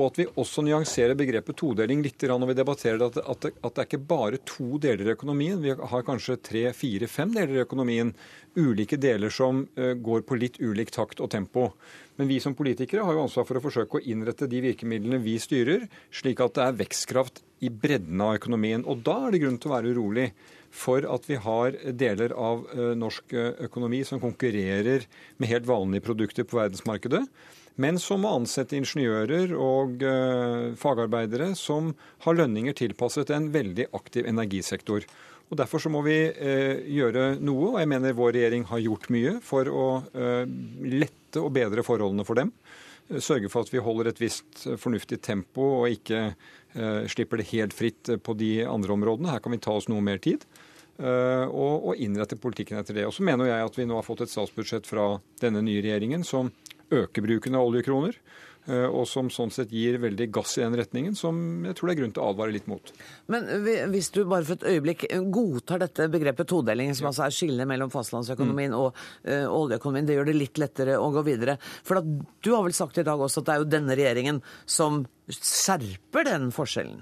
Og 0.00 0.06
at 0.08 0.18
vi 0.22 0.24
også 0.40 0.62
nyanserer 0.64 1.16
begrepet 1.18 1.58
todeling 1.60 2.00
litt 2.00 2.22
når 2.24 2.48
vi 2.48 2.56
debatterer 2.56 3.02
at, 3.04 3.18
at, 3.20 3.46
at 3.52 3.74
det 3.76 3.82
er 3.82 3.88
ikke 3.88 4.08
bare 4.08 4.38
to 4.48 4.78
deler 4.80 5.10
i 5.10 5.12
økonomien. 5.12 5.60
Vi 5.60 5.74
har 5.76 6.06
kanskje 6.06 6.38
tre, 6.40 6.62
fire, 6.76 7.08
fem 7.10 7.34
deler 7.34 7.58
i 7.58 7.64
økonomien. 7.66 8.14
Ulike 8.56 8.96
deler 8.96 9.32
som 9.34 9.66
uh, 9.76 9.92
går 10.00 10.24
på 10.24 10.38
litt 10.40 10.56
ulik 10.62 10.94
takt 10.96 11.20
og 11.20 11.28
tempo. 11.34 11.68
Men 12.16 12.32
vi 12.32 12.40
som 12.40 12.56
politikere 12.56 13.04
har 13.04 13.16
jo 13.18 13.26
ansvar 13.26 13.48
for 13.48 13.60
å 13.60 13.64
forsøke 13.66 14.00
å 14.00 14.08
innrette 14.08 14.48
de 14.48 14.64
virkemidlene 14.64 15.20
vi 15.20 15.36
styrer, 15.40 15.84
slik 16.08 16.40
at 16.40 16.56
det 16.56 16.64
er 16.64 16.80
vekstkraft 16.80 17.44
i 17.60 17.68
bredden 17.68 18.24
av 18.24 18.40
økonomien. 18.40 18.86
Og 18.88 19.04
da 19.04 19.18
er 19.26 19.36
det 19.36 19.44
grunn 19.44 19.60
til 19.60 19.68
å 19.68 19.76
være 19.76 19.92
urolig 19.92 20.28
for 20.72 21.04
at 21.12 21.28
vi 21.28 21.36
har 21.44 21.76
deler 21.92 22.32
av 22.40 22.64
uh, 22.72 22.92
norsk 22.96 23.36
økonomi 23.68 24.00
som 24.08 24.22
konkurrerer 24.22 25.04
med 25.36 25.52
helt 25.52 25.68
vanlige 25.68 26.08
produkter 26.08 26.48
på 26.48 26.62
verdensmarkedet 26.62 27.26
men 27.80 27.98
som 28.02 28.22
må 28.24 28.34
ansette 28.36 28.76
ingeniører 28.76 29.54
og 29.56 30.04
uh, 30.04 30.76
fagarbeidere 30.78 31.52
som 31.58 31.94
har 32.26 32.36
lønninger 32.36 32.76
tilpasset 32.76 33.32
en 33.34 33.50
veldig 33.54 33.88
aktiv 33.96 34.28
energisektor. 34.28 35.06
Og 35.50 35.58
Derfor 35.58 35.82
så 35.82 35.90
må 35.92 36.02
vi 36.06 36.18
uh, 36.28 36.76
gjøre 36.84 37.34
noe, 37.40 37.72
og 37.72 37.80
jeg 37.80 37.90
mener 37.90 38.16
vår 38.18 38.34
regjering 38.36 38.68
har 38.70 38.84
gjort 38.84 39.10
mye 39.14 39.34
for 39.44 39.70
å 39.72 39.88
uh, 40.04 40.44
lette 40.84 41.40
og 41.40 41.52
bedre 41.56 41.84
forholdene 41.86 42.26
for 42.28 42.40
dem. 42.40 42.52
Sørge 43.10 43.50
for 43.50 43.66
at 43.66 43.72
vi 43.72 43.82
holder 43.82 44.10
et 44.10 44.20
visst 44.22 44.68
fornuftig 44.78 45.16
tempo 45.24 45.64
og 45.80 45.90
ikke 45.90 46.28
slipper 47.10 47.40
det 47.40 47.48
helt 47.48 47.74
fritt 47.74 48.06
på 48.22 48.34
de 48.38 48.60
andre 48.62 48.94
områdene. 48.94 49.32
Her 49.32 49.42
kan 49.42 49.50
vi 49.50 49.58
ta 49.58 49.72
oss 49.74 49.88
noe 49.90 50.04
mer 50.06 50.20
tid. 50.22 50.44
Og 51.02 51.98
innrette 51.98 52.38
politikken 52.38 52.78
etter 52.78 52.94
det. 52.94 53.08
Og 53.08 53.14
så 53.16 53.26
mener 53.26 53.50
jeg 53.50 53.66
at 53.66 53.78
vi 53.80 53.88
nå 53.90 53.96
har 53.98 54.06
fått 54.06 54.22
et 54.22 54.30
statsbudsjett 54.30 54.86
fra 54.86 55.08
denne 55.42 55.64
nye 55.66 55.82
regjeringen 55.82 56.22
som 56.22 56.52
øke 56.90 57.22
bruken 57.24 57.56
av 57.58 57.68
oljekroner. 57.70 58.16
Eh, 58.68 58.86
og 58.86 59.06
som 59.08 59.30
sånn 59.32 59.52
sett 59.54 59.72
gir 59.72 59.96
veldig 60.02 60.26
gass 60.34 60.58
i 60.58 60.62
den 60.62 60.76
retningen, 60.76 61.14
som 61.16 61.64
jeg 61.64 61.76
tror 61.78 61.88
det 61.88 61.94
er 61.94 62.00
grunn 62.02 62.12
til 62.16 62.22
å 62.22 62.30
advare 62.34 62.52
litt 62.54 62.66
mot. 62.70 62.92
Men 63.32 63.46
hvis 63.92 64.10
du 64.12 64.20
bare 64.28 64.44
for 64.44 64.58
et 64.58 64.66
øyeblikk 64.74 65.06
godtar 65.32 65.80
dette 65.80 66.10
begrepet 66.12 66.50
todeling, 66.50 66.92
som 66.96 67.08
altså 67.10 67.24
er 67.26 67.34
skillet 67.34 67.68
mellom 67.70 67.92
fastlandsøkonomien 67.92 68.74
mm. 68.74 68.80
og 68.80 68.90
uh, 69.24 69.46
oljeøkonomien, 69.48 70.08
det 70.08 70.18
gjør 70.18 70.28
det 70.28 70.36
litt 70.36 70.60
lettere 70.60 70.98
å 71.00 71.08
gå 71.14 71.24
videre. 71.26 71.56
For 71.86 72.02
du 72.04 72.50
har 72.52 72.66
vel 72.66 72.76
sagt 72.76 73.00
i 73.00 73.06
dag 73.06 73.20
også 73.20 73.40
at 73.40 73.48
det 73.48 73.54
er 73.54 73.64
jo 73.64 73.70
denne 73.72 73.96
regjeringen 73.96 74.42
som 74.68 75.02
skjerper 75.30 76.26
den 76.26 76.50
forskjellen? 76.52 77.00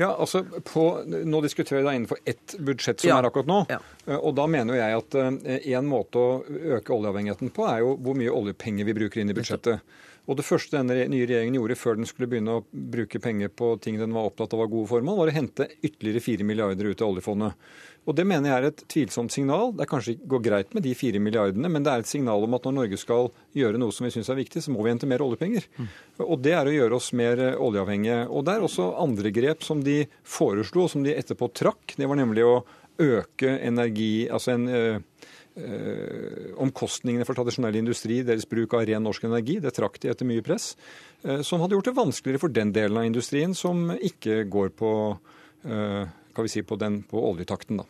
Ja, 0.00 0.10
altså 0.10 0.42
på, 0.64 0.84
Nå 1.06 1.40
diskuterer 1.44 1.82
vi 1.82 1.86
da 1.86 1.94
innenfor 1.96 2.18
ett 2.24 2.56
budsjett 2.58 3.00
som 3.04 3.10
ja. 3.12 3.20
er 3.20 3.28
akkurat 3.28 3.48
nå. 3.48 3.60
Ja. 3.70 3.78
Eh, 4.08 4.16
og 4.16 4.34
da 4.36 4.48
mener 4.50 4.80
jeg 4.80 4.98
at 4.98 5.16
en 5.20 5.88
måte 5.88 6.20
å 6.20 6.42
øke 6.76 6.96
oljeavhengigheten 6.96 7.54
på, 7.54 7.68
er 7.70 7.84
jo 7.84 7.94
hvor 8.00 8.18
mye 8.18 8.32
oljepenger 8.32 8.88
vi 8.88 8.96
bruker 8.96 9.22
inn 9.22 9.32
i 9.32 9.36
budsjettet. 9.36 9.96
Og 10.26 10.36
Det 10.38 10.46
første 10.46 10.74
denne 10.74 11.06
nye 11.10 11.26
regjeringen 11.26 11.56
gjorde 11.58 11.78
før 11.78 11.98
den 11.98 12.08
skulle 12.08 12.28
begynne 12.30 12.58
å 12.58 12.64
bruke 12.70 13.20
penger 13.22 13.50
på 13.54 13.74
ting 13.82 13.98
den 14.00 14.14
var 14.14 14.26
opptatt 14.28 14.54
av 14.54 14.64
var 14.64 14.70
gode 14.72 14.90
formål, 14.90 15.20
var 15.20 15.30
å 15.30 15.36
hente 15.36 15.68
ytterligere 15.78 16.22
4 16.24 16.46
milliarder 16.46 16.90
ut 16.90 17.02
av 17.02 17.12
oljefondet. 17.12 17.68
Og 18.06 18.14
Det 18.14 18.26
mener 18.26 18.50
jeg 18.50 18.56
er 18.56 18.66
et 18.68 18.82
tvilsomt 18.90 19.34
signal. 19.34 19.72
Det 19.74 19.82
er 19.82 19.90
kanskje 19.90 20.16
går 20.30 20.42
greit 20.42 20.74
med 20.74 20.84
de 20.86 20.94
4 20.94 21.22
milliardene, 21.22 21.70
men 21.70 21.86
det 21.86 21.92
er 21.92 22.04
et 22.04 22.10
signal 22.10 22.46
om 22.46 22.54
at 22.58 22.66
når 22.66 22.76
Norge 22.76 22.98
skal 23.02 23.30
gjøre 23.54 23.80
noe 23.82 23.94
som 23.94 24.06
vi 24.06 24.12
syns 24.14 24.30
er 24.30 24.38
viktig, 24.38 24.62
så 24.62 24.74
må 24.74 24.84
vi 24.84 24.92
hente 24.92 25.10
mer 25.10 25.24
oljepenger. 25.26 25.66
Mm. 25.78 25.88
Og 26.26 26.42
Det 26.42 26.54
er 26.54 26.70
å 26.70 26.74
gjøre 26.74 26.98
oss 26.98 27.12
mer 27.18 27.42
eh, 27.42 27.58
oljeavhengige. 27.58 28.20
Og 28.30 28.46
Det 28.46 28.54
er 28.54 28.66
også 28.66 28.92
andre 29.02 29.34
grep 29.34 29.66
som 29.66 29.82
de 29.82 30.04
foreslo, 30.22 30.86
og 30.86 30.94
som 30.94 31.06
de 31.06 31.14
etterpå 31.14 31.50
trakk. 31.54 31.96
Det 31.98 32.06
var 32.06 32.18
nemlig 32.18 32.46
å 32.46 32.62
øke 33.02 33.58
energi, 33.60 34.26
altså 34.32 34.54
en 34.54 34.70
Eh, 34.70 35.02
omkostningene 35.56 37.24
for 37.24 37.38
tradisjonell 37.38 37.78
industri, 37.80 38.20
deres 38.26 38.44
bruk 38.48 38.74
av 38.76 38.84
ren 38.88 39.04
norsk 39.06 39.24
energi. 39.24 39.58
Det 39.64 39.72
trakk 39.76 39.98
de 40.02 40.10
etter 40.12 40.28
mye 40.28 40.44
press, 40.44 40.74
eh, 41.24 41.40
som 41.40 41.62
hadde 41.62 41.78
gjort 41.78 41.88
det 41.88 41.96
vanskeligere 41.96 42.42
for 42.42 42.52
den 42.52 42.72
delen 42.72 42.98
av 43.00 43.08
industrien 43.08 43.54
som 43.54 43.90
ikke 43.96 44.44
går 44.52 44.74
på, 44.76 45.18
eh, 45.64 46.04
kan 46.34 46.44
vi 46.44 46.48
si, 46.48 46.62
på, 46.62 46.76
den, 46.76 47.02
på 47.02 47.16
oljetakten. 47.30 47.78
da. 47.78 47.84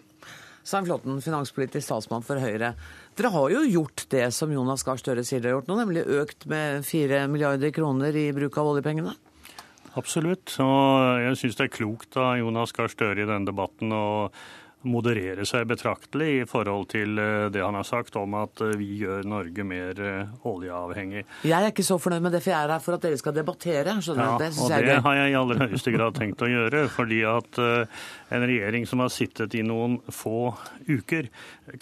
Svein 0.67 0.87
Flåtten, 0.87 1.21
finanspolitisk 1.23 1.89
talsmann 1.89 2.25
for 2.27 2.43
Høyre. 2.43 2.75
Dere 3.15 3.31
har 3.31 3.51
jo 3.51 3.63
gjort 3.63 4.07
det 4.11 4.33
som 4.35 4.51
Jonas 4.51 4.83
Gahr 4.83 4.99
Støre 4.99 5.23
sier 5.25 5.41
dere 5.41 5.55
har 5.55 5.61
gjort 5.61 5.69
nå, 5.69 5.77
nemlig 5.79 6.07
økt 6.07 6.47
med 6.47 6.83
4 6.85 7.29
milliarder 7.31 7.71
kroner 7.71 8.15
i 8.15 8.33
bruk 8.35 8.59
av 8.59 8.73
oljepengene? 8.73 9.15
Absolutt. 9.97 10.57
Og 10.59 11.23
jeg 11.23 11.39
syns 11.39 11.57
det 11.57 11.69
er 11.69 11.77
klokt 11.77 12.19
av 12.19 12.37
Jonas 12.41 12.75
Gahr 12.75 12.91
Støre 12.91 13.23
i 13.23 13.29
denne 13.29 13.47
debatten 13.47 13.95
å 13.95 14.07
moderere 14.85 15.47
seg 15.49 15.67
betraktelig 15.71 16.29
i 16.43 16.45
forhold 16.49 16.89
til 16.93 17.19
eh, 17.19 17.47
det 17.53 17.63
han 17.65 17.77
har 17.79 17.87
sagt 17.87 18.17
om 18.21 18.37
at 18.39 18.61
eh, 18.65 18.75
vi 18.79 19.01
gjør 19.01 19.27
Norge 19.29 19.65
mer 19.67 20.01
eh, 20.03 20.47
oljeavhengig. 20.47 21.25
Jeg 21.47 21.57
er 21.57 21.73
ikke 21.73 21.87
så 21.87 21.99
fornøyd 22.03 22.27
med 22.27 22.37
det, 22.37 22.43
for 22.45 22.53
jeg 22.53 22.61
er 22.61 22.75
her 22.75 22.85
for 22.85 22.99
at 22.99 23.07
dere 23.07 23.21
skal 23.21 23.37
debattere. 23.37 23.97
Ja, 23.97 24.29
det 24.41 24.53
og 24.61 24.71
det 24.71 24.99
har 25.07 25.19
jeg 25.21 25.33
i 25.33 25.39
aller 25.41 25.63
høyeste 25.65 25.95
grad 25.95 26.19
tenkt 26.19 26.45
å 26.45 26.51
gjøre. 26.51 26.87
fordi 26.93 27.23
at 27.27 27.59
en 27.59 28.47
regjering 28.47 28.87
som 28.89 29.03
har 29.03 29.11
sittet 29.13 29.55
i 29.59 29.63
noen 29.67 29.99
få 30.13 30.53
uker, 30.89 31.31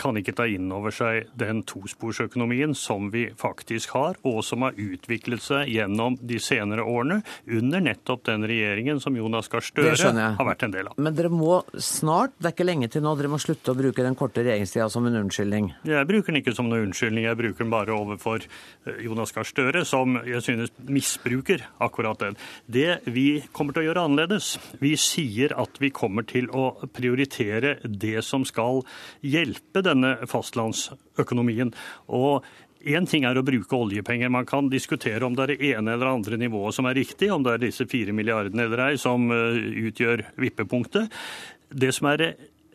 kan 0.01 0.17
ikke 0.19 0.35
ta 0.37 0.47
inn 0.51 0.71
over 0.75 0.95
seg 0.95 1.31
den 1.39 1.63
tosporsøkonomien 1.69 2.75
som 2.79 3.11
vi 3.13 3.27
faktisk 3.39 3.95
har, 3.97 4.19
og 4.27 4.41
som 4.47 4.65
har 4.67 4.77
utviklet 4.81 5.43
seg 5.45 5.71
gjennom 5.73 6.17
de 6.21 6.39
senere 6.43 6.85
årene, 6.89 7.21
under 7.47 7.85
nettopp 7.85 8.25
den 8.29 8.47
regjeringen 8.49 9.01
som 9.03 9.17
Jonas 9.19 9.51
Gahr 9.53 9.65
Støre 9.65 9.95
har 10.39 10.49
vært 10.49 10.67
en 10.67 10.75
del 10.75 10.91
av. 10.91 10.99
Men 11.01 11.17
dere 11.17 11.31
må 11.33 11.61
snart, 11.77 12.35
det 12.39 12.51
er 12.51 12.57
ikke 12.57 12.69
lenge 12.69 12.91
til 12.93 13.05
nå, 13.05 13.15
dere 13.19 13.33
må 13.33 13.41
slutte 13.43 13.73
å 13.73 13.79
bruke 13.79 14.05
den 14.05 14.17
korte 14.19 14.45
regjeringstida 14.45 14.89
som 14.93 15.09
en 15.09 15.21
unnskyldning? 15.23 15.71
Jeg 15.89 16.09
bruker 16.11 16.33
den 16.33 16.41
ikke 16.43 16.57
som 16.57 16.71
noen 16.71 16.89
unnskyldning, 16.91 17.29
jeg 17.29 17.41
bruker 17.41 17.65
den 17.65 17.75
bare 17.75 17.97
overfor 17.97 18.45
eh, 18.45 19.01
Jonas 19.05 19.35
Gahr 19.35 19.49
Støre, 19.49 19.85
som 19.89 20.19
jeg 20.25 20.43
synes 20.45 20.73
misbruker 20.89 21.65
akkurat 21.85 22.21
den. 22.23 22.39
Det 22.67 23.01
vi 23.11 23.43
kommer 23.57 23.75
til 23.75 23.85
å 23.85 23.89
gjøre 23.89 24.07
annerledes, 24.09 24.55
vi 24.81 24.95
sier 25.01 25.55
at 25.61 25.81
vi 25.83 25.93
kommer 25.95 26.27
til 26.29 26.51
å 26.55 26.71
prioritere 26.95 27.77
det 27.85 28.21
som 28.27 28.45
skal 28.49 28.83
hjelpe 29.25 29.74
denne 29.83 30.17
fastlandsøkonomien. 30.31 31.75
Og 32.15 32.45
Én 32.85 33.07
ting 33.09 33.25
er 33.25 33.39
å 33.41 33.45
bruke 33.45 33.79
oljepenger. 33.79 34.29
Man 34.29 34.45
kan 34.45 34.67
diskutere 34.69 35.25
om 35.25 35.33
det 35.33 35.45
er 35.45 35.53
det 35.55 35.69
ene 35.73 35.95
eller 35.95 36.11
andre 36.11 36.37
nivået 36.37 36.77
som 36.77 36.85
er 36.85 36.99
riktig, 36.99 37.31
om 37.33 37.41
det 37.41 37.55
er 37.55 37.63
disse 37.63 37.87
fire 37.89 38.13
milliardene 38.13 38.67
eller 38.67 38.91
ei 38.91 38.99
som 39.01 39.25
eh, 39.33 39.57
utgjør 39.89 40.27
vippepunktet. 40.37 41.09
Det 41.73 41.95
som 41.97 42.11
er 42.13 42.27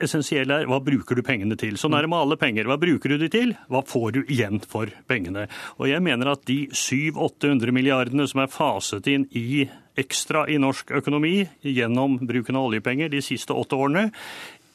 essensielle 0.02 0.62
er 0.62 0.70
hva 0.70 0.80
bruker 0.82 1.18
du 1.18 1.22
pengene 1.26 1.58
til. 1.60 1.78
Sånn 1.78 1.93
er 1.93 2.06
det 2.06 2.12
med 2.12 2.24
alle 2.24 2.39
penger. 2.41 2.66
Hva 2.70 2.80
bruker 2.82 3.14
du 3.14 3.20
de 3.22 3.30
til? 3.32 3.54
Hva 3.70 3.84
får 3.86 4.10
du 4.16 4.22
igjen 4.26 4.62
for 4.66 4.89
pengene? 5.12 5.45
Og 5.78 5.89
jeg 5.91 6.02
mener 6.06 6.34
at 6.34 6.45
de 6.50 6.64
700-800 6.72 7.76
milliardene 7.76 8.28
som 8.30 8.43
er 8.43 8.54
faset 8.54 9.10
inn 9.12 9.28
i 9.38 9.68
ekstra 10.00 10.45
i 10.50 10.58
norsk 10.62 10.93
økonomi 10.95 11.43
gjennom 11.66 12.18
bruken 12.24 12.58
av 12.58 12.70
oljepenger 12.70 13.12
de 13.12 13.22
siste 13.26 13.56
åtte 13.56 13.78
årene, 13.78 14.10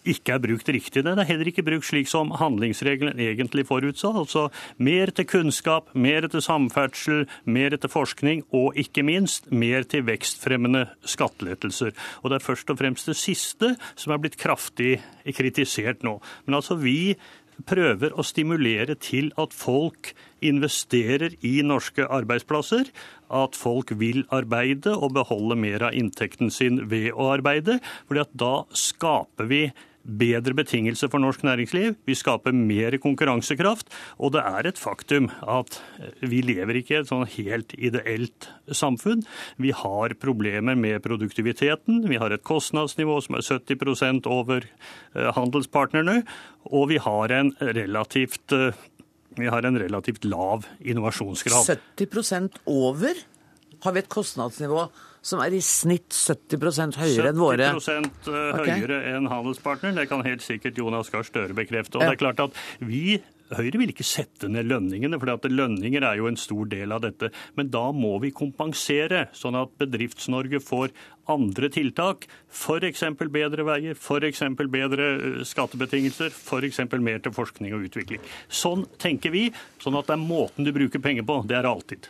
ikke 0.08 0.36
er 0.36 0.42
brukt 0.42 0.68
riktig. 0.68 1.04
Den 1.04 1.18
er 1.18 1.28
heller 1.28 1.48
ikke 1.50 1.64
brukt 1.66 1.86
slik 1.88 2.08
som 2.10 2.32
handlingsregelen 2.38 3.20
egentlig 3.20 3.66
forutsa. 3.68 4.12
Altså 4.12 4.46
mer 4.76 5.12
til 5.14 5.28
kunnskap, 5.28 5.90
mer 5.94 6.28
til 6.28 6.44
samferdsel, 6.44 7.24
mer 7.44 7.76
til 7.76 7.92
forskning 7.92 8.44
og 8.54 8.76
ikke 8.80 9.04
minst 9.06 9.50
mer 9.52 9.86
til 9.88 10.04
vekstfremmende 10.08 10.86
skattelettelser. 11.08 11.94
Og 12.22 12.30
det 12.30 12.40
er 12.40 12.48
først 12.48 12.72
og 12.72 12.80
fremst 12.80 13.08
det 13.10 13.18
siste 13.20 13.74
som 13.94 14.14
er 14.14 14.20
blitt 14.22 14.40
kraftig 14.40 14.98
kritisert 15.36 16.04
nå. 16.04 16.18
Men 16.44 16.60
altså 16.60 16.76
vi 16.80 17.16
prøver 17.68 18.14
å 18.18 18.24
stimulere 18.26 18.96
til 18.98 19.30
at 19.40 19.54
folk 19.54 20.12
investerer 20.44 21.36
i 21.46 21.56
norske 21.66 22.06
arbeidsplasser, 22.06 22.90
at 23.34 23.56
folk 23.56 23.94
vil 24.00 24.24
arbeide 24.34 24.94
og 24.94 25.14
beholde 25.16 25.56
mer 25.58 25.88
av 25.88 25.96
inntekten 25.96 26.50
sin 26.52 26.84
ved 26.90 27.12
å 27.12 27.30
arbeide. 27.36 27.80
fordi 28.08 28.20
at 28.20 28.34
da 28.34 28.54
skaper 28.70 29.46
vi 29.46 29.72
bedre 30.04 30.54
betingelser 30.56 31.08
for 31.12 31.22
norsk 31.22 31.44
næringsliv. 31.46 31.96
Vi 32.06 32.16
skaper 32.16 32.52
mer 32.54 32.96
konkurransekraft. 33.02 33.88
Og 34.18 34.34
det 34.36 34.44
er 34.44 34.68
et 34.68 34.80
faktum 34.80 35.30
at 35.40 35.80
vi 36.20 36.42
lever 36.44 36.80
ikke 36.80 36.96
i 36.96 37.00
et 37.00 37.10
sånn 37.10 37.26
helt 37.36 37.74
ideelt 37.78 38.48
samfunn. 38.68 39.24
Vi 39.56 39.72
har 39.74 40.16
problemer 40.20 40.76
med 40.78 41.02
produktiviteten. 41.04 42.04
Vi 42.08 42.20
har 42.20 42.34
et 42.34 42.44
kostnadsnivå 42.44 43.20
som 43.24 43.38
er 43.38 43.46
70 43.46 44.28
over 44.28 44.64
eh, 44.64 45.30
handelspartnerne. 45.36 46.22
Og 46.70 46.90
vi 46.92 47.00
har 47.00 47.32
en 47.32 47.54
relativt 47.60 48.52
eh, 48.52 48.76
har 49.50 49.66
en 49.66 49.78
relativt 49.78 50.24
lav 50.24 50.68
innovasjonsgrad. 50.78 51.66
70% 51.98 52.60
over 52.70 53.18
har 53.82 53.92
vi 53.92 54.00
et 54.00 54.08
kostnadsnivå 54.08 54.86
som 55.24 55.42
er 55.44 55.56
i 55.56 55.62
snitt 55.64 56.12
70% 56.12 56.98
høyere 57.00 57.32
enn 57.32 57.40
våre 57.40 57.70
70 57.78 58.28
eh, 58.28 58.58
høyere 58.60 58.98
okay. 59.00 59.12
enn 59.14 59.30
handelspartneren. 59.32 60.00
Det 60.00 60.08
kan 60.10 60.24
helt 60.26 60.44
sikkert 60.44 60.80
Jonas 60.80 61.12
Gahr 61.12 61.24
Støre 61.26 61.56
bekrefte. 61.56 61.98
Og 61.98 62.04
det 62.04 62.16
er 62.16 62.20
klart 62.26 62.44
at 62.44 62.60
vi 62.84 63.22
Høyre 63.54 63.76
vil 63.76 63.90
ikke 63.92 64.06
sette 64.06 64.48
ned 64.48 64.70
lønningene, 64.70 65.18
for 65.20 65.50
lønninger 65.52 66.02
er 66.02 66.16
jo 66.16 66.30
en 66.30 66.38
stor 66.40 66.64
del 66.70 66.94
av 66.96 67.02
dette. 67.04 67.28
Men 67.58 67.68
da 67.70 67.82
må 67.92 68.16
vi 68.22 68.32
kompensere, 68.34 69.26
sånn 69.36 69.58
at 69.60 69.74
Bedrifts-Norge 69.78 70.62
får 70.64 70.94
andre 71.30 71.68
tiltak. 71.72 72.24
F.eks. 72.48 73.04
bedre 73.20 73.66
veier, 73.68 73.98
f.eks. 74.00 74.42
bedre 74.72 75.10
eh, 75.12 75.42
skattebetingelser, 75.46 76.32
f.eks. 76.32 76.80
mer 76.96 77.20
til 77.20 77.36
forskning 77.36 77.76
og 77.76 77.84
utvikling. 77.90 78.24
Sånn 78.48 78.88
tenker 79.00 79.34
vi. 79.36 79.50
Sånn 79.82 80.00
at 80.00 80.08
det 80.08 80.16
er 80.16 80.24
måten 80.24 80.64
du 80.64 80.72
bruker 80.74 81.04
penger 81.04 81.28
på. 81.28 81.42
Det 81.44 81.60
er 81.60 81.68
alltid. 81.68 82.08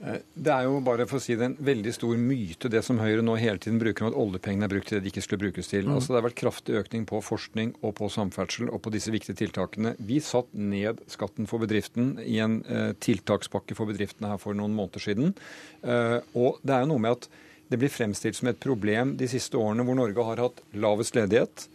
Eh, 0.00 0.22
det 0.32 0.52
er 0.52 0.64
jo 0.64 0.78
bare 0.84 1.04
for 1.08 1.18
å 1.18 1.22
si 1.22 1.36
det 1.36 1.46
en 1.46 1.56
veldig 1.60 1.92
stor 1.92 2.16
myte 2.20 2.70
det 2.72 2.80
som 2.86 3.00
Høyre 3.02 3.24
nå 3.24 3.34
hele 3.40 3.60
tiden 3.60 3.80
bruker 3.82 4.06
om 4.06 4.10
at 4.10 4.18
oljepengene 4.22 4.66
er 4.66 4.72
brukt 4.72 4.88
til 4.88 4.98
det 4.98 5.04
de 5.04 5.12
ikke 5.12 5.24
skulle 5.26 5.44
brukes 5.44 5.68
til. 5.70 5.84
Mm. 5.88 5.96
Altså 5.96 6.12
Det 6.12 6.18
har 6.18 6.26
vært 6.28 6.38
kraftig 6.40 6.78
økning 6.80 7.04
på 7.10 7.20
forskning 7.24 7.74
og 7.80 7.94
på 8.00 8.08
samferdsel 8.12 8.70
og 8.70 8.80
på 8.84 8.94
disse 8.94 9.12
viktige 9.12 9.38
tiltakene. 9.42 9.94
Vi 9.98 10.20
satt 10.24 10.48
ned 10.56 11.04
skatten 11.10 11.50
for 11.50 11.62
bedriften 11.62 12.14
i 12.24 12.40
en 12.42 12.60
eh, 12.64 12.90
tiltakspakke 12.96 13.76
for 13.78 13.90
bedriftene 13.90 14.32
her 14.32 14.40
for 14.40 14.56
noen 14.56 14.74
måneder 14.76 15.04
siden. 15.04 15.36
Eh, 15.84 16.18
og 16.32 16.62
det 16.64 16.76
er 16.76 16.86
jo 16.86 16.92
noe 16.94 17.04
med 17.04 17.18
at 17.18 17.30
det 17.70 17.78
blir 17.78 17.92
fremstilt 17.92 18.38
som 18.38 18.48
et 18.50 18.58
problem 18.58 19.14
de 19.20 19.28
siste 19.30 19.58
årene 19.58 19.84
hvor 19.86 19.98
Norge 19.98 20.26
har 20.26 20.42
hatt 20.42 20.64
lavest 20.74 21.14
ledighet, 21.14 21.68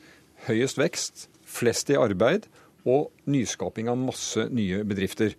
høyest 0.49 0.81
vekst, 0.81 1.27
flest 1.47 1.93
i 1.93 1.95
arbeid 1.99 2.49
og 2.85 3.13
nyskaping 3.31 3.87
av 3.89 4.01
masse 4.01 4.49
nye 4.53 4.83
bedrifter. 4.85 5.37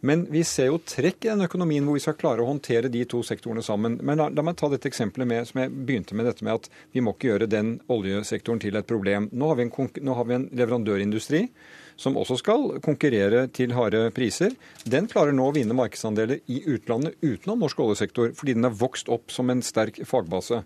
Men 0.00 0.26
vi 0.30 0.44
ser 0.46 0.68
jo 0.70 0.78
trekk 0.86 1.24
i 1.24 1.30
den 1.32 1.42
økonomien 1.48 1.86
hvor 1.86 1.96
vi 1.96 2.02
skal 2.04 2.16
klare 2.18 2.44
å 2.44 2.48
håndtere 2.50 2.90
de 2.92 3.02
to 3.10 3.22
sektorene 3.26 3.64
sammen. 3.66 3.96
Men 3.98 4.20
la, 4.20 4.28
la 4.30 4.44
meg 4.46 4.58
ta 4.60 4.70
dette 4.70 4.86
eksempelet 4.90 5.26
med, 5.26 5.48
som 5.48 5.58
jeg 5.62 5.72
begynte 5.74 6.14
med, 6.14 6.28
dette 6.28 6.46
med 6.46 6.60
at 6.60 6.68
vi 6.94 7.02
må 7.02 7.16
ikke 7.16 7.32
gjøre 7.32 7.50
den 7.50 7.74
oljesektoren 7.90 8.62
til 8.62 8.78
et 8.78 8.86
problem. 8.86 9.26
Nå 9.34 9.50
har 9.50 9.58
vi 9.58 9.66
en, 9.66 9.72
nå 10.06 10.18
har 10.20 10.28
vi 10.28 10.36
en 10.38 10.48
leverandørindustri 10.60 11.42
som 11.98 12.14
også 12.20 12.36
skal 12.38 12.68
konkurrere 12.84 13.48
til 13.50 13.74
harde 13.74 14.04
priser. 14.14 14.54
Den 14.86 15.10
klarer 15.10 15.34
nå 15.34 15.48
å 15.48 15.56
vinne 15.56 15.74
markedsandeler 15.74 16.44
i 16.46 16.60
utlandet 16.70 17.18
utenom 17.24 17.64
norsk 17.64 17.82
oljesektor, 17.82 18.30
fordi 18.38 18.54
den 18.54 18.68
har 18.68 18.78
vokst 18.78 19.10
opp 19.10 19.34
som 19.34 19.50
en 19.50 19.64
sterk 19.66 19.98
fagbase. 20.06 20.62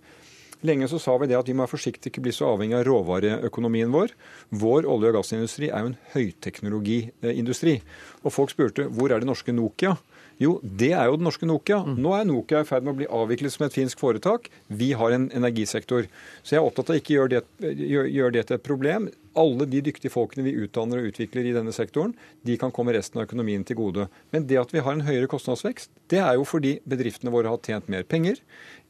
Lenge 0.63 0.87
så 0.91 1.01
sa 1.03 1.17
vi 1.19 1.27
det 1.31 1.39
at 1.39 1.49
vi 1.49 1.57
må 1.57 1.65
være 1.65 1.75
forsiktige, 1.75 2.13
ikke 2.13 2.23
bli 2.23 2.35
så 2.35 2.53
avhengig 2.53 2.79
av 2.79 2.87
råvareøkonomien 2.87 3.91
vår. 3.91 4.15
Vår 4.55 4.87
olje- 4.87 5.11
og 5.11 5.19
gassindustri 5.19 5.71
er 5.71 5.83
jo 5.83 5.91
en 5.91 5.99
høyteknologiindustri. 6.15 7.81
Og 8.23 8.35
folk 8.35 8.55
spurte 8.55 8.87
hvor 8.87 9.11
er 9.11 9.23
det 9.23 9.31
norske 9.31 9.55
Nokia? 9.55 9.97
Jo, 10.43 10.57
det 10.63 10.93
er 10.97 11.07
jo 11.11 11.19
den 11.19 11.27
norske 11.29 11.47
Nokia. 11.47 11.83
Nå 11.87 12.15
er 12.17 12.27
Nokia 12.27 12.63
i 12.63 12.69
ferd 12.69 12.87
med 12.87 12.95
å 12.95 12.99
bli 13.03 13.11
avviklet 13.11 13.55
som 13.55 13.67
et 13.67 13.75
finsk 13.75 14.01
foretak. 14.01 14.49
Vi 14.69 14.93
har 14.99 15.15
en 15.15 15.29
energisektor. 15.35 16.09
Så 16.43 16.57
jeg 16.57 16.63
er 16.63 16.67
opptatt 16.67 16.91
av 16.91 16.97
å 16.97 17.03
ikke 17.03 17.17
gjøre 17.19 17.35
det, 17.35 17.75
gjør 17.91 18.35
det 18.35 18.47
til 18.49 18.59
et 18.59 18.67
problem. 18.67 19.11
Alle 19.39 19.64
de 19.64 19.80
dyktige 19.85 20.12
folkene 20.12 20.45
vi 20.45 20.55
utdanner 20.61 21.01
og 21.01 21.12
utvikler 21.12 21.47
i 21.49 21.55
denne 21.57 21.72
sektoren, 21.72 22.12
de 22.45 22.59
kan 22.61 22.72
komme 22.74 22.93
resten 22.93 23.20
av 23.20 23.26
økonomien 23.28 23.64
til 23.64 23.78
gode. 23.78 24.09
Men 24.35 24.45
det 24.51 24.59
at 24.61 24.74
vi 24.74 24.83
har 24.85 24.93
en 24.93 25.05
høyere 25.07 25.30
kostnadsvekst, 25.30 25.93
det 26.12 26.20
er 26.20 26.37
jo 26.37 26.45
fordi 26.49 26.74
bedriftene 26.89 27.33
våre 27.33 27.49
har 27.49 27.62
tjent 27.64 27.89
mer 27.93 28.05
penger. 28.05 28.43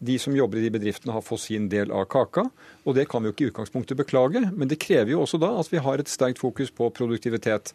De 0.02 0.16
som 0.18 0.34
jobber 0.34 0.58
i 0.58 0.64
de 0.66 0.72
bedriftene 0.74 1.14
har 1.14 1.22
fått 1.22 1.44
sin 1.44 1.68
del 1.70 1.94
av 1.94 2.08
kaka. 2.10 2.48
Og 2.82 2.96
det 2.98 3.06
kan 3.10 3.22
vi 3.22 3.30
jo 3.30 3.36
ikke 3.36 3.46
i 3.46 3.50
utgangspunktet 3.52 4.00
beklage, 4.00 4.42
men 4.50 4.70
det 4.70 4.80
krever 4.82 5.14
jo 5.14 5.22
også 5.22 5.38
da 5.42 5.52
at 5.60 5.70
vi 5.70 5.82
har 5.84 6.02
et 6.02 6.10
sterkt 6.10 6.42
fokus 6.42 6.74
på 6.74 6.90
produktivitet. 6.90 7.70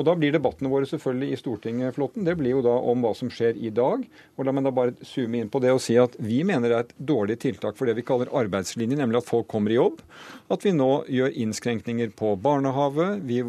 Og 0.00 0.06
da 0.08 0.14
blir 0.16 0.32
debattene 0.32 0.70
våre 0.72 0.88
selvfølgelig 0.88 1.34
i 1.34 1.38
Stortinget, 1.38 1.92
Flåtten, 1.92 2.24
det 2.24 2.38
blir 2.40 2.54
jo 2.54 2.62
da 2.64 2.72
om 2.72 3.02
hva 3.04 3.12
som 3.16 3.28
skjer 3.32 3.58
i 3.60 3.68
dag. 3.76 4.06
Og 4.38 4.46
la 4.48 4.54
meg 4.56 4.64
da 4.64 4.72
bare 4.72 4.94
zoome 5.04 5.42
inn 5.42 5.50
på 5.52 5.60
det 5.60 5.74
og 5.76 5.82
si 5.84 5.98
at 6.00 6.14
vi 6.24 6.40
mener 6.48 6.72
det 6.72 6.78
er 6.78 6.86
et 6.86 6.94
dårlig 7.10 7.36
tiltak 7.42 7.76
for 7.76 7.90
det 7.90 7.98
vi 7.98 8.06
kaller 8.08 8.32
arbeidslinjen, 8.40 9.02
nemlig 9.02 9.20
at 9.20 9.28
folk 9.28 9.50
kommer 9.52 9.74
i 9.74 9.76
jobb. 9.76 10.00
At 10.48 10.64
vi 10.64 10.72
nå 10.72 10.88
gjør 11.12 11.36
innskrenkninger 11.44 12.14
på 12.16 12.32
barnehage, 12.40 13.10
vi 13.28 13.42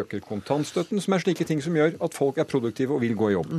øker 0.00 0.24
kontantstøtten, 0.24 1.04
som 1.04 1.12
er 1.12 1.26
slike 1.26 1.44
ting 1.48 1.60
som 1.64 1.76
gjør 1.76 1.98
at 2.00 2.16
folk 2.16 2.40
er 2.40 2.48
produktive 2.48 2.96
og 2.96 3.04
vil 3.04 3.18
gå 3.18 3.28
i 3.28 3.36
jobb. 3.36 3.52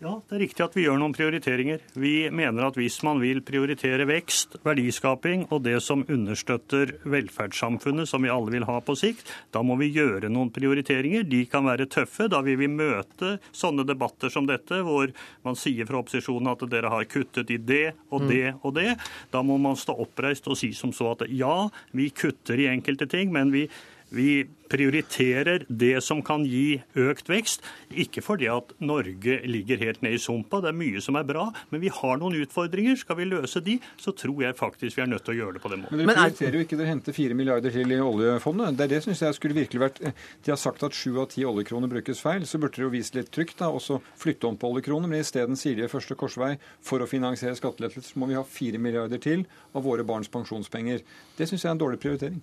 Mm. 0.00 0.06
Ja, 0.06 0.22
det 0.28 0.36
er 0.36 0.40
riktig 0.40 0.64
at 0.64 0.76
vi 0.76 0.84
gjør 0.86 0.98
noen 1.00 1.12
prioriteringer. 1.12 1.82
Vi 1.92 2.30
mener 2.32 2.66
at 2.70 2.76
hvis 2.80 3.00
man 3.04 3.20
vil 3.20 3.42
prioritere 3.44 4.06
vekst, 4.08 4.56
verdiskaping 4.64 5.46
og 5.52 5.62
det 5.66 5.76
som 5.84 6.06
understøtter 6.08 6.94
velferdssamfunnet, 7.04 8.08
som 8.08 8.24
vi 8.24 8.32
alle 8.32 8.54
vil 8.54 8.64
ha 8.68 8.78
på 8.80 8.96
sikt, 8.96 9.28
da 9.52 9.62
må 9.62 9.76
vi 9.80 9.90
gjøre 9.92 10.32
noen 10.32 10.52
prioriteringer. 10.54 11.26
De 11.28 11.42
kan 11.50 11.68
være 11.68 11.88
tøffe. 11.92 12.30
Da 12.32 12.40
vil 12.46 12.56
vi 12.62 12.70
møte 12.72 13.36
sånne 13.52 13.84
debatter 13.84 14.32
som 14.32 14.48
dette, 14.48 14.80
hvor 14.86 15.12
man 15.44 15.58
sier 15.58 15.88
fra 15.88 16.00
opposisjonen 16.00 16.52
at 16.54 16.64
dere 16.72 16.92
har 16.92 17.08
kuttet 17.10 17.52
i 17.52 17.60
det 17.60 17.92
og 18.10 18.28
det 18.30 18.56
og 18.62 18.76
det. 18.80 18.94
Da 19.32 19.44
må 19.44 19.60
man 19.60 19.76
stå 19.76 19.98
oppreist 20.00 20.48
og 20.48 20.56
si 20.58 20.72
som 20.76 20.94
så 20.96 21.12
at 21.12 21.28
ja, 21.28 21.68
vi 21.92 22.08
kutter 22.08 22.60
i 22.60 22.70
enkelte 22.72 23.08
ting, 23.10 23.32
men 23.34 23.52
vi 23.52 23.68
vi 24.10 24.44
prioriterer 24.70 25.64
det 25.68 25.96
som 26.04 26.20
kan 26.22 26.44
gi 26.46 26.80
økt 26.98 27.30
vekst. 27.30 27.64
Ikke 27.90 28.22
fordi 28.22 28.46
at 28.50 28.72
Norge 28.82 29.40
ligger 29.50 29.80
helt 29.82 30.02
ned 30.04 30.14
i 30.14 30.20
sumpa, 30.22 30.60
det 30.62 30.70
er 30.70 30.78
mye 30.78 31.02
som 31.02 31.18
er 31.18 31.26
bra. 31.26 31.48
Men 31.72 31.82
vi 31.82 31.90
har 31.94 32.20
noen 32.20 32.38
utfordringer. 32.38 32.98
Skal 33.00 33.18
vi 33.18 33.26
løse 33.30 33.62
de, 33.66 33.78
så 34.00 34.14
tror 34.16 34.44
jeg 34.44 34.58
faktisk 34.58 34.98
vi 34.98 35.04
er 35.04 35.10
nødt 35.10 35.26
til 35.26 35.34
å 35.34 35.38
gjøre 35.40 35.58
det 35.58 35.64
på 35.64 35.72
den 35.72 35.82
måten. 35.84 35.98
Men 35.98 36.12
dere 36.12 36.28
prioriterer 36.28 36.58
jo 36.58 36.66
ikke 36.66 36.78
å 36.78 36.88
hente 36.90 37.16
fire 37.16 37.38
milliarder 37.38 37.74
til 37.74 37.94
i 37.94 38.00
oljefondet. 38.04 38.78
Det 38.78 38.86
er 38.86 38.94
det 38.94 39.02
synes 39.06 39.24
jeg 39.26 39.38
skulle 39.38 39.58
virkelig 39.58 39.84
vært 39.84 40.00
De 40.00 40.52
har 40.52 40.60
sagt 40.60 40.86
at 40.86 40.96
sju 40.96 41.18
av 41.18 41.30
ti 41.34 41.44
oljekroner 41.46 41.90
brukes 41.90 42.22
feil. 42.22 42.46
Så 42.46 42.62
burde 42.62 42.78
dere 42.78 42.88
jo 42.88 42.94
vise 42.94 43.18
litt 43.18 43.32
trygt 43.34 43.58
da, 43.62 43.70
og 43.74 43.82
så 43.82 43.98
flytte 44.18 44.50
om 44.50 44.58
på 44.60 44.70
oljekroner. 44.70 45.10
Men 45.10 45.24
isteden 45.24 45.58
sier 45.58 45.78
de 45.78 45.86
i 45.86 45.90
første 45.90 46.18
korsvei 46.18 46.54
for 46.86 47.02
å 47.02 47.10
finansiere 47.10 47.58
skattelettelser 47.58 48.18
må 48.20 48.30
vi 48.30 48.38
ha 48.38 48.46
fire 48.46 48.78
milliarder 48.78 49.22
til 49.22 49.46
av 49.74 49.86
våre 49.86 50.06
barns 50.06 50.30
pensjonspenger. 50.30 51.02
Det 51.38 51.48
syns 51.48 51.64
jeg 51.64 51.72
er 51.72 51.74
en 51.74 51.82
dårlig 51.82 52.02
prioritering. 52.02 52.42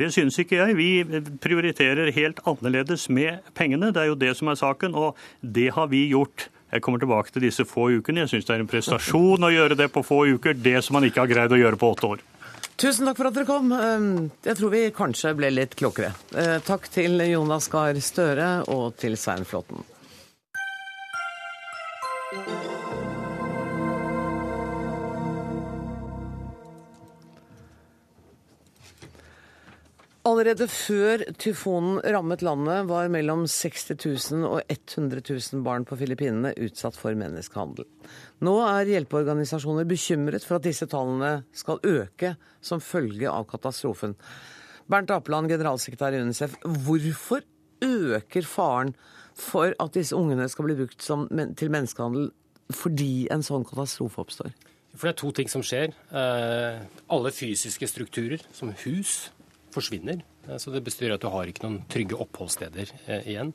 Det 0.00 0.08
synes 0.14 0.38
ikke 0.40 0.56
jeg. 0.56 0.76
Vi 0.78 1.20
prioriterer 1.44 2.08
helt 2.16 2.40
annerledes 2.48 3.08
med 3.12 3.44
pengene. 3.54 3.92
Det 3.92 4.00
er 4.00 4.08
jo 4.08 4.16
det 4.16 4.32
som 4.38 4.48
er 4.48 4.56
saken, 4.56 4.96
og 4.96 5.18
det 5.44 5.68
har 5.76 5.90
vi 5.92 6.06
gjort. 6.08 6.48
Jeg 6.72 6.84
kommer 6.86 7.02
tilbake 7.02 7.34
til 7.34 7.44
disse 7.44 7.66
få 7.68 7.90
ukene. 7.98 8.24
Jeg 8.24 8.32
syns 8.32 8.48
det 8.48 8.54
er 8.54 8.64
en 8.64 8.70
prestasjon 8.70 9.44
å 9.44 9.52
gjøre 9.52 9.76
det 9.76 9.90
på 9.92 10.04
få 10.06 10.22
uker. 10.38 10.56
Det 10.56 10.78
som 10.86 10.96
man 10.96 11.04
ikke 11.08 11.24
har 11.24 11.32
greid 11.32 11.52
å 11.52 11.60
gjøre 11.60 11.80
på 11.80 11.92
åtte 11.92 12.14
år. 12.14 12.24
Tusen 12.80 13.04
takk 13.04 13.18
for 13.18 13.28
at 13.28 13.36
dere 13.36 13.48
kom. 13.48 13.74
Jeg 14.46 14.56
tror 14.56 14.72
vi 14.72 14.84
kanskje 14.96 15.34
ble 15.36 15.50
litt 15.52 15.76
klokere. 15.76 16.14
Takk 16.64 16.88
til 16.94 17.20
Jonas 17.28 17.68
Gahr 17.68 18.00
Støre 18.00 18.52
og 18.72 18.94
til 19.02 19.20
Svein 19.20 19.44
Flåtten. 19.44 19.84
Allerede 30.28 30.66
før 30.68 31.22
tyfonen 31.40 32.02
rammet 32.12 32.42
landet, 32.44 32.84
var 32.90 33.08
mellom 33.08 33.46
60 33.48 33.94
000 34.34 34.42
og 34.50 34.58
100 34.68 35.22
000 35.24 35.62
barn 35.64 35.86
på 35.88 35.96
Filippinene 35.96 36.52
utsatt 36.60 36.98
for 37.00 37.16
menneskehandel. 37.16 37.86
Nå 38.44 38.52
er 38.66 38.90
hjelpeorganisasjoner 38.92 39.88
bekymret 39.88 40.44
for 40.44 40.58
at 40.58 40.66
disse 40.68 40.84
tallene 40.92 41.46
skal 41.56 41.80
øke 41.88 42.34
som 42.60 42.84
følge 42.84 43.32
av 43.32 43.48
katastrofen. 43.48 44.12
Bernt 44.92 45.14
Apeland, 45.14 45.48
generalsekretær 45.54 46.12
i 46.12 46.20
UNICEF, 46.20 46.58
hvorfor 46.84 47.46
øker 47.80 48.44
faren 48.44 48.92
for 49.40 49.72
at 49.72 49.96
disse 49.96 50.12
ungene 50.12 50.50
skal 50.52 50.68
bli 50.68 50.80
brukt 50.82 51.00
som, 51.00 51.30
til 51.56 51.72
menneskehandel 51.72 52.28
fordi 52.76 53.24
en 53.32 53.40
sånn 53.46 53.64
katastrofe 53.64 54.20
oppstår? 54.20 54.52
For 54.92 55.08
det 55.08 55.14
er 55.14 55.20
to 55.22 55.32
ting 55.32 55.48
som 55.48 55.64
skjer. 55.64 55.96
Alle 56.12 57.32
fysiske 57.32 57.88
strukturer, 57.88 58.42
som 58.52 58.74
hus, 58.84 59.30
forsvinner. 59.74 60.20
Så 60.58 60.72
det 60.74 60.84
bestyr 60.86 61.14
at 61.14 61.22
du 61.22 61.30
har 61.32 61.48
ikke 61.48 61.64
noen 61.66 61.82
trygge 61.90 62.18
oppholdssteder 62.20 62.92
igjen. 63.22 63.54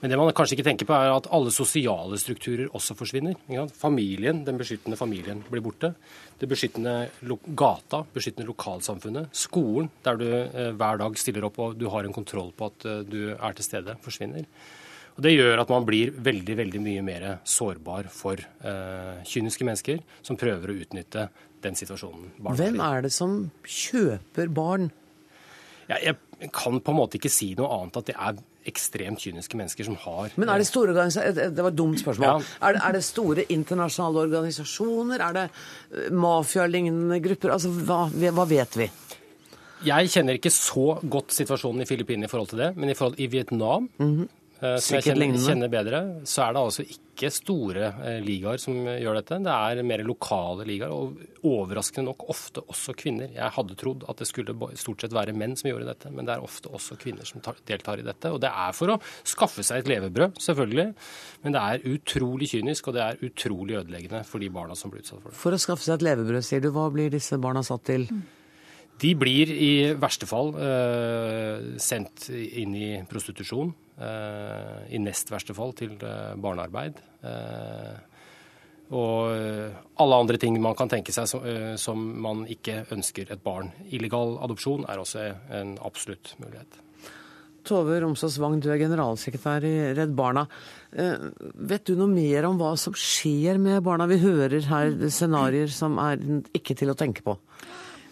Men 0.00 0.12
det 0.12 0.18
man 0.20 0.28
kanskje 0.36 0.58
ikke 0.58 0.66
tenker 0.66 0.88
på, 0.88 0.92
er 0.92 1.08
at 1.08 1.28
alle 1.32 1.50
sosiale 1.54 2.18
strukturer 2.20 2.68
også 2.76 2.96
forsvinner. 2.98 3.36
Familien, 3.72 4.42
Den 4.44 4.58
beskyttende 4.60 4.98
familien 5.00 5.40
blir 5.48 5.64
borte. 5.64 5.94
Det 6.38 6.48
beskyttende 6.48 7.08
gata, 7.56 8.02
beskyttende 8.12 8.50
lokalsamfunnet. 8.50 9.30
Skolen, 9.32 9.88
der 10.04 10.20
du 10.20 10.26
hver 10.76 11.00
dag 11.00 11.16
stiller 11.16 11.48
opp 11.48 11.58
og 11.58 11.78
du 11.80 11.88
har 11.88 12.04
en 12.04 12.12
kontroll 12.12 12.52
på 12.52 12.68
at 12.68 13.08
du 13.08 13.32
er 13.32 13.56
til 13.56 13.64
stede, 13.64 13.96
forsvinner. 14.04 14.44
Og 15.16 15.22
Det 15.24 15.32
gjør 15.32 15.62
at 15.62 15.70
man 15.72 15.86
blir 15.88 16.12
veldig 16.12 16.56
veldig 16.58 16.80
mye 16.84 17.02
mer 17.04 17.24
sårbar 17.48 18.10
for 18.12 18.36
eh, 18.36 19.24
kyniske 19.24 19.64
mennesker 19.64 20.02
som 20.20 20.36
prøver 20.36 20.72
å 20.72 20.76
utnytte 20.76 21.28
den 21.64 21.78
situasjonen 21.78 22.34
Hvem 22.44 22.82
er 22.84 23.06
det 23.06 23.12
som 23.16 23.46
kjøper 23.64 24.52
barn? 24.52 24.90
Ja, 25.88 25.98
jeg 26.02 26.50
kan 26.52 26.80
på 26.82 26.92
en 26.92 26.98
måte 26.98 27.18
ikke 27.18 27.32
si 27.32 27.52
noe 27.58 27.70
annet 27.78 27.98
at 28.00 28.10
det 28.10 28.16
er 28.16 28.38
ekstremt 28.66 29.22
kyniske 29.22 29.58
mennesker 29.58 29.86
som 29.86 29.96
har 30.02 30.32
Men 30.34 30.50
er 30.50 30.58
det 30.58 30.66
store 30.66 30.90
organisasjoner 30.90 31.52
Det 31.54 31.64
var 31.64 31.70
et 31.70 31.78
dumt 31.78 32.00
spørsmål. 32.02 32.26
Ja. 32.26 32.66
Er, 32.66 32.76
det, 32.76 32.82
er, 32.82 32.96
det, 32.96 33.04
store 33.06 33.44
internasjonale 33.54 34.24
organisasjoner? 34.26 35.22
Er 35.22 35.36
det 35.36 36.12
mafialignende 36.12 37.20
grupper? 37.22 37.54
Altså, 37.54 37.70
hva, 37.70 38.06
hva, 38.10 38.48
vet 38.50 38.80
vi? 38.80 38.88
Jeg 39.86 40.10
kjenner 40.10 40.38
ikke 40.38 40.50
så 40.50 40.96
godt 41.04 41.34
situasjonen 41.36 41.84
i 41.84 41.88
Filippinene 41.88 42.26
i 42.26 42.32
forhold 42.32 42.50
til 42.50 42.64
det, 42.64 42.72
men 42.76 42.90
i, 42.90 42.96
forhold, 42.98 43.20
i 43.20 43.30
Vietnam 43.30 43.88
mm 43.98 44.12
-hmm. 44.16 44.28
Som 44.56 44.96
jeg 44.96 45.04
kjenner, 45.10 45.34
kjenner, 45.36 45.70
bedre, 45.72 45.98
så 46.24 46.46
er 46.46 46.54
det 46.54 46.60
altså 46.62 46.84
ikke 46.86 47.30
store 47.32 47.90
ligaer 48.24 48.60
som 48.60 48.76
gjør 48.88 49.18
dette. 49.18 49.38
Det 49.44 49.52
er 49.52 49.82
mer 49.84 50.02
lokale 50.06 50.64
ligaer, 50.68 50.92
og 50.92 51.44
overraskende 51.46 52.08
nok 52.08 52.24
ofte 52.32 52.62
også 52.64 52.94
kvinner. 52.96 53.28
Jeg 53.36 53.52
hadde 53.56 53.76
trodd 53.78 54.06
at 54.08 54.22
det 54.22 54.28
skulle 54.30 54.56
stort 54.80 55.04
sett 55.04 55.16
være 55.16 55.34
menn 55.36 55.56
som 55.60 55.68
gjorde 55.70 55.90
dette, 55.90 56.12
men 56.14 56.28
det 56.28 56.36
er 56.36 56.46
ofte 56.46 56.72
også 56.72 56.96
kvinner 57.00 57.28
som 57.28 57.44
tar, 57.44 57.60
deltar 57.68 58.00
i 58.00 58.06
dette. 58.06 58.32
Og 58.32 58.40
det 58.42 58.50
er 58.50 58.76
for 58.76 58.96
å 58.96 58.98
skaffe 59.28 59.64
seg 59.66 59.84
et 59.84 59.92
levebrød, 59.92 60.40
selvfølgelig, 60.46 60.88
men 61.44 61.56
det 61.56 61.64
er 61.64 61.88
utrolig 61.92 62.50
kynisk, 62.54 62.88
og 62.88 62.96
det 62.96 63.04
er 63.04 63.24
utrolig 63.28 63.80
ødeleggende 63.82 64.24
for 64.28 64.40
de 64.42 64.52
barna 64.52 64.76
som 64.78 64.92
blir 64.92 65.04
utsatt 65.04 65.20
for 65.20 65.32
det. 65.32 65.40
For 65.42 65.56
å 65.56 65.60
skaffe 65.60 65.84
seg 65.84 65.98
et 65.98 66.08
levebrød, 66.08 66.44
sier 66.48 66.64
du. 66.64 66.72
Hva 66.76 66.88
blir 66.92 67.12
disse 67.12 67.36
barna 67.40 67.64
satt 67.66 67.84
til? 67.88 68.08
De 69.00 69.12
blir 69.18 69.50
i 69.52 69.72
verste 70.00 70.28
fall 70.28 70.54
eh, 70.56 71.74
sendt 71.82 72.30
inn 72.32 72.72
i 72.76 72.94
prostitusjon. 73.08 73.74
Eh, 73.96 74.94
I 74.96 75.00
nest 75.00 75.30
verste 75.32 75.56
fall 75.56 75.72
til 75.76 75.96
eh, 76.04 76.34
barnearbeid. 76.36 77.00
Og 78.86 79.32
alle 79.98 80.18
andre 80.22 80.38
ting 80.38 80.60
man 80.62 80.76
kan 80.78 80.86
tenke 80.86 81.10
seg 81.10 81.26
som, 81.26 81.42
som 81.74 82.02
man 82.22 82.44
ikke 82.46 82.84
ønsker 82.94 83.32
et 83.34 83.40
barn. 83.42 83.72
Illegal 83.90 84.36
adopsjon 84.46 84.84
er 84.86 85.00
også 85.02 85.24
en 85.58 85.72
absolutt 85.82 86.36
mulighet. 86.38 86.78
Tove 87.66 87.96
Romsås 87.98 88.36
Wang, 88.38 88.60
du 88.62 88.68
er 88.70 88.78
generalsekretær 88.78 89.66
i 89.66 89.74
Redd 89.98 90.14
Barna. 90.14 90.44
Vet 90.94 91.88
du 91.88 91.96
noe 91.98 92.06
mer 92.12 92.46
om 92.46 92.60
hva 92.60 92.76
som 92.78 92.94
skjer 92.94 93.58
med 93.58 93.82
barna? 93.82 94.06
Vi 94.06 94.20
hører 94.22 94.70
her 94.70 94.94
scenarioer 95.10 95.74
som 95.74 95.98
er 95.98 96.22
ikke 96.54 96.78
til 96.78 96.94
å 96.94 96.98
tenke 96.98 97.26
på. 97.26 97.34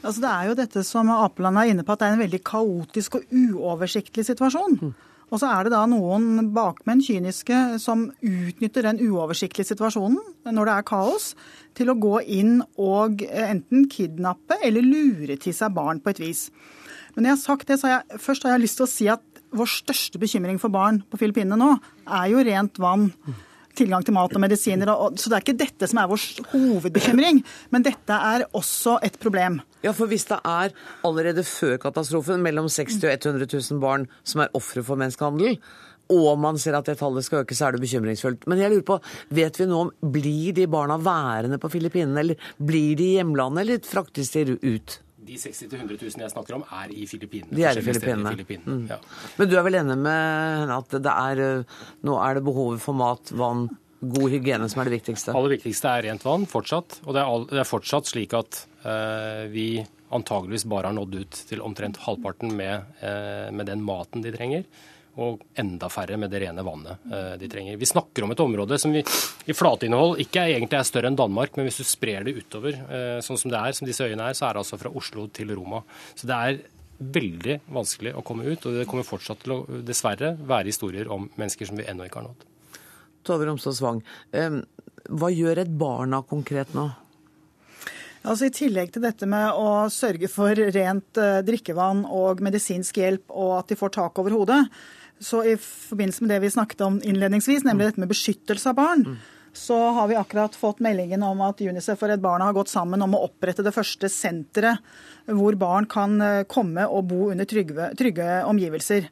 Altså, 0.04 0.20
det 0.20 0.30
er 0.34 0.50
jo 0.50 0.58
dette 0.58 0.82
som 0.84 1.08
Apeland 1.14 1.62
er 1.62 1.70
inne 1.70 1.86
på, 1.86 1.94
at 1.94 2.02
det 2.02 2.10
er 2.10 2.18
en 2.18 2.24
veldig 2.26 2.42
kaotisk 2.44 3.20
og 3.20 3.30
uoversiktlig 3.30 4.26
situasjon. 4.26 4.90
Og 5.34 5.40
så 5.42 5.50
er 5.50 5.66
det 5.66 5.72
da 5.74 5.82
noen 5.90 6.52
bakmenn, 6.54 7.02
kyniske, 7.02 7.80
som 7.82 8.06
utnytter 8.22 8.86
den 8.86 9.00
uoversiktlige 9.02 9.72
situasjonen 9.72 10.20
når 10.54 10.68
det 10.68 10.74
er 10.76 10.86
kaos, 10.86 11.32
til 11.74 11.90
å 11.90 11.96
gå 11.98 12.20
inn 12.36 12.60
og 12.78 13.24
enten 13.26 13.88
kidnappe 13.90 14.60
eller 14.62 14.86
lure 14.86 15.34
til 15.42 15.56
seg 15.56 15.74
barn 15.74 15.98
på 16.04 16.12
et 16.12 16.22
vis. 16.22 16.44
Men 17.14 17.24
når 17.24 17.32
jeg 17.32 17.36
har 17.36 17.42
sagt 17.42 17.70
det, 17.70 17.80
så 17.80 17.88
har 17.88 17.96
jeg, 17.96 18.20
først 18.22 18.46
har 18.46 18.54
jeg 18.54 18.62
lyst 18.62 18.78
til 18.78 18.86
å 18.86 18.92
si 18.92 19.08
at 19.10 19.42
vår 19.54 19.70
største 19.70 20.20
bekymring 20.22 20.60
for 20.62 20.70
barn 20.74 21.02
på 21.10 21.18
Filippinene 21.18 21.58
nå 21.58 21.72
er 22.04 22.30
jo 22.30 22.46
rent 22.46 22.78
vann 22.82 23.08
tilgang 23.78 24.04
til 24.06 24.16
mat 24.16 24.34
og 24.34 24.42
medisiner. 24.42 24.90
Så 25.18 25.30
det 25.30 25.38
er 25.38 25.44
ikke 25.44 25.56
dette 25.64 25.88
som 25.90 26.00
er 26.02 26.10
vår 26.10 26.26
hovedbekymring, 26.52 27.40
men 27.74 27.86
dette 27.86 28.18
er 28.32 28.46
også 28.52 28.98
et 29.06 29.18
problem. 29.22 29.60
Ja, 29.84 29.92
for 29.96 30.10
hvis 30.10 30.28
det 30.30 30.40
er 30.40 30.74
allerede 31.04 31.44
før 31.46 31.76
katastrofen 31.82 32.44
mellom 32.44 32.70
60 32.72 33.02
og 33.04 33.10
100 33.12 33.50
000 33.50 33.82
barn 33.82 34.06
som 34.22 34.44
er 34.44 34.54
ofre 34.56 34.84
for 34.86 35.00
menneskehandel, 35.00 35.58
og 36.12 36.36
man 36.40 36.58
ser 36.60 36.76
at 36.76 36.88
det 36.88 36.98
tallet 37.00 37.24
skal 37.24 37.44
øke, 37.44 37.56
så 37.56 37.68
er 37.68 37.76
det 37.76 37.84
bekymringsfullt. 37.84 38.44
Men 38.50 38.60
jeg 38.60 38.72
lurer 38.72 38.88
på, 38.88 38.98
vet 39.34 39.56
vi 39.60 39.68
nå 39.70 39.78
om 39.86 39.92
blir 40.12 40.52
de 40.56 40.66
barna 40.70 40.98
værende 41.00 41.60
på 41.60 41.70
Filippinene, 41.72 42.20
eller 42.20 42.50
blir 42.60 42.92
de 42.98 43.06
i 43.06 43.16
hjemlandet, 43.18 43.64
eller 43.64 43.88
fraktes 43.88 44.34
de 44.34 44.58
ut? 44.60 44.98
De 45.24 45.38
60 45.40 45.70
000-100 45.70 45.96
000 46.02 46.24
jeg 46.24 46.32
snakker 46.34 46.58
om, 46.58 46.66
er 46.82 46.92
i 46.92 47.06
Filippinene. 47.08 47.54
De 47.56 47.64
er 47.64 47.80
i 47.80 47.84
Filippinene. 47.84 48.34
Filippinene. 48.34 48.76
Mm. 48.82 48.84
Ja. 48.92 48.98
Men 49.38 49.50
du 49.50 49.56
er 49.56 49.64
vel 49.66 49.78
enig 49.80 49.96
med 50.04 50.60
henne 50.60 50.76
at 50.82 50.98
det 51.06 51.14
er, 51.14 51.42
nå 52.04 52.18
er 52.20 52.38
det 52.38 52.44
behovet 52.46 52.84
for 52.84 52.98
mat, 52.98 53.32
vann, 53.32 53.66
god 54.04 54.34
hygiene 54.34 54.68
som 54.68 54.82
er 54.82 54.90
det 54.90 54.98
viktigste? 54.98 55.32
Det 55.32 55.40
aller 55.40 55.54
viktigste 55.56 55.90
er 55.90 56.06
rent 56.08 56.24
vann 56.26 56.46
fortsatt. 56.50 56.98
Og 57.06 57.16
det 57.16 57.22
er, 57.22 57.28
all, 57.28 57.46
det 57.50 57.62
er 57.62 57.68
fortsatt 57.68 58.10
slik 58.10 58.36
at 58.36 58.64
eh, 58.84 59.44
vi 59.52 59.68
antageligvis 60.14 60.66
bare 60.70 60.90
har 60.90 60.96
nådd 60.98 61.16
ut 61.22 61.38
til 61.48 61.62
omtrent 61.64 62.02
halvparten 62.04 62.52
med, 62.54 62.90
eh, 63.00 63.48
med 63.54 63.70
den 63.70 63.82
maten 63.86 64.24
de 64.24 64.34
trenger 64.34 64.68
og 65.20 65.42
enda 65.60 65.88
færre 65.92 66.16
med 66.18 66.32
det 66.32 66.40
rene 66.42 66.64
vannet 66.66 67.06
eh, 67.12 67.34
de 67.40 67.48
trenger. 67.50 67.78
Vi 67.78 67.88
snakker 67.88 68.26
om 68.26 68.34
et 68.34 68.42
område 68.42 68.78
som 68.80 68.94
vi, 68.94 69.04
i 69.46 69.56
flateinnhold 69.56 70.18
ikke 70.24 70.42
er, 70.42 70.56
egentlig 70.56 70.80
er 70.80 70.88
større 70.88 71.10
enn 71.10 71.18
Danmark, 71.18 71.56
men 71.56 71.68
hvis 71.68 71.80
du 71.82 71.86
sprer 71.86 72.26
det 72.26 72.36
utover, 72.38 72.78
eh, 72.88 73.18
sånn 73.24 73.40
som 73.40 73.52
det 73.52 73.60
er, 73.60 73.76
som 73.76 73.88
disse 73.88 74.06
øyene 74.06 74.30
er, 74.30 74.38
så 74.38 74.48
er 74.48 74.56
det 74.56 74.64
altså 74.64 74.80
fra 74.80 74.92
Oslo 74.94 75.28
til 75.34 75.54
Roma. 75.54 75.84
Så 76.14 76.30
det 76.30 76.40
er 76.40 76.60
veldig 77.14 77.60
vanskelig 77.74 78.14
å 78.14 78.24
komme 78.26 78.48
ut, 78.48 78.66
og 78.66 78.80
det 78.80 78.88
kommer 78.90 79.06
fortsatt 79.06 79.44
til 79.44 79.56
å 79.56 79.62
dessverre 79.86 80.34
være 80.38 80.70
historier 80.70 81.10
om 81.12 81.28
mennesker 81.38 81.70
som 81.70 81.78
vi 81.78 81.86
ennå 81.90 82.08
ikke 82.08 82.22
har 82.22 82.28
nådd. 82.30 82.44
Tove 83.24 83.48
Romsås 83.48 83.80
Wang, 83.82 84.02
hva 84.30 85.30
gjør 85.32 85.62
et 85.62 85.72
barna 85.80 86.20
konkret 86.28 86.74
nå? 86.76 86.90
Altså 88.24 88.48
I 88.48 88.54
tillegg 88.56 88.92
til 88.92 89.04
dette 89.04 89.26
med 89.28 89.52
å 89.60 89.84
sørge 89.92 90.30
for 90.32 90.56
rent 90.56 91.18
drikkevann 91.44 92.04
og 92.08 92.40
medisinsk 92.44 93.02
hjelp, 93.02 93.26
og 93.28 93.58
at 93.58 93.72
de 93.72 93.76
får 93.80 93.92
tak 93.98 94.20
over 94.22 94.36
hodet, 94.38 94.60
så 95.20 95.44
i 95.44 95.54
forbindelse 95.60 96.24
med 96.24 96.34
det 96.34 96.40
vi 96.44 96.50
snakket 96.50 96.84
om 96.86 96.98
innledningsvis, 97.04 97.64
nemlig 97.64 97.90
dette 97.90 98.02
med 98.02 98.10
beskyttelse 98.10 98.72
av 98.72 98.78
barn, 98.78 99.04
så 99.54 99.76
har 99.96 100.08
vi 100.10 100.16
akkurat 100.18 100.56
fått 100.58 100.82
meldingen 100.82 101.22
om 101.22 101.40
at 101.46 101.60
Unicef 101.62 102.02
og 102.02 102.10
Redd 102.10 102.22
Barna 102.24 102.48
har 102.48 102.56
gått 102.56 102.72
sammen 102.72 103.02
om 103.04 103.14
å 103.14 103.22
opprette 103.28 103.62
det 103.62 103.72
første 103.74 104.10
senteret 104.10 104.82
hvor 105.30 105.54
barn 105.56 105.86
kan 105.86 106.18
komme 106.50 106.88
og 106.90 107.06
bo 107.12 107.30
under 107.30 107.46
trygge, 107.48 107.92
trygge 107.98 108.42
omgivelser. 108.50 109.06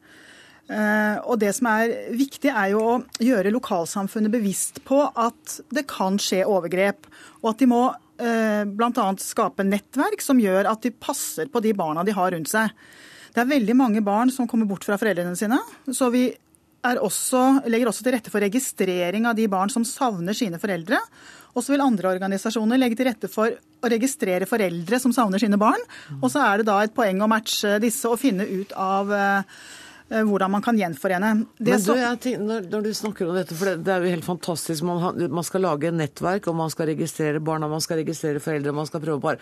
Og 0.72 1.38
Det 1.38 1.52
som 1.54 1.68
er 1.70 1.94
viktig, 2.16 2.50
er 2.50 2.72
jo 2.74 2.82
å 2.82 2.98
gjøre 3.22 3.54
lokalsamfunnet 3.54 4.34
bevisst 4.34 4.82
på 4.88 5.00
at 5.06 5.60
det 5.74 5.86
kan 5.90 6.18
skje 6.20 6.42
overgrep, 6.48 7.06
og 7.42 7.52
at 7.52 7.62
de 7.62 7.70
må 7.70 7.84
bl.a. 8.18 9.06
skape 9.18 9.66
nettverk 9.66 10.22
som 10.22 10.40
gjør 10.42 10.68
at 10.70 10.84
de 10.84 10.92
passer 10.94 11.50
på 11.50 11.62
de 11.64 11.72
barna 11.74 12.04
de 12.06 12.14
har 12.18 12.34
rundt 12.34 12.50
seg. 12.50 12.70
Det 13.32 13.40
er 13.40 13.48
veldig 13.48 13.76
mange 13.78 14.02
barn 14.04 14.30
som 14.32 14.48
kommer 14.48 14.68
bort 14.68 14.84
fra 14.84 14.98
foreldrene 15.00 15.36
sine. 15.38 15.58
Så 15.92 16.10
vi 16.12 16.26
også, 16.82 17.62
legger 17.70 17.88
også 17.88 18.04
til 18.04 18.16
rette 18.16 18.32
for 18.32 18.42
registrering 18.42 19.28
av 19.30 19.36
de 19.38 19.46
barn 19.50 19.70
som 19.72 19.86
savner 19.86 20.36
sine 20.36 20.60
foreldre. 20.60 20.98
Og 21.52 21.64
så 21.64 21.74
vil 21.74 21.84
andre 21.84 22.10
organisasjoner 22.14 22.80
legge 22.80 22.98
til 22.98 23.08
rette 23.08 23.30
for 23.32 23.52
å 23.52 23.92
registrere 23.92 24.48
foreldre 24.48 24.98
som 25.00 25.14
savner 25.14 25.40
sine 25.42 25.60
barn. 25.60 25.80
Og 26.20 26.28
så 26.32 26.42
er 26.44 26.60
det 26.60 26.68
da 26.68 26.80
et 26.82 26.96
poeng 26.96 27.22
å 27.22 27.30
matche 27.30 27.78
disse 27.82 28.08
og 28.08 28.20
finne 28.20 28.48
ut 28.48 28.72
av 28.76 29.12
hvordan 30.12 30.50
man 30.52 30.64
kan 30.64 30.76
gjenforene. 30.76 31.34
Det 31.56 31.72
Men 31.72 31.84
du, 31.84 31.92
tenker, 32.20 32.40
når, 32.42 32.66
når, 32.72 32.82
du 32.84 32.94
snakker 32.94 33.28
om 33.28 33.36
dette, 33.38 33.56
for 33.56 33.70
det, 33.70 33.76
det 33.86 33.94
er 33.94 34.04
jo 34.04 34.10
helt 34.12 34.26
fantastisk. 34.26 34.84
Man, 34.84 35.22
man, 35.32 35.46
skal 35.46 35.64
lage 35.64 35.92
nettverk, 35.94 36.50
og 36.50 36.58
man 36.58 36.72
skal 36.72 36.90
registrere 36.92 37.40
barna, 37.40 37.70
man 37.70 37.84
skal 37.84 38.02
registrere 38.02 38.42
foreldre, 38.42 38.74
man 38.76 38.88
skal 38.90 39.00
prøve 39.04 39.22
bare 39.24 39.40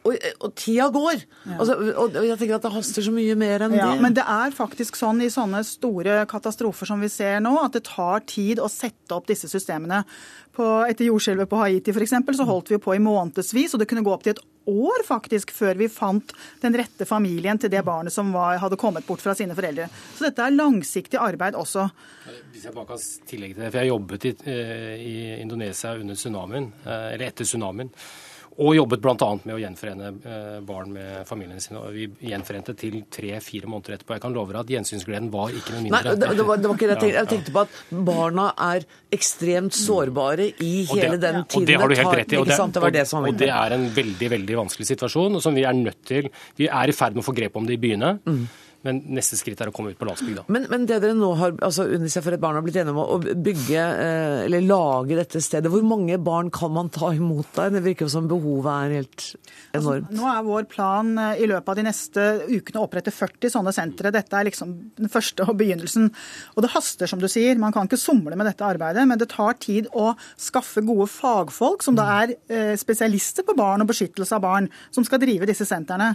og, 0.00 0.16
og, 0.40 0.52
tida 0.56 0.86
går! 0.92 1.22
Ja. 1.44 1.56
Altså, 1.58 1.76
og, 1.76 2.14
jeg 2.24 2.38
tenker 2.40 2.56
at 2.56 2.64
Det 2.64 2.72
haster 2.72 3.04
så 3.04 3.12
mye 3.12 3.34
mer 3.38 3.66
enn 3.66 3.76
ja, 3.76 3.90
det. 3.90 4.00
Men 4.00 4.16
det 4.16 4.24
er 4.24 4.54
faktisk 4.56 4.96
sånn 4.96 5.20
i 5.20 5.28
sånne 5.32 5.60
store 5.66 6.22
katastrofer 6.30 6.88
som 6.88 7.02
vi 7.04 7.10
ser 7.12 7.42
nå, 7.44 7.52
at 7.60 7.76
det 7.76 7.84
tar 7.90 8.24
tid 8.28 8.62
å 8.62 8.70
sette 8.72 9.16
opp 9.16 9.28
disse 9.28 9.50
systemene. 9.50 10.02
På, 10.56 10.86
etter 10.88 11.06
jordskjelvet 11.06 11.50
på 11.50 11.60
Haiti 11.60 11.92
for 11.94 12.04
eksempel, 12.04 12.36
så 12.36 12.46
holdt 12.48 12.72
vi 12.72 12.80
på 12.82 12.96
i 12.96 13.02
månedsvis, 13.02 13.76
og 13.76 13.82
det 13.82 13.90
kunne 13.90 14.04
gå 14.06 14.14
opp 14.14 14.24
til 14.24 14.34
et 14.34 14.42
år 14.70 15.04
faktisk 15.06 15.52
før 15.56 15.78
vi 15.80 15.88
fant 15.92 16.32
den 16.62 16.76
rette 16.78 17.06
familien 17.08 17.60
til 17.60 17.72
det 17.72 17.82
barnet 17.84 18.14
som 18.14 18.32
var, 18.34 18.58
hadde 18.62 18.78
kommet 18.80 19.06
bort 19.08 19.22
fra 19.24 19.34
sine 19.36 19.56
foreldre. 19.56 19.90
Så 20.16 20.26
dette 20.28 20.46
er 20.46 20.56
langsiktig 20.56 21.20
arbeid 21.20 21.58
også. 21.58 21.86
Hvis 22.54 22.66
jeg 22.68 22.76
bare 22.76 22.92
kan 22.92 23.04
tillegge 23.28 23.56
til 23.58 23.66
det, 23.66 23.70
for 23.70 23.80
Jeg 23.82 23.92
jobbet 23.92 24.26
i, 24.30 24.34
i 25.12 25.14
Indonesia 25.40 25.94
under 26.00 26.18
tsunamien, 26.18 26.72
eller 26.88 27.28
etter 27.28 27.48
tsunamien. 27.48 27.92
Og 28.60 28.74
jobbet 28.76 29.00
bl.a. 29.00 29.28
med 29.44 29.54
å 29.54 29.58
gjenforene 29.60 30.10
barn 30.68 30.90
med 30.92 31.24
familiene 31.28 31.62
sine. 31.64 31.80
og 31.80 31.94
Vi 31.96 32.06
gjenforente 32.28 32.74
til 32.76 32.98
tre-fire 33.08 33.70
måneder 33.70 33.96
etterpå. 33.96 34.16
Jeg 34.18 34.24
kan 34.26 34.36
love 34.36 34.52
deg 34.52 34.60
at 34.60 34.72
gjensynsgleden 34.74 35.30
var 35.32 35.54
ikke 35.56 35.74
noe 35.74 35.84
mindre. 35.86 36.02
Nei, 36.10 36.14
det, 36.20 36.30
det, 36.36 36.46
var, 36.48 36.60
det 36.60 36.68
var 36.68 36.76
ikke 36.76 36.90
det 36.90 36.96
jeg 36.96 37.02
tenkte. 37.04 37.20
Jeg 37.22 37.30
tenkte 37.32 37.54
på 37.56 37.64
at 37.64 38.04
barna 38.10 38.46
er 38.68 38.86
ekstremt 39.16 39.76
sårbare 39.76 40.50
i 40.60 40.72
hele 40.90 41.16
det, 41.16 41.22
den 41.24 41.46
tiden 41.46 41.62
og 41.62 41.70
det 41.70 41.78
har 41.80 41.92
du 41.92 41.96
helt 42.02 42.18
rett 42.20 42.34
i. 42.34 42.40
Og 42.40 42.48
det, 42.50 42.58
det 42.76 42.84
var 42.84 42.96
det 42.98 43.06
som 43.08 43.24
var 43.24 43.32
og 43.32 43.40
det 43.40 43.52
er 43.56 43.76
en 43.76 43.86
veldig 43.96 44.32
veldig 44.36 44.58
vanskelig 44.64 44.90
situasjon, 44.92 45.38
og 45.38 45.44
som 45.44 45.56
vi 45.56 45.64
er 45.66 45.76
nødt 45.76 46.02
til 46.06 46.28
Vi 46.58 46.68
er 46.68 46.90
i 46.90 46.96
ferd 46.96 47.16
med 47.16 47.24
å 47.24 47.26
få 47.26 47.36
grep 47.36 47.56
om 47.56 47.68
det 47.68 47.78
i 47.78 47.80
byene. 47.80 48.18
Mm. 48.26 48.44
Men 48.86 49.02
neste 49.12 49.36
skritt 49.36 49.60
er 49.60 49.68
å 49.68 49.74
komme 49.76 49.92
ut 49.92 49.98
på 50.00 50.06
landsbygda. 50.08 50.46
Men, 50.48 50.64
men, 50.72 50.86
det 50.88 51.00
dere 51.02 51.16
nå 51.16 51.28
har, 51.36 51.52
altså 51.66 51.84
UNICEF 51.90 52.24
for 52.24 52.36
et 52.36 52.40
barn 52.40 52.56
har 52.56 52.64
blitt 52.64 52.78
enige 52.80 52.94
om 52.94 53.00
å 53.02 53.18
bygge, 53.20 53.80
eh, 53.80 54.44
eller 54.46 54.64
lage 54.64 55.18
dette 55.18 55.42
stedet, 55.44 55.68
hvor 55.72 55.84
mange 55.84 56.16
barn 56.24 56.48
kan 56.54 56.72
man 56.72 56.88
ta 56.92 57.10
imot 57.12 57.50
der? 57.58 57.74
Det 57.74 57.82
virker 57.84 58.06
jo 58.06 58.12
som 58.14 58.30
behovet 58.30 58.70
er 58.72 58.94
helt 59.00 59.26
enormt. 59.76 60.08
Altså, 60.08 60.16
nå 60.16 60.30
er 60.32 60.46
vår 60.46 60.68
plan 60.72 61.10
i 61.34 61.48
løpet 61.50 61.72
av 61.72 61.76
de 61.76 61.84
neste 61.84 62.26
ukene 62.48 62.80
å 62.80 62.86
opprette 62.88 63.12
40 63.12 63.52
sånne 63.52 63.74
sentre. 63.76 64.14
Dette 64.14 64.38
er 64.38 64.48
liksom 64.48 64.72
den 64.96 65.12
første 65.12 65.44
og 65.44 65.58
begynnelsen. 65.60 66.08
Og 66.56 66.64
det 66.64 66.72
haster, 66.72 67.10
som 67.10 67.20
du 67.20 67.28
sier. 67.28 67.60
Man 67.60 67.76
kan 67.76 67.90
ikke 67.90 68.00
somle 68.00 68.38
med 68.38 68.48
dette 68.48 68.64
arbeidet, 68.64 69.04
men 69.10 69.20
det 69.20 69.28
tar 69.34 69.60
tid 69.60 69.90
å 69.92 70.14
skaffe 70.40 70.80
gode 70.86 71.10
fagfolk, 71.12 71.84
som 71.84 71.98
da 71.98 72.08
er 72.22 72.32
spesialister 72.80 73.44
på 73.44 73.56
barn 73.58 73.84
og 73.84 73.92
beskyttelse 73.92 74.38
av 74.38 74.46
barn, 74.46 74.70
som 74.94 75.04
skal 75.04 75.20
drive 75.20 75.48
disse 75.50 75.68
sentrene. 75.68 76.14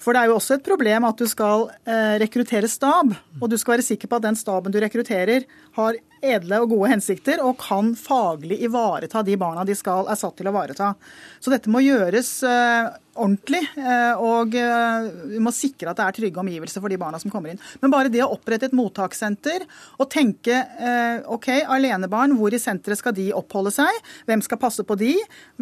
For 0.00 0.14
det 0.14 0.22
er 0.22 0.30
jo 0.30 0.38
også 0.38 0.58
et 0.58 0.66
problem 0.66 1.06
at 1.08 1.20
du 1.20 1.26
skal 1.30 1.68
eh, 1.86 2.16
rekruttere 2.22 2.70
stab, 2.70 3.14
og 3.40 3.50
du 3.50 3.56
skal 3.60 3.76
være 3.76 3.86
sikker 3.86 4.10
på 4.10 4.18
at 4.18 4.26
den 4.26 4.38
staben 4.38 4.74
du 4.74 4.80
rekrutterer, 4.82 5.46
har 5.78 6.00
edle 6.24 6.60
og 6.62 6.72
gode 6.74 6.90
hensikter 6.94 7.42
og 7.44 7.58
kan 7.60 7.92
faglig 7.98 8.60
ivareta 8.64 9.22
de 9.24 9.38
barna 9.40 9.64
de 9.66 9.76
skal, 9.78 10.08
er 10.08 10.18
satt 10.18 10.36
til 10.38 10.48
å 10.48 10.54
ivareta. 10.54 10.94
Så 11.42 11.52
dette 11.52 11.70
må 11.72 11.82
gjøres 11.84 12.30
eh, 12.48 12.92
ordentlig, 13.14 13.60
eh, 13.78 14.18
og 14.18 14.54
vi 14.54 15.40
må 15.42 15.52
sikre 15.54 15.92
at 15.92 16.00
det 16.00 16.06
er 16.06 16.16
trygge 16.16 16.40
omgivelser 16.42 16.82
for 16.82 16.90
de 16.90 16.98
barna 16.98 17.20
som 17.22 17.30
kommer 17.32 17.52
inn. 17.52 17.60
Men 17.82 17.92
bare 17.92 18.10
det 18.12 18.24
å 18.24 18.30
opprette 18.34 18.70
et 18.70 18.76
mottakssenter 18.76 19.66
og 19.98 20.08
tenke 20.10 20.56
OK, 21.30 21.48
alenebarn, 21.70 22.34
hvor 22.38 22.54
i 22.54 22.60
senteret 22.60 22.98
skal 22.98 23.14
de 23.16 23.28
oppholde 23.36 23.72
seg? 23.74 24.00
Hvem 24.28 24.42
skal 24.44 24.60
passe 24.60 24.84
på 24.86 24.96
de? 24.98 25.12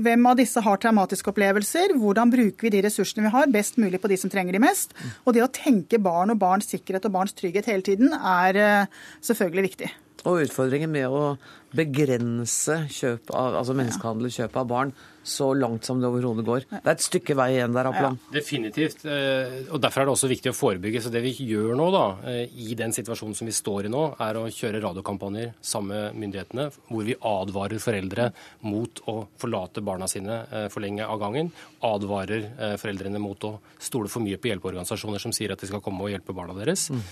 Hvem 0.00 0.28
av 0.30 0.38
disse 0.38 0.62
har 0.64 0.80
traumatiske 0.80 1.32
opplevelser? 1.32 1.96
Hvordan 2.00 2.32
bruker 2.32 2.68
vi 2.68 2.72
de 2.76 2.84
ressursene 2.86 3.26
vi 3.26 3.34
har, 3.34 3.50
best 3.52 3.78
mulig 3.82 4.00
på 4.02 4.10
de 4.12 4.20
som 4.20 4.32
trenger 4.32 4.56
de 4.56 4.62
mest? 4.64 4.96
Og 5.26 5.36
det 5.36 5.44
å 5.44 5.50
tenke 5.52 6.00
barn 6.02 6.32
og 6.32 6.40
barns 6.42 6.70
sikkerhet 6.72 7.10
og 7.10 7.16
barns 7.18 7.36
trygghet 7.36 7.68
hele 7.70 7.84
tiden 7.86 8.16
er 8.16 8.88
selvfølgelig 9.20 9.68
viktig. 9.70 9.92
Og 10.22 10.44
utfordringen 10.44 10.92
med 10.92 11.10
å 11.10 11.34
begrense 11.74 12.82
kjøp 12.92 13.32
av, 13.32 13.56
altså 13.62 13.74
menneskehandel 13.76 14.28
og 14.28 14.34
kjøp 14.36 14.58
av 14.60 14.68
barn 14.70 14.92
så 15.22 15.52
langt 15.54 15.86
som 15.86 16.00
det 16.02 16.08
overhodet 16.10 16.44
går. 16.44 16.64
Det 16.70 16.80
er 16.82 16.96
et 16.96 17.04
stykke 17.04 17.36
vei 17.38 17.48
igjen 17.54 17.74
der, 17.76 17.88
Aplan. 17.92 18.16
Ja, 18.18 18.34
definitivt. 18.34 19.04
Og 19.06 19.78
Derfor 19.82 20.02
er 20.02 20.08
det 20.08 20.14
også 20.16 20.30
viktig 20.30 20.50
å 20.50 20.56
forebygge. 20.56 21.02
Så 21.04 21.12
Det 21.14 21.22
vi 21.22 21.32
gjør 21.46 21.76
nå, 21.78 21.88
da, 21.94 22.06
i 22.50 22.74
den 22.78 22.94
situasjonen 22.94 23.36
som 23.38 23.46
vi 23.48 23.54
står 23.54 23.86
i 23.86 23.92
nå, 23.92 24.02
er 24.22 24.38
å 24.40 24.48
kjøre 24.50 24.82
radiokampanjer 24.82 25.52
sammen 25.62 25.92
med 25.92 26.18
myndighetene, 26.24 26.68
hvor 26.90 27.06
vi 27.06 27.18
advarer 27.18 27.82
foreldre 27.82 28.32
mot 28.66 29.04
å 29.10 29.16
forlate 29.38 29.84
barna 29.86 30.10
sine 30.10 30.42
for 30.72 30.82
lenge 30.82 31.06
av 31.06 31.22
gangen. 31.22 31.52
Advarer 31.86 32.76
foreldrene 32.82 33.22
mot 33.22 33.46
å 33.46 33.56
stole 33.78 34.10
for 34.10 34.26
mye 34.26 34.40
på 34.42 34.50
hjelpeorganisasjoner 34.50 35.22
som 35.22 35.34
sier 35.34 35.54
at 35.54 35.62
de 35.62 35.70
skal 35.70 35.84
komme 35.84 36.02
og 36.02 36.10
hjelpe 36.14 36.34
barna 36.34 36.58
deres. 36.58 36.90
Mm. 36.90 37.06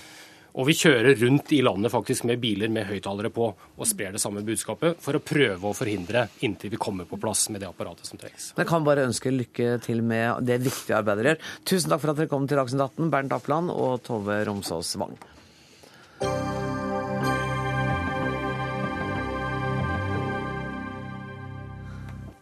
Og 0.58 0.66
vi 0.68 0.74
kjører 0.76 1.14
rundt 1.20 1.52
i 1.54 1.60
landet 1.62 1.92
faktisk 1.92 2.26
med 2.28 2.40
biler 2.42 2.72
med 2.72 2.88
høyttalere 2.88 3.30
på 3.34 3.50
og 3.50 3.88
sprer 3.88 4.14
det 4.14 4.22
samme 4.22 4.42
budskapet 4.46 4.98
for 5.02 5.16
å 5.16 5.22
prøve 5.22 5.70
å 5.70 5.76
forhindre 5.76 6.26
inntil 6.46 6.72
vi 6.74 6.80
kommer 6.80 7.08
på 7.08 7.20
plass 7.20 7.46
med 7.52 7.62
det 7.62 7.70
apparatet 7.70 8.10
som 8.10 8.20
trengs. 8.20 8.52
Jeg 8.58 8.70
kan 8.70 8.86
bare 8.86 9.06
ønske 9.08 9.32
lykke 9.34 9.78
til 9.86 10.02
med 10.02 10.46
det 10.46 10.60
viktige 10.64 10.98
arbeidet 10.98 11.24
dere 11.24 11.34
gjør. 11.34 11.50
Tusen 11.72 11.92
takk 11.92 12.04
for 12.04 12.14
at 12.14 12.22
dere 12.22 12.32
kom 12.32 12.48
til 12.50 12.60
Dagsnytt 12.60 12.86
18, 12.88 13.12
Bernt 13.14 13.36
Apland 13.36 13.74
og 13.74 14.00
Tove 14.06 14.42
Romsås 14.48 14.96
Wang. 15.00 15.18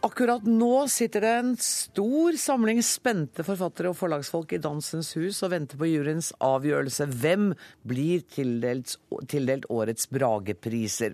Akkurat 0.09 0.45
nå 0.47 0.87
sitter 0.89 1.21
det 1.21 1.31
en 1.37 1.49
stor 1.61 2.33
samling 2.39 2.79
spente 2.81 3.43
forfattere 3.45 3.91
og 3.91 3.97
forlagsfolk 3.99 4.55
i 4.55 4.61
Dansens 4.63 5.11
Hus 5.13 5.43
og 5.45 5.51
venter 5.53 5.77
på 5.77 5.85
juryens 5.85 6.31
avgjørelse. 6.41 7.05
Hvem 7.21 7.51
blir 7.85 8.23
tildelt, 8.33 8.95
tildelt 9.29 9.67
årets 9.69 10.09
Bragepriser? 10.09 11.13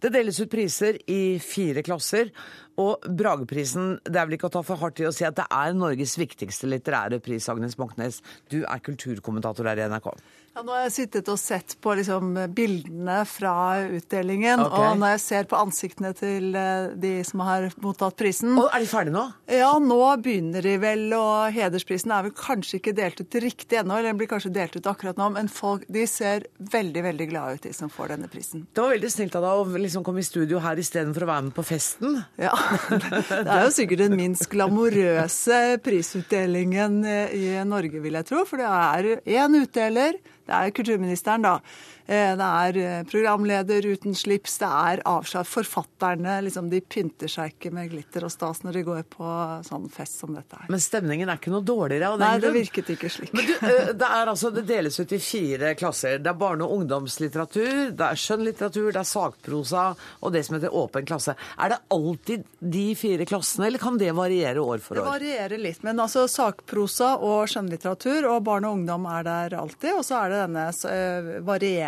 Det 0.00 0.10
deles 0.14 0.40
ut 0.40 0.50
priser 0.50 0.96
i 1.12 1.36
fire 1.44 1.84
klasser, 1.84 2.32
og 2.80 3.04
Brageprisen 3.04 3.98
Det 4.00 4.16
er 4.16 4.24
vel 4.24 4.38
ikke 4.38 4.48
å 4.48 4.54
ta 4.56 4.62
for 4.64 4.80
hardt 4.80 5.02
i 5.02 5.06
å 5.06 5.12
si 5.12 5.26
at 5.28 5.36
det 5.36 5.44
er 5.52 5.76
Norges 5.76 6.16
viktigste 6.16 6.70
litterære 6.72 7.20
pris, 7.20 7.50
Agnes 7.52 7.76
Moxnes. 7.78 8.22
Du 8.48 8.62
er 8.62 8.80
kulturkommentator 8.86 9.68
her 9.68 9.82
i 9.82 9.90
NRK. 9.92 10.08
Ja, 10.52 10.60
nå 10.60 10.74
har 10.74 10.82
jeg 10.84 10.92
sittet 10.92 11.28
og 11.32 11.38
sett 11.40 11.78
på 11.80 11.94
liksom, 11.96 12.34
bildene 12.52 13.22
fra 13.24 13.54
utdelingen. 13.88 14.60
Okay. 14.60 14.84
Og 14.84 14.98
når 15.00 15.14
jeg 15.14 15.22
ser 15.24 15.46
på 15.48 15.56
ansiktene 15.56 16.10
til 16.16 16.50
eh, 16.58 16.90
de 17.00 17.12
som 17.24 17.40
har 17.46 17.70
mottatt 17.80 18.18
prisen 18.20 18.52
Og 18.60 18.66
Er 18.68 18.82
de 18.84 18.88
ferdige 18.90 19.14
nå? 19.16 19.22
Ja, 19.48 19.70
nå 19.80 20.00
begynner 20.20 20.64
de 20.64 20.74
vel, 20.82 21.06
og 21.16 21.56
hedersprisen 21.56 22.12
er 22.12 22.26
vel 22.26 22.34
kanskje 22.36 22.82
ikke 22.82 22.92
delt 22.98 23.22
ut 23.22 23.38
riktig 23.40 23.80
ennå. 23.80 23.96
Eller 23.96 24.12
den 24.12 24.20
blir 24.20 24.28
kanskje 24.28 24.52
delt 24.52 24.76
ut 24.76 24.90
akkurat 24.92 25.16
nå, 25.20 25.30
men 25.38 25.48
folk 25.52 25.86
de 25.88 26.04
ser 26.10 26.44
veldig, 26.74 27.06
veldig 27.08 27.28
glade 27.32 27.56
ut, 27.56 27.64
de 27.64 27.72
som 27.76 27.92
får 27.92 28.12
denne 28.12 28.28
prisen. 28.32 28.66
Det 28.68 28.84
var 28.84 28.92
veldig 28.92 29.12
snilt 29.16 29.40
av 29.40 29.48
deg 29.48 29.62
å 29.62 29.82
liksom 29.86 30.04
komme 30.04 30.20
i 30.20 30.28
studio 30.28 30.60
her 30.60 30.84
istedenfor 30.84 31.24
å 31.24 31.30
være 31.32 31.46
med 31.48 31.56
på 31.56 31.64
festen. 31.70 32.20
Ja, 32.36 32.52
Det 33.32 33.40
er 33.40 33.64
jo 33.70 33.72
sikkert 33.72 34.04
den 34.04 34.18
minst 34.20 34.44
glamorøse 34.52 35.62
prisutdelingen 35.80 37.00
eh, 37.08 37.34
i 37.40 37.50
Norge, 37.64 38.04
vil 38.04 38.20
jeg 38.20 38.28
tro. 38.28 38.44
For 38.44 38.60
det 38.60 38.68
er 38.68 39.10
én 39.40 39.60
utdeler, 39.62 40.20
det 40.46 40.54
er 40.54 40.70
kulturministeren, 40.76 41.42
da. 41.42 41.58
Eh, 42.06 42.32
Det 42.36 42.48
er 42.48 42.78
eh, 42.82 43.02
programleder 43.08 43.86
uten 43.92 44.14
slips, 44.16 44.58
det 44.58 44.68
er 44.68 45.02
avslag. 45.08 45.46
Forfatterne 45.46 46.38
liksom, 46.46 46.70
de 46.72 46.80
pynter 46.80 47.30
seg 47.30 47.54
ikke 47.54 47.70
med 47.74 47.90
glitter 47.92 48.26
og 48.26 48.32
stas 48.32 48.62
når 48.64 48.78
de 48.78 48.82
går 48.88 49.02
på 49.12 49.28
sånn 49.66 49.88
fest 49.92 50.22
som 50.22 50.34
dette 50.34 50.58
her. 50.58 50.70
Men 50.72 50.82
stemningen 50.82 51.30
er 51.30 51.38
ikke 51.40 51.52
noe 51.54 51.64
dårligere 51.66 52.12
av 52.12 52.18
den 52.18 52.26
Nei, 52.26 52.40
det 52.42 52.52
virket 52.56 52.90
ikke 52.96 53.10
slik. 53.12 53.32
Men 53.36 53.46
du, 53.46 53.54
eh, 53.68 53.92
det, 53.94 54.08
er 54.08 54.32
altså, 54.32 54.50
det 54.54 54.64
deles 54.68 54.98
ut 54.98 55.12
i 55.14 55.20
fire 55.22 55.74
klasser. 55.78 56.18
Det 56.22 56.32
er 56.32 56.38
barne- 56.38 56.66
og 56.66 56.80
ungdomslitteratur, 56.80 57.92
det 57.96 58.08
er 58.08 58.20
skjønnlitteratur, 58.24 58.90
det 58.92 59.02
er 59.02 59.10
sakprosa 59.12 59.86
og 60.20 60.32
det 60.34 60.44
som 60.46 60.58
heter 60.58 60.74
åpen 60.82 61.06
klasse. 61.08 61.36
Er 61.58 61.74
det 61.74 61.80
alltid 61.94 62.44
de 62.58 62.86
fire 62.98 63.26
klassene, 63.28 63.68
eller 63.68 63.82
kan 63.82 63.98
det 64.00 64.10
variere 64.16 64.62
år 64.62 64.82
for 64.82 64.96
år? 64.98 65.02
Det 65.02 65.10
varierer 65.12 65.62
litt, 65.62 65.82
men 65.86 66.00
altså 66.02 66.26
sakprosa 66.30 67.14
og 67.22 67.46
skjønnlitteratur 67.52 68.26
og 68.32 68.42
barn 68.46 68.66
og 68.68 68.80
ungdom 68.80 69.06
er 69.12 69.26
der 69.28 69.56
alltid. 69.60 69.92
Og 69.98 70.04
så 70.06 70.18
er 70.24 70.32
det 70.32 70.42
denne 70.46 70.66
eh, 70.68 71.30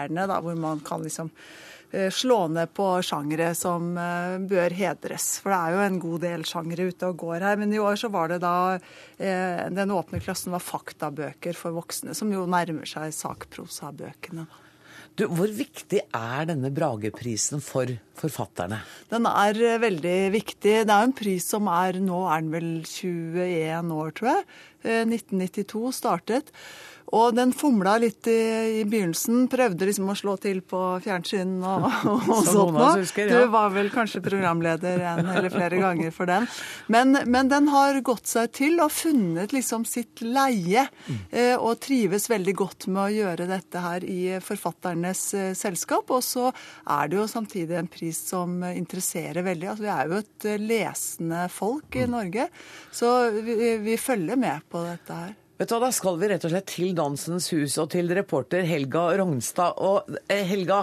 varierende, 0.04 0.26
da, 0.26 0.40
hvor 0.40 0.54
man 0.54 0.80
kan 0.80 1.02
liksom 1.02 1.30
eh, 1.92 2.10
slå 2.10 2.48
ned 2.48 2.72
på 2.74 3.02
sjangere 3.02 3.54
som 3.54 3.96
eh, 3.96 4.38
bør 4.38 4.70
hedres. 4.70 5.40
For 5.42 5.50
det 5.50 5.60
er 5.60 5.74
jo 5.74 5.84
en 5.84 6.00
god 6.00 6.20
del 6.20 6.44
sjangere 6.44 6.88
ute 6.90 7.06
og 7.08 7.16
går 7.18 7.40
her. 7.40 7.56
Men 7.56 7.72
i 7.72 7.78
år 7.78 7.96
så 7.96 8.08
var 8.08 8.28
det 8.28 8.42
da 8.42 8.78
eh, 9.18 9.70
Den 9.70 9.90
åpne 9.94 10.20
klassen 10.20 10.52
var 10.52 10.64
faktabøker 10.64 11.54
for 11.54 11.74
voksne, 11.74 12.14
som 12.14 12.32
jo 12.32 12.46
nærmer 12.46 12.86
seg 12.86 13.14
sakprosabøkene. 13.14 14.46
Du, 15.14 15.28
hvor 15.30 15.46
viktig 15.46 16.00
er 16.10 16.46
denne 16.48 16.72
Brageprisen 16.74 17.60
for 17.62 17.86
forfatterne? 18.18 18.80
Den 19.12 19.28
er 19.30 19.78
veldig 19.78 20.16
viktig. 20.34 20.72
Det 20.88 20.90
er 20.90 21.06
en 21.06 21.14
pris 21.14 21.46
som 21.46 21.70
er 21.70 22.00
Nå 22.02 22.24
er 22.26 22.42
den 22.42 22.50
vel 22.50 22.66
21 22.82 23.92
år, 23.94 24.10
tror 24.18 24.30
jeg. 24.32 24.48
Eh, 24.82 25.04
1992 25.06 25.94
startet. 25.94 26.50
Og 27.14 27.34
den 27.36 27.52
fomla 27.54 27.94
litt 28.02 28.26
i, 28.30 28.80
i 28.80 28.84
begynnelsen. 28.90 29.44
Prøvde 29.52 29.86
liksom 29.86 30.08
å 30.10 30.16
slå 30.18 30.34
til 30.42 30.60
på 30.66 30.80
fjernsyn 31.04 31.52
og, 31.62 31.84
og, 32.10 32.30
sånt 32.48 32.74
noe. 32.74 32.88
ja. 33.04 33.28
Du 33.30 33.50
var 33.52 33.70
vel 33.74 33.90
kanskje 33.94 34.22
programleder 34.24 35.04
en 35.12 35.28
eller 35.34 35.52
flere 35.54 35.78
ganger 35.82 36.10
for 36.16 36.26
den. 36.30 36.48
Men, 36.90 37.14
men 37.30 37.50
den 37.52 37.68
har 37.70 38.00
gått 38.06 38.26
seg 38.32 38.50
til 38.56 38.80
og 38.82 38.90
funnet 38.94 39.54
liksom 39.54 39.84
sitt 39.86 40.24
leie. 40.26 40.86
Mm. 41.06 41.20
eh, 41.30 41.54
Og 41.58 41.78
trives 41.84 42.26
veldig 42.32 42.56
godt 42.64 42.88
med 42.90 43.02
å 43.04 43.12
gjøre 43.14 43.46
dette 43.52 43.84
her 43.84 44.04
i 44.08 44.18
forfatternes 44.42 45.22
eh, 45.38 45.52
selskap. 45.58 46.10
Og 46.14 46.24
så 46.26 46.48
er 46.50 47.12
det 47.12 47.20
jo 47.20 47.28
samtidig 47.30 47.78
en 47.78 47.90
pris 47.94 48.18
som 48.32 48.58
interesserer 48.72 49.44
veldig. 49.46 49.70
Altså, 49.74 49.86
vi 49.86 49.92
er 49.94 50.10
jo 50.10 50.20
et 50.24 50.50
eh, 50.50 50.60
lesende 50.72 51.46
folk 51.52 51.82
Mm. 51.94 52.00
i 52.02 52.06
Norge, 52.10 52.44
så 52.90 53.08
vi, 53.44 53.54
vi 53.84 53.94
følger 54.00 54.38
med 54.40 54.64
på 54.72 54.80
dette 54.82 55.14
her. 55.14 55.32
Vet 55.58 55.68
du 55.70 55.74
hva, 55.76 55.84
Da 55.86 55.92
skal 55.94 56.16
vi 56.18 56.28
rett 56.32 56.44
og 56.48 56.50
slett 56.50 56.66
til 56.72 56.94
Dansens 56.98 57.46
Hus 57.54 57.76
og 57.78 57.92
til 57.94 58.08
reporter 58.16 58.64
Helga 58.66 59.04
Rognstad. 59.20 59.76
Og 59.78 60.08
eh, 60.26 60.42
Helga, 60.48 60.80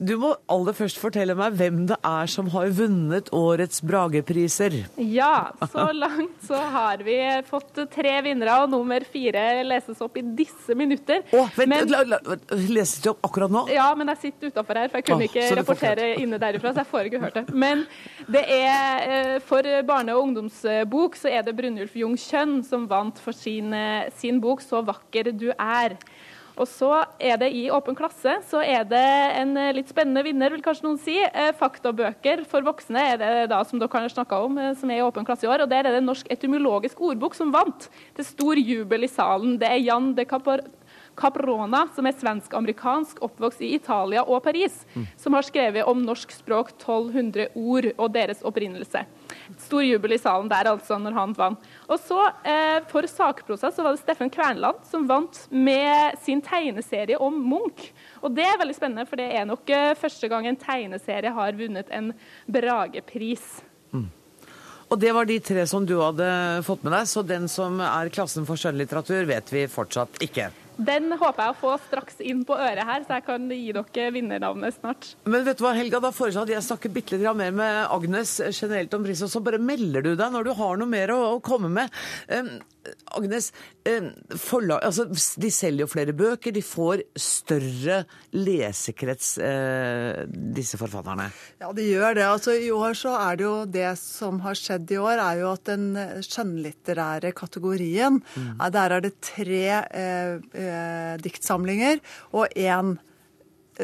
du 0.00 0.14
må 0.20 0.30
aller 0.52 0.72
først 0.76 0.96
fortelle 1.00 1.34
meg 1.36 1.52
hvem 1.58 1.82
det 1.90 1.98
er 2.04 2.30
som 2.32 2.48
har 2.54 2.70
vunnet 2.78 3.28
årets 3.36 3.82
Bragepriser. 3.84 4.78
Ja, 5.04 5.50
så 5.68 5.84
langt 6.04 6.40
så 6.48 6.56
har 6.72 7.04
vi 7.04 7.18
fått 7.48 7.76
tre 7.92 8.14
vinnere, 8.24 8.56
og 8.64 8.72
nummer 8.72 9.04
fire 9.12 9.44
leses 9.68 10.00
opp 10.04 10.16
i 10.16 10.24
disse 10.36 10.72
minutter. 10.76 11.20
Vent, 11.56 11.68
Men- 11.74 11.92
la, 11.92 12.00
la, 12.16 12.20
leses 12.56 13.02
det 13.04 13.12
opp 13.12 13.28
akkurat 13.28 13.52
nå? 13.52 13.66
Ja, 13.76 13.90
men 14.00 14.08
jeg 14.14 14.22
sitter 14.30 14.52
utafor 14.54 14.80
her, 14.80 14.88
for 14.92 15.02
jeg 15.02 15.08
kunne 15.10 15.28
Åh, 15.28 15.28
ikke 15.28 15.60
rapportere 15.60 16.08
inne 16.24 16.40
derifra. 16.40 16.72
så 16.72 16.84
jeg 16.86 16.90
får 16.94 17.10
ikke 17.12 17.22
hørt 17.26 17.38
det. 17.42 17.44
Men 17.52 17.84
det 18.32 18.44
er, 18.48 19.06
eh, 19.12 19.38
for 19.44 19.60
barne- 19.92 20.16
og 20.16 20.24
ungdomsbok 20.30 21.20
så 21.20 21.28
er 21.36 21.44
det 21.50 21.56
Brynjulf 21.60 21.96
Jung 22.00 22.16
Kjønn 22.20 22.62
som 22.64 22.88
vant 22.88 23.20
for 23.20 23.36
sin, 23.36 23.72
eh, 23.76 24.04
sin 24.14 24.40
bok 24.40 24.60
'Så 24.60 24.84
vakker 24.84 25.32
du 25.32 25.52
er'. 25.52 25.96
Og 26.56 26.64
så 26.68 26.88
er 27.20 27.36
det 27.40 27.50
i 27.52 27.66
Åpen 27.72 27.96
klasse 27.96 28.38
så 28.48 28.62
er 28.64 28.86
det 28.88 29.02
en 29.42 29.52
eh, 29.60 29.74
litt 29.76 29.90
spennende 29.92 30.22
vinner, 30.24 30.52
vil 30.54 30.64
kanskje 30.64 30.86
noen 30.86 31.00
si. 31.00 31.16
Eh, 31.20 31.52
Faktabøker 31.56 32.46
for 32.48 32.64
voksne 32.64 33.02
er 33.12 33.20
det 33.20 33.32
da 33.52 33.60
som 33.68 33.80
dere 33.80 33.92
har 33.92 34.12
snakka 34.12 34.38
om, 34.46 34.56
eh, 34.58 34.72
som 34.80 34.90
er 34.90 35.02
i 35.02 35.04
Åpen 35.04 35.26
klasse 35.28 35.44
i 35.44 35.50
år. 35.52 35.66
Og 35.66 35.70
der 35.72 35.84
er 35.84 35.98
det 35.98 36.04
Norsk 36.06 36.30
etymologisk 36.32 37.02
ordbok 37.10 37.36
som 37.36 37.52
vant. 37.52 37.90
Det 38.16 38.24
er 38.24 38.30
stor 38.30 38.56
jubel 38.56 39.04
i 39.04 39.12
salen. 39.12 39.58
Det 39.60 39.68
er 39.68 39.84
Jan 39.84 40.14
de 40.16 40.24
Capor 40.24 40.64
Caprona, 41.16 41.86
som 41.96 42.08
er 42.08 42.16
svensk-amerikansk, 42.16 43.22
oppvokst 43.24 43.62
i 43.64 43.70
Italia 43.78 44.20
og 44.24 44.42
Paris, 44.44 44.82
som 45.16 45.32
har 45.32 45.46
skrevet 45.48 45.88
om 45.88 46.02
norsk 46.04 46.34
språk 46.36 46.74
1200 46.74 47.56
ord 47.56 47.88
og 47.96 48.10
deres 48.12 48.42
opprinnelse. 48.44 49.06
Stor 49.62 49.84
jubel 49.86 50.16
i 50.16 50.18
salen 50.20 50.48
der, 50.50 50.70
altså, 50.72 50.98
når 50.98 51.14
han 51.16 51.36
vant. 51.36 51.68
Og 51.86 52.00
så, 52.02 52.18
eh, 52.46 52.80
for 52.90 53.06
sakprosa, 53.10 53.70
så 53.70 53.84
var 53.84 53.94
det 53.94 54.02
Steffen 54.02 54.32
Kvernland 54.32 54.82
som 54.90 55.06
vant 55.06 55.46
med 55.50 56.18
sin 56.22 56.42
tegneserie 56.42 57.18
om 57.22 57.38
Munch. 57.50 57.92
Og 58.22 58.34
det 58.34 58.46
er 58.48 58.58
veldig 58.58 58.76
spennende, 58.76 59.06
for 59.06 59.20
det 59.20 59.30
er 59.30 59.46
nok 59.48 59.70
eh, 59.70 59.94
første 59.94 60.28
gang 60.32 60.46
en 60.46 60.60
tegneserie 60.60 61.32
har 61.32 61.58
vunnet 61.58 61.90
en 61.94 62.12
Bragepris. 62.46 63.46
Og 64.86 65.00
det 65.02 65.10
var 65.14 65.26
de 65.26 65.40
tre 65.42 65.64
som 65.66 65.86
du 65.86 65.96
hadde 65.98 66.26
fått 66.66 66.84
med 66.86 66.94
deg, 66.94 67.08
så 67.10 67.24
den 67.26 67.48
som 67.50 67.80
er 67.82 68.12
klassen 68.14 68.46
for 68.46 68.60
skjønnlitteratur, 68.60 69.26
vet 69.26 69.50
vi 69.50 69.66
fortsatt 69.70 70.22
ikke. 70.22 70.52
Den 70.76 71.08
håper 71.16 71.46
jeg 71.46 71.54
å 71.54 71.58
få 71.58 71.72
straks 71.86 72.20
inn 72.20 72.42
på 72.46 72.56
øret 72.56 72.84
her, 72.84 73.04
så 73.06 73.16
jeg 73.16 73.24
kan 73.26 73.48
gi 73.48 73.72
dere 73.72 74.12
vinnernavnet 74.12 74.76
snart. 74.76 75.08
Men 75.24 75.46
vet 75.46 75.58
du 75.58 75.64
hva, 75.64 75.72
Helga, 75.76 76.02
da 76.04 76.12
foreslår 76.12 76.44
jeg 76.44 76.50
at 76.50 76.54
jeg 76.58 76.68
snakker 76.68 76.92
bitte 76.92 77.16
litt 77.16 77.38
mer 77.38 77.54
med 77.56 77.78
Agnes 77.88 78.36
generelt 78.50 78.94
om 78.96 79.06
pris, 79.06 79.24
og 79.24 79.32
så 79.32 79.42
bare 79.44 79.60
melder 79.62 80.04
du 80.04 80.12
deg 80.18 80.34
når 80.34 80.50
du 80.50 80.52
har 80.58 80.80
noe 80.80 80.90
mer 80.90 81.14
å, 81.14 81.20
komme 81.46 81.70
med. 81.72 81.92
Agnes, 83.16 83.50
um, 83.88 84.10
forlag, 84.40 84.82
altså, 84.86 85.06
de 85.40 85.50
selger 85.52 85.84
jo 85.84 85.90
flere 85.90 86.14
bøker, 86.16 86.54
de 86.54 86.62
får 86.64 87.04
større 87.20 88.02
lesekrets, 88.36 89.36
uh, 89.40 90.24
disse 90.56 90.78
forfatterne. 90.80 91.30
Ja, 91.62 91.72
de 91.76 91.86
gjør 91.88 92.18
det. 92.18 92.26
Altså, 92.28 92.56
I 92.56 92.70
år 92.74 92.96
så 92.98 93.14
er 93.18 93.40
det 93.40 93.46
jo 93.46 93.56
det 93.78 93.88
som 94.00 94.40
har 94.44 94.58
skjedd 94.58 94.92
i 94.92 95.00
år, 95.00 95.22
er 95.22 95.42
jo 95.42 95.50
at 95.54 95.66
den 95.68 95.88
eh, 96.00 96.20
skjønnlitterære 96.24 97.32
kategorien 97.36 98.20
mm. 98.22 98.62
Der 98.76 98.94
er 98.96 99.04
det 99.04 99.16
tre 99.24 99.64
eh, 99.82 100.38
eh, 100.54 101.14
diktsamlinger 101.22 102.00
og 102.36 102.48
én 102.56 102.96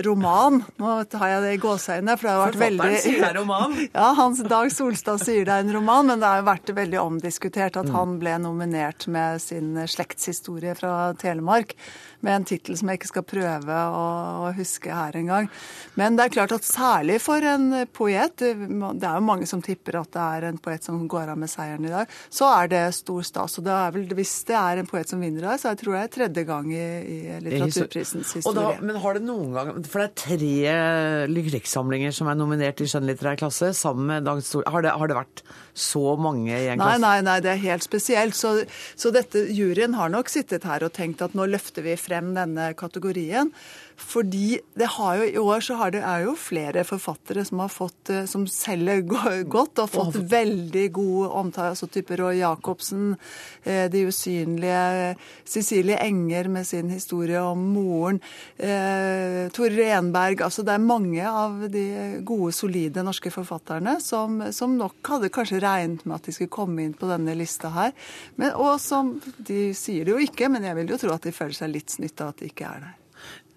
roman. 0.05 0.62
Nå 0.80 0.93
har 1.20 1.28
jeg 1.28 1.43
det 1.45 1.51
i 1.57 1.61
gåseøynene, 1.62 2.16
for 2.16 2.28
det 2.28 2.32
har 2.34 2.43
vært 2.47 2.61
veldig 2.62 3.01
sier 3.03 3.24
det 3.26 3.32
roman. 3.36 3.74
Ja, 3.93 4.12
Hans 4.16 4.40
Dag 4.49 4.70
Solstad 4.72 5.20
sier 5.22 5.45
det 5.47 5.53
er 5.53 5.66
en 5.66 5.74
roman, 5.74 6.09
men 6.09 6.22
det 6.22 6.28
har 6.28 6.40
jo 6.40 6.47
vært 6.49 6.72
veldig 6.76 7.01
omdiskutert 7.03 7.76
at 7.80 7.90
han 7.93 8.16
ble 8.22 8.36
nominert 8.40 9.07
med 9.12 9.43
sin 9.43 9.74
slektshistorie 9.88 10.74
fra 10.78 11.12
Telemark, 11.20 11.74
med 12.22 12.36
en 12.38 12.47
tittel 12.47 12.78
som 12.78 12.88
jeg 12.88 13.01
ikke 13.01 13.11
skal 13.11 13.26
prøve 13.26 13.78
å, 13.93 14.05
å 14.47 14.53
huske 14.57 14.93
her 14.95 15.16
engang. 15.18 15.49
Men 15.99 16.16
det 16.16 16.28
er 16.28 16.34
klart 16.38 16.55
at 16.57 16.66
særlig 16.66 17.18
for 17.22 17.43
en 17.45 17.82
poet, 17.93 18.38
det 18.38 18.55
er 18.55 19.18
jo 19.18 19.26
mange 19.26 19.49
som 19.51 19.62
tipper 19.64 19.99
at 20.01 20.12
det 20.14 20.22
er 20.38 20.49
en 20.53 20.61
poet 20.62 20.86
som 20.86 21.03
går 21.11 21.34
av 21.34 21.40
med 21.43 21.51
seieren 21.51 21.88
i 21.88 21.93
dag, 21.93 22.11
så 22.32 22.49
er 22.62 22.70
det 22.72 22.82
stor 22.97 23.26
stas. 23.26 23.59
Og 23.59 23.66
det 23.66 23.74
er 23.74 23.97
vel, 23.99 24.07
hvis 24.16 24.36
det 24.49 24.57
er 24.59 24.80
en 24.80 24.88
poet 24.88 25.11
som 25.11 25.20
vinner 25.22 25.43
i 25.43 25.49
dag, 25.51 25.61
så 25.61 25.72
jeg 25.72 25.82
tror 25.82 25.97
jeg 25.99 26.03
det 26.07 26.11
er 26.11 26.16
tredje 26.16 26.47
gang 26.49 26.70
i, 26.72 26.86
i 27.03 27.18
litteraturprisens 27.43 28.36
Og 28.43 28.55
da, 28.55 28.68
historie. 28.70 28.86
men 28.86 29.03
har 29.03 29.18
det 29.18 29.24
noen 29.26 29.53
gang 29.57 29.82
For 29.91 30.03
det 30.03 30.09
er 30.09 30.14
tre 30.18 30.76
lykkesamlinger 31.33 32.14
som 32.14 32.30
er 32.30 32.39
nominert 32.39 32.80
i 32.83 32.89
skjønnlitterær 32.91 33.39
klasse 33.41 33.72
sammen 33.76 34.09
med 34.11 34.26
Dag 34.28 34.43
Stor... 34.47 34.64
Har 34.70 34.85
det, 34.85 34.95
har 34.99 35.11
det 35.11 35.18
vært 35.18 35.43
så 35.72 36.16
mange 36.20 36.53
i 36.53 36.68
en 36.72 36.80
Nei, 36.80 36.97
klasse? 36.97 37.03
nei, 37.05 37.14
nei, 37.26 37.37
det 37.45 37.53
er 37.55 37.62
helt 37.64 37.87
spesielt. 37.87 38.37
Så, 38.39 38.55
så 38.99 39.12
dette 39.14 39.47
juryen 39.55 39.97
har 39.99 40.12
nok 40.12 40.30
sittet 40.33 40.66
her 40.68 40.85
og 40.87 40.93
tenkt 40.97 41.24
at 41.24 41.37
nå 41.39 41.49
løfter 41.51 41.87
vi 41.87 41.97
frem 42.01 42.35
denne 42.37 42.72
kategorien. 42.78 43.53
Fordi 43.97 44.59
det 44.78 44.88
har 44.97 45.16
jo, 45.20 45.24
i 45.24 45.38
år 45.38 45.61
så 45.64 45.76
har 45.80 45.93
det, 45.95 46.03
er 46.07 46.24
jo 46.26 46.34
flere 46.38 46.84
forfattere 46.86 47.45
som 47.45 47.62
har 47.62 47.70
fått, 47.72 48.11
eh, 48.11 48.24
som 48.30 48.47
selger 48.49 49.03
godt 49.51 49.82
og 49.82 49.90
fått 49.93 50.18
veldig 50.32 50.86
god 50.97 51.36
omtale. 51.43 51.72
Altså 51.74 51.88
type 51.93 52.16
Roy 52.18 52.40
Jacobsen, 52.40 53.16
eh, 53.64 53.88
De 53.93 54.05
usynlige, 54.07 55.16
Cecilie 55.45 55.99
Enger 56.03 56.49
med 56.49 56.66
sin 56.66 56.90
historie 56.90 57.40
om 57.40 57.59
moren, 57.74 58.20
eh, 58.59 59.49
Tore 59.51 59.76
Renberg. 59.76 60.43
Altså 60.43 60.64
det 60.64 60.74
er 60.74 60.78
mange 60.78 61.28
av 61.28 61.68
de 61.70 62.20
gode, 62.24 62.53
solide 62.53 63.05
norske 63.05 63.30
forfatterne 63.30 64.01
som, 64.01 64.53
som 64.53 64.76
nok 64.76 65.03
hadde 65.09 65.32
kanskje 65.32 65.61
regnet 65.62 66.05
med 66.07 66.16
at 66.16 66.24
de 66.24 66.32
skulle 66.32 66.53
komme 66.53 66.82
inn 66.82 66.95
på 66.95 67.09
denne 67.11 67.36
lista 67.36 67.72
her. 67.72 67.93
Men, 68.36 68.55
og 68.55 68.80
som 68.80 69.20
De 69.43 69.72
sier 69.74 70.07
det 70.07 70.12
jo 70.12 70.22
ikke, 70.22 70.49
men 70.49 70.64
jeg 70.64 70.76
vil 70.78 70.93
jo 70.95 70.99
tro 71.01 71.12
at 71.14 71.26
de 71.26 71.34
føler 71.34 71.57
seg 71.57 71.72
litt 71.72 71.90
snytt 71.90 72.20
av 72.20 72.32
at 72.32 72.43
de 72.43 72.51
ikke 72.51 72.68
er 72.68 72.84
der. 72.86 73.01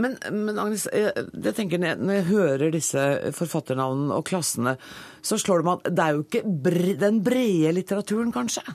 Men, 0.01 0.17
men 0.31 0.59
Agnes, 0.59 0.87
jeg, 0.91 1.11
jeg 1.15 1.55
tenker 1.55 1.79
når 1.79 2.17
jeg 2.17 2.27
hører 2.29 2.73
disse 2.73 3.03
forfatternavnene 3.37 4.17
og 4.17 4.25
klassene, 4.27 4.75
så 5.25 5.39
slår 5.41 5.61
det 5.61 5.67
meg 5.69 5.77
at 5.85 5.95
det 5.95 6.05
er 6.05 6.17
jo 6.17 6.25
ikke 6.25 6.55
bre, 6.65 6.95
den 6.99 7.21
brede 7.25 7.71
litteraturen, 7.77 8.33
kanskje? 8.35 8.65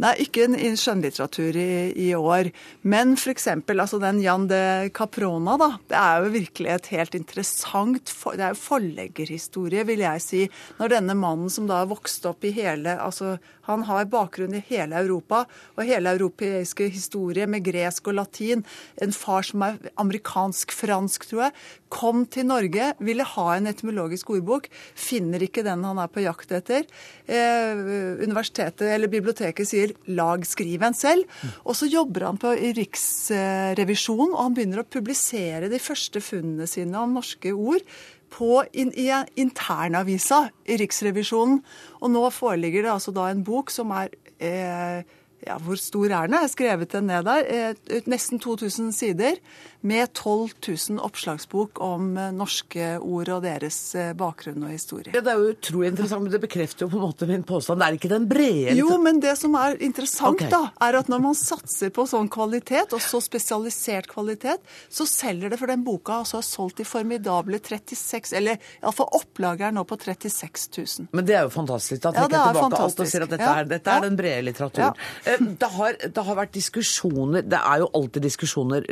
Nei, 0.00 0.14
ikke 0.24 0.46
en 0.46 0.78
skjønnlitteratur 0.80 1.56
i, 1.60 1.92
i 1.92 2.08
år. 2.16 2.48
Men 2.88 3.12
f.eks. 3.18 3.50
Altså 3.52 3.98
den 4.00 4.22
Jan 4.24 4.46
de 4.48 4.88
Caprona, 4.96 5.58
da. 5.60 5.68
Det 5.90 5.98
er 5.98 6.24
jo 6.24 6.32
virkelig 6.38 6.70
et 6.72 6.90
helt 6.94 7.16
interessant 7.18 8.08
for, 8.08 8.38
Det 8.38 8.46
er 8.46 8.54
jo 8.54 8.62
forleggerhistorie, 8.62 9.84
vil 9.88 10.04
jeg 10.06 10.24
si. 10.24 10.42
Når 10.80 10.94
denne 10.94 11.18
mannen 11.20 11.52
som 11.52 11.68
da 11.68 11.82
har 11.82 11.90
vokst 11.90 12.24
opp 12.30 12.48
i 12.48 12.54
hele 12.56 12.96
Altså 13.00 13.36
han 13.70 13.84
har 13.86 14.08
bakgrunn 14.10 14.56
i 14.56 14.62
hele 14.70 14.98
Europa 14.98 15.44
og 15.76 15.86
hele 15.86 16.14
europeiske 16.16 16.88
historie 16.90 17.46
med 17.50 17.64
gresk 17.66 18.08
og 18.10 18.16
latin. 18.18 18.64
En 19.02 19.14
far 19.14 19.46
som 19.46 19.62
er 19.66 19.78
amerikansk-fransk, 20.00 21.28
tror 21.30 21.44
jeg. 21.46 21.56
Kom 21.92 22.24
til 22.30 22.48
Norge, 22.48 22.92
ville 22.98 23.26
ha 23.34 23.46
en 23.54 23.70
etymologisk 23.70 24.32
ordbok. 24.34 24.68
Finner 24.98 25.44
ikke 25.46 25.64
den 25.66 25.84
han 25.86 26.00
er 26.02 26.10
på 26.10 26.24
jakt 26.24 26.54
etter. 26.56 26.88
Eh, 27.30 27.84
universitetet 28.24 28.88
eller 28.90 29.12
biblioteket 29.12 29.68
sier 29.68 29.89
'lag, 30.06 30.46
skriv 30.46 30.80
selv'. 30.94 31.26
Og 31.64 31.76
så 31.76 31.86
jobber 31.86 32.26
han 32.26 32.38
på 32.38 32.52
i 32.54 32.72
Riksrevisjonen, 32.76 34.34
og 34.34 34.42
han 34.42 34.54
begynner 34.54 34.82
å 34.82 34.88
publisere 34.88 35.68
de 35.68 35.78
første 35.78 36.20
funnene 36.20 36.66
sine 36.66 36.98
om 36.98 37.14
norske 37.14 37.52
ord 37.52 37.84
på 38.30 38.64
in, 38.72 38.92
i 38.94 39.10
internavisa 39.36 40.48
i 40.66 40.78
Riksrevisjonen. 40.80 41.62
Og 42.00 42.10
nå 42.10 42.26
foreligger 42.30 42.86
det 42.86 42.92
altså 42.92 43.14
da 43.14 43.28
en 43.30 43.44
bok 43.44 43.70
som 43.70 43.90
er 43.96 44.14
eh, 44.38 45.02
ja, 45.46 45.56
hvor 45.64 45.78
stor 45.80 46.06
er 46.06 46.28
den? 46.28 46.36
Jeg 46.36 46.46
har 46.46 46.52
skrevet 46.52 46.92
den 46.92 47.08
ned 47.08 47.26
der. 47.28 47.44
Eh, 47.48 48.02
Nesten 48.10 48.40
2000 48.42 48.92
sider 48.92 49.40
med 49.80 50.12
12 50.12 50.50
000 50.90 51.00
oppslagsbok 51.06 51.80
om 51.80 52.10
eh, 52.20 52.30
norske 52.36 52.98
ord 53.00 53.30
og 53.32 53.42
deres 53.46 53.78
eh, 53.96 54.10
bakgrunn 54.18 54.64
og 54.66 54.74
historie. 54.74 55.12
Ja, 55.14 55.22
det 55.24 55.32
er 55.32 55.40
jo 55.40 55.54
utrolig 55.54 55.88
interessant, 55.92 56.24
men 56.26 56.32
det 56.34 56.40
bekrefter 56.42 56.84
jo 56.84 56.90
på 56.92 56.98
en 57.00 57.06
måte 57.06 57.28
min 57.30 57.44
påstand. 57.48 57.80
Det 57.80 57.86
er 57.88 57.96
ikke 57.98 58.10
den 58.12 58.26
brede 58.30 58.74
Jo, 58.76 58.90
men 59.00 59.20
det 59.24 59.36
som 59.40 59.54
er 59.56 59.78
interessant, 59.80 60.36
okay. 60.36 60.50
da, 60.52 60.66
er 60.84 60.98
at 61.00 61.08
når 61.12 61.22
man 61.24 61.38
satser 61.38 61.92
på 61.96 62.04
sånn 62.10 62.28
kvalitet, 62.32 62.92
og 62.96 63.00
så 63.04 63.22
spesialisert 63.24 64.10
kvalitet, 64.10 64.60
så 64.92 65.06
selger 65.08 65.54
det 65.54 65.60
for 65.60 65.70
den 65.72 65.84
boka 65.86 66.20
altså 66.20 66.40
har 66.40 66.46
solgt 66.46 66.80
i 66.84 66.86
formidable 66.88 67.58
36 67.60 68.34
Eller 68.36 68.60
iallfall 68.82 69.08
opplaget 69.16 69.68
er 69.70 69.74
nå 69.76 69.84
på 69.88 69.96
36 70.00 70.68
000. 70.76 71.08
Men 71.16 71.26
det 71.28 71.38
er 71.38 71.46
jo 71.48 71.52
fantastisk. 71.54 72.02
Da 72.04 72.12
Ja, 72.12 72.26
trekker 72.26 72.36
ja, 72.36 72.40
jeg 72.40 72.50
er 72.50 72.60
tilbake 72.60 72.82
alt 72.84 73.00
og 73.00 73.10
sier 73.14 73.24
at 73.24 73.32
dette, 73.32 73.48
Ja. 73.48 73.54
er, 73.60 73.64
dette 73.70 73.90
er 73.96 74.04
den 74.04 74.16
brede 74.20 74.44
litteraturen. 74.50 74.94
Eh, 75.24 75.40
Det, 75.60 75.68
har, 75.76 75.96
det 76.14 76.24
har 76.26 76.36
vært 76.36 76.52
diskusjoner 76.52 77.42
Det 77.48 77.58
er 77.58 77.78
jo 77.82 77.88
alltid 77.94 78.22
diskusjoner 78.28 78.84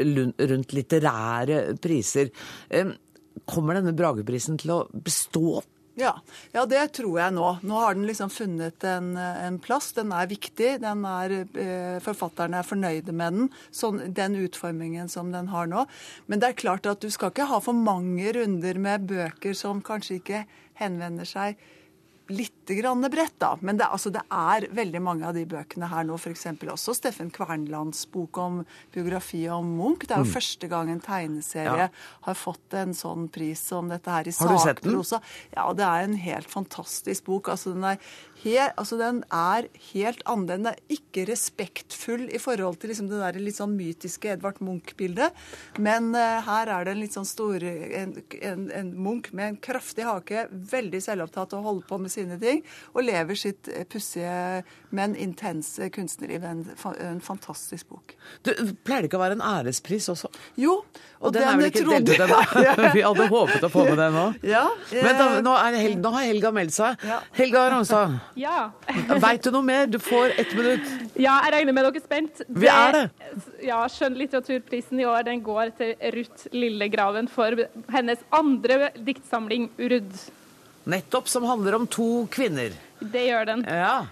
rundt 0.48 0.72
litterære 0.78 1.60
priser. 1.82 2.32
Kommer 3.48 3.78
denne 3.78 3.96
Brageprisen 3.96 4.58
til 4.60 4.74
å 4.74 4.84
bestå? 4.92 5.58
Ja, 5.98 6.12
ja, 6.54 6.62
det 6.70 6.92
tror 6.94 7.16
jeg 7.18 7.34
nå. 7.34 7.46
Nå 7.66 7.78
har 7.82 7.96
den 7.96 8.06
liksom 8.06 8.30
funnet 8.30 8.84
en, 8.86 9.16
en 9.18 9.56
plass. 9.62 9.90
Den 9.96 10.12
er 10.14 10.28
viktig. 10.30 10.76
Den 10.84 11.02
er, 11.08 11.34
eh, 11.58 11.96
forfatterne 12.04 12.60
er 12.60 12.68
fornøyde 12.68 13.14
med 13.16 13.34
den, 13.34 13.48
sånn, 13.74 13.98
den 14.14 14.36
utformingen 14.38 15.10
som 15.10 15.32
den 15.34 15.50
har 15.50 15.66
nå. 15.70 15.88
Men 16.30 16.42
det 16.42 16.52
er 16.52 16.60
klart 16.60 16.86
at 16.86 17.02
du 17.02 17.10
skal 17.10 17.32
ikke 17.32 17.48
ha 17.50 17.58
for 17.64 17.74
mange 17.74 18.30
runder 18.36 18.78
med 18.78 19.08
bøker 19.10 19.58
som 19.58 19.82
kanskje 19.82 20.20
ikke 20.20 20.44
henvender 20.78 21.26
seg 21.26 21.58
litt 22.30 22.57
grann 22.76 23.00
bredt, 23.10 23.38
da. 23.38 23.56
Men 23.60 23.76
det, 23.78 23.86
altså, 23.86 24.10
det 24.12 24.22
er 24.30 24.66
veldig 24.74 25.00
mange 25.02 25.24
av 25.26 25.34
de 25.34 25.44
bøkene 25.46 25.88
her 25.88 26.04
nå, 26.04 26.14
f.eks. 26.18 26.44
også 26.68 26.94
Steffen 26.96 27.30
Kvernlands 27.30 28.04
bok 28.12 28.36
om 28.38 28.64
biografi 28.94 29.48
om 29.48 29.76
Munch. 29.78 30.06
Det 30.06 30.12
er 30.16 30.24
jo 30.24 30.28
Mm. 30.28 30.34
første 30.34 30.68
gang 30.68 30.90
en 30.90 31.00
tegneserie 31.00 31.78
Ja. 31.78 31.88
har 32.22 32.34
fått 32.34 32.74
en 32.74 32.92
sånn 32.92 33.30
pris 33.30 33.58
som 33.60 33.88
dette 33.88 34.06
her 34.10 34.28
i 34.28 34.32
Har 34.32 34.48
du 34.48 34.58
sett 34.58 34.82
den? 34.82 34.92
sakprosa. 34.92 35.20
Ja, 35.56 35.72
det 35.72 35.84
er 35.84 36.02
en 36.04 36.16
helt 36.16 36.46
fantastisk 36.50 37.24
bok. 37.24 37.48
Altså, 37.48 37.72
den 37.72 37.84
er, 37.84 37.98
Helt, 38.44 38.72
altså, 38.76 38.96
den 38.96 39.24
er 39.32 39.66
helt 39.92 40.22
annerledes. 40.24 40.48
Den 40.48 40.66
er 40.66 40.76
ikke 40.88 41.26
respektfull 41.26 42.28
i 42.32 42.38
forhold 42.38 42.78
til 42.78 42.90
liksom, 42.90 43.08
det 43.10 43.18
der 43.18 43.38
litt 43.42 43.56
sånn 43.56 43.74
mytiske 43.76 44.30
Edvard 44.36 44.60
Munch-bildet. 44.62 45.32
Men 45.78 46.14
uh, 46.14 46.40
her 46.46 46.68
er 46.68 46.84
det 46.86 46.92
en 46.94 47.00
litt 47.00 47.12
sånn 47.16 47.26
stor 47.26 47.58
en, 47.64 48.14
en, 48.40 48.70
en 48.70 48.92
Munch 48.94 49.32
med 49.32 49.48
en 49.48 49.56
kraftig 49.56 50.04
hake, 50.06 50.46
veldig 50.52 51.00
selvopptatt 51.02 51.56
og 51.58 51.64
holder 51.66 51.88
på 51.90 51.98
med 52.00 52.10
sine 52.14 52.38
ting, 52.40 52.57
og 52.94 53.02
lever 53.06 53.34
sitt 53.38 53.68
eh, 53.72 53.84
pussige, 53.88 54.62
men 54.90 55.14
intense 55.16 55.88
kunstnerliv. 55.94 56.44
En, 56.48 56.64
fa- 56.78 56.94
en 57.10 57.20
fantastisk 57.20 57.88
bok. 57.92 58.14
Du, 58.46 58.52
pleier 58.84 59.02
det 59.04 59.10
ikke 59.10 59.18
å 59.20 59.24
være 59.24 59.36
en 59.38 59.44
ærespris 59.44 60.08
også? 60.12 60.30
Jo, 60.56 60.78
Og 61.20 61.32
den 61.34 61.42
er 61.42 61.56
vel 61.58 61.68
ikke 61.70 61.82
trodde 61.84 62.04
delt 62.06 62.20
ut 62.20 62.24
ennå? 62.28 62.92
Vi 62.96 63.02
hadde 63.04 63.28
håpet 63.32 63.64
å 63.66 63.70
få 63.72 63.84
med 63.88 63.98
den 64.00 64.16
nå. 64.16 64.26
Ja, 64.54 64.64
Men 64.92 65.18
da, 65.18 65.26
eh, 65.36 65.42
nå, 65.44 65.54
er 65.58 65.78
Hel 65.82 65.96
nå 66.00 66.12
har 66.14 66.26
Helga 66.28 66.52
meldt 66.54 66.74
seg. 66.76 67.04
Helga 67.36 67.66
Ragnstad, 67.72 68.18
Ja. 68.38 68.70
veit 69.22 69.42
du 69.44 69.50
noe 69.54 69.62
mer? 69.66 69.86
Du 69.90 69.98
får 70.02 70.34
ett 70.38 70.54
minutt. 70.56 70.88
ja, 71.18 71.38
jeg 71.46 71.54
regner 71.58 71.76
med 71.76 71.84
dere 71.88 72.00
er 72.00 72.06
spent. 72.06 72.42
Vi 72.48 72.68
er 72.72 72.92
det. 72.96 73.04
Ja, 73.66 73.82
Skjønnlitteraturprisen 73.90 75.00
i 75.02 75.06
år 75.08 75.24
den 75.26 75.42
går 75.44 75.72
til 75.78 75.94
Ruth 76.14 76.46
Lillegraven 76.54 77.28
for 77.30 77.54
hennes 77.92 78.22
andre 78.34 78.90
diktsamling 79.04 79.70
'Urd'. 79.78 80.28
Nettopp, 80.88 81.28
som 81.28 81.44
handler 81.44 81.76
om 81.76 81.86
to 81.90 82.26
kvinner. 82.32 82.72
Det 82.98 83.28
gjør 83.28 83.50
den. 83.52 83.64
Ja. 83.68 84.06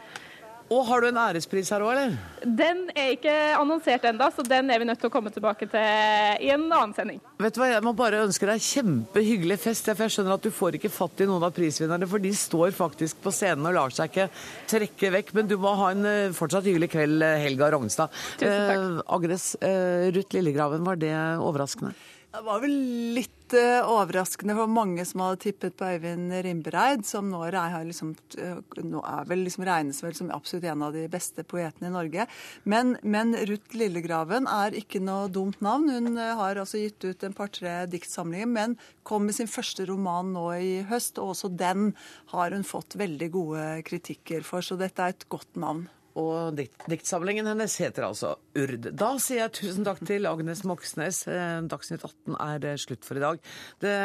Og 0.66 0.82
har 0.88 1.02
du 1.02 1.06
en 1.06 1.18
ærespris 1.20 1.68
her 1.70 1.82
òg, 1.84 1.92
eller? 1.92 2.14
Den 2.42 2.88
er 2.98 3.12
ikke 3.14 3.32
annonsert 3.54 4.02
ennå, 4.08 4.26
så 4.34 4.42
den 4.42 4.72
er 4.74 4.80
vi 4.82 4.88
nødt 4.88 4.98
til 4.98 5.06
å 5.06 5.12
komme 5.14 5.30
tilbake 5.30 5.68
til 5.70 6.42
i 6.42 6.50
en 6.50 6.64
annen 6.66 6.94
sending. 6.96 7.20
Vet 7.38 7.54
du 7.54 7.60
hva, 7.62 7.68
Jeg 7.70 7.84
må 7.86 7.92
bare 7.96 8.24
ønske 8.24 8.48
deg 8.50 8.64
kjempehyggelig 8.66 9.60
fest. 9.62 9.86
For 9.92 10.06
jeg 10.06 10.16
skjønner 10.16 10.34
at 10.34 10.42
du 10.42 10.50
får 10.50 10.80
ikke 10.80 10.90
fatt 10.90 11.22
i 11.22 11.28
noen 11.30 11.46
av 11.46 11.54
prisvinnerne, 11.54 12.08
for 12.10 12.22
de 12.22 12.34
står 12.34 12.74
faktisk 12.74 13.22
på 13.22 13.34
scenen 13.34 13.70
og 13.70 13.78
lar 13.78 13.94
seg 13.94 14.10
ikke 14.10 14.26
trekke 14.74 15.12
vekk. 15.20 15.32
Men 15.38 15.52
du 15.52 15.54
må 15.62 15.76
ha 15.78 15.92
en 15.94 16.10
eh, 16.10 16.34
fortsatt 16.34 16.66
hyggelig 16.66 16.90
kveld, 16.96 17.22
Helga 17.46 17.70
Rognstad. 17.76 18.18
Tusen 18.42 18.66
takk. 18.66 18.82
Eh, 18.82 19.00
Agnes, 19.20 19.48
eh, 19.62 20.10
Ruth 20.18 20.34
Lillegraven, 20.34 20.82
var 20.84 20.98
det 20.98 21.14
overraskende? 21.38 21.94
Det 22.36 22.42
var 22.44 22.58
vel 22.60 22.74
litt 23.16 23.54
eh, 23.56 23.86
overraskende 23.88 24.52
for 24.58 24.68
mange 24.68 25.06
som 25.08 25.22
hadde 25.24 25.38
tippet 25.46 25.72
på 25.80 25.86
Øyvind 25.88 26.34
Rimbereid, 26.44 27.06
som 27.08 27.30
nå, 27.32 27.38
liksom, 27.48 28.10
eh, 28.36 28.58
nå 28.84 29.00
er 29.08 29.30
vel 29.30 29.40
liksom 29.46 29.64
regnes 29.64 30.02
vel 30.04 30.12
som 30.18 30.28
absolutt 30.34 30.66
en 30.68 30.84
av 30.84 30.92
de 30.92 31.06
beste 31.08 31.46
poetene 31.48 31.88
i 31.88 31.94
Norge. 31.94 32.26
Men, 32.68 32.98
men 33.00 33.32
Ruth 33.48 33.72
Lillegraven 33.80 34.50
er 34.52 34.76
ikke 34.76 35.00
noe 35.00 35.30
dumt 35.32 35.64
navn. 35.64 35.88
Hun 35.88 36.12
eh, 36.20 36.34
har 36.36 36.60
altså 36.60 36.82
gitt 36.82 37.08
ut 37.08 37.24
en 37.24 37.38
par-tre 37.40 37.78
diktsamlinger, 37.88 38.52
men 38.52 38.76
kom 39.00 39.24
med 39.24 39.38
sin 39.38 39.48
første 39.48 39.88
roman 39.88 40.36
nå 40.36 40.50
i 40.60 40.72
høst, 40.92 41.16
og 41.16 41.32
også 41.32 41.54
den 41.56 41.94
har 42.34 42.52
hun 42.52 42.68
fått 42.68 43.00
veldig 43.00 43.32
gode 43.32 43.68
kritikker 43.88 44.44
for, 44.44 44.60
så 44.60 44.76
dette 44.76 45.00
er 45.00 45.16
et 45.16 45.30
godt 45.32 45.56
navn. 45.56 45.86
Og 46.16 46.56
dikt, 46.56 46.86
diktsamlingen 46.88 47.48
hennes 47.50 47.76
heter 47.82 48.08
altså 48.08 48.34
Urd. 48.56 48.88
Da 48.96 49.12
sier 49.20 49.44
jeg 49.44 49.56
tusen 49.58 49.86
takk 49.86 50.00
til 50.08 50.28
Agnes 50.30 50.64
Moxnes. 50.68 51.22
Eh, 51.28 51.58
Dagsnytt 51.68 52.06
18 52.06 52.38
er 52.40 52.68
eh, 52.72 52.80
slutt 52.80 53.04
for 53.04 53.20
i 53.20 53.24
dag. 53.24 53.42
Det 53.84 53.96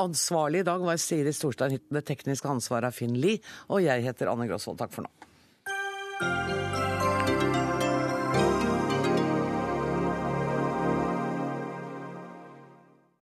ansvarlige 0.00 0.64
i 0.64 0.70
dag 0.70 0.88
var 0.88 0.98
Siri 0.98 1.36
Storstein 1.36 1.76
Hytten. 1.76 2.00
Det 2.00 2.06
tekniske 2.08 2.50
ansvaret 2.50 2.88
er 2.88 2.96
Finn 2.96 3.16
Lie. 3.20 3.44
Og 3.68 3.84
jeg 3.84 4.08
heter 4.08 4.32
Anne 4.32 4.48
Grosvold. 4.48 4.80
Takk 4.80 4.96
for 4.96 5.06
nå. 5.06 6.63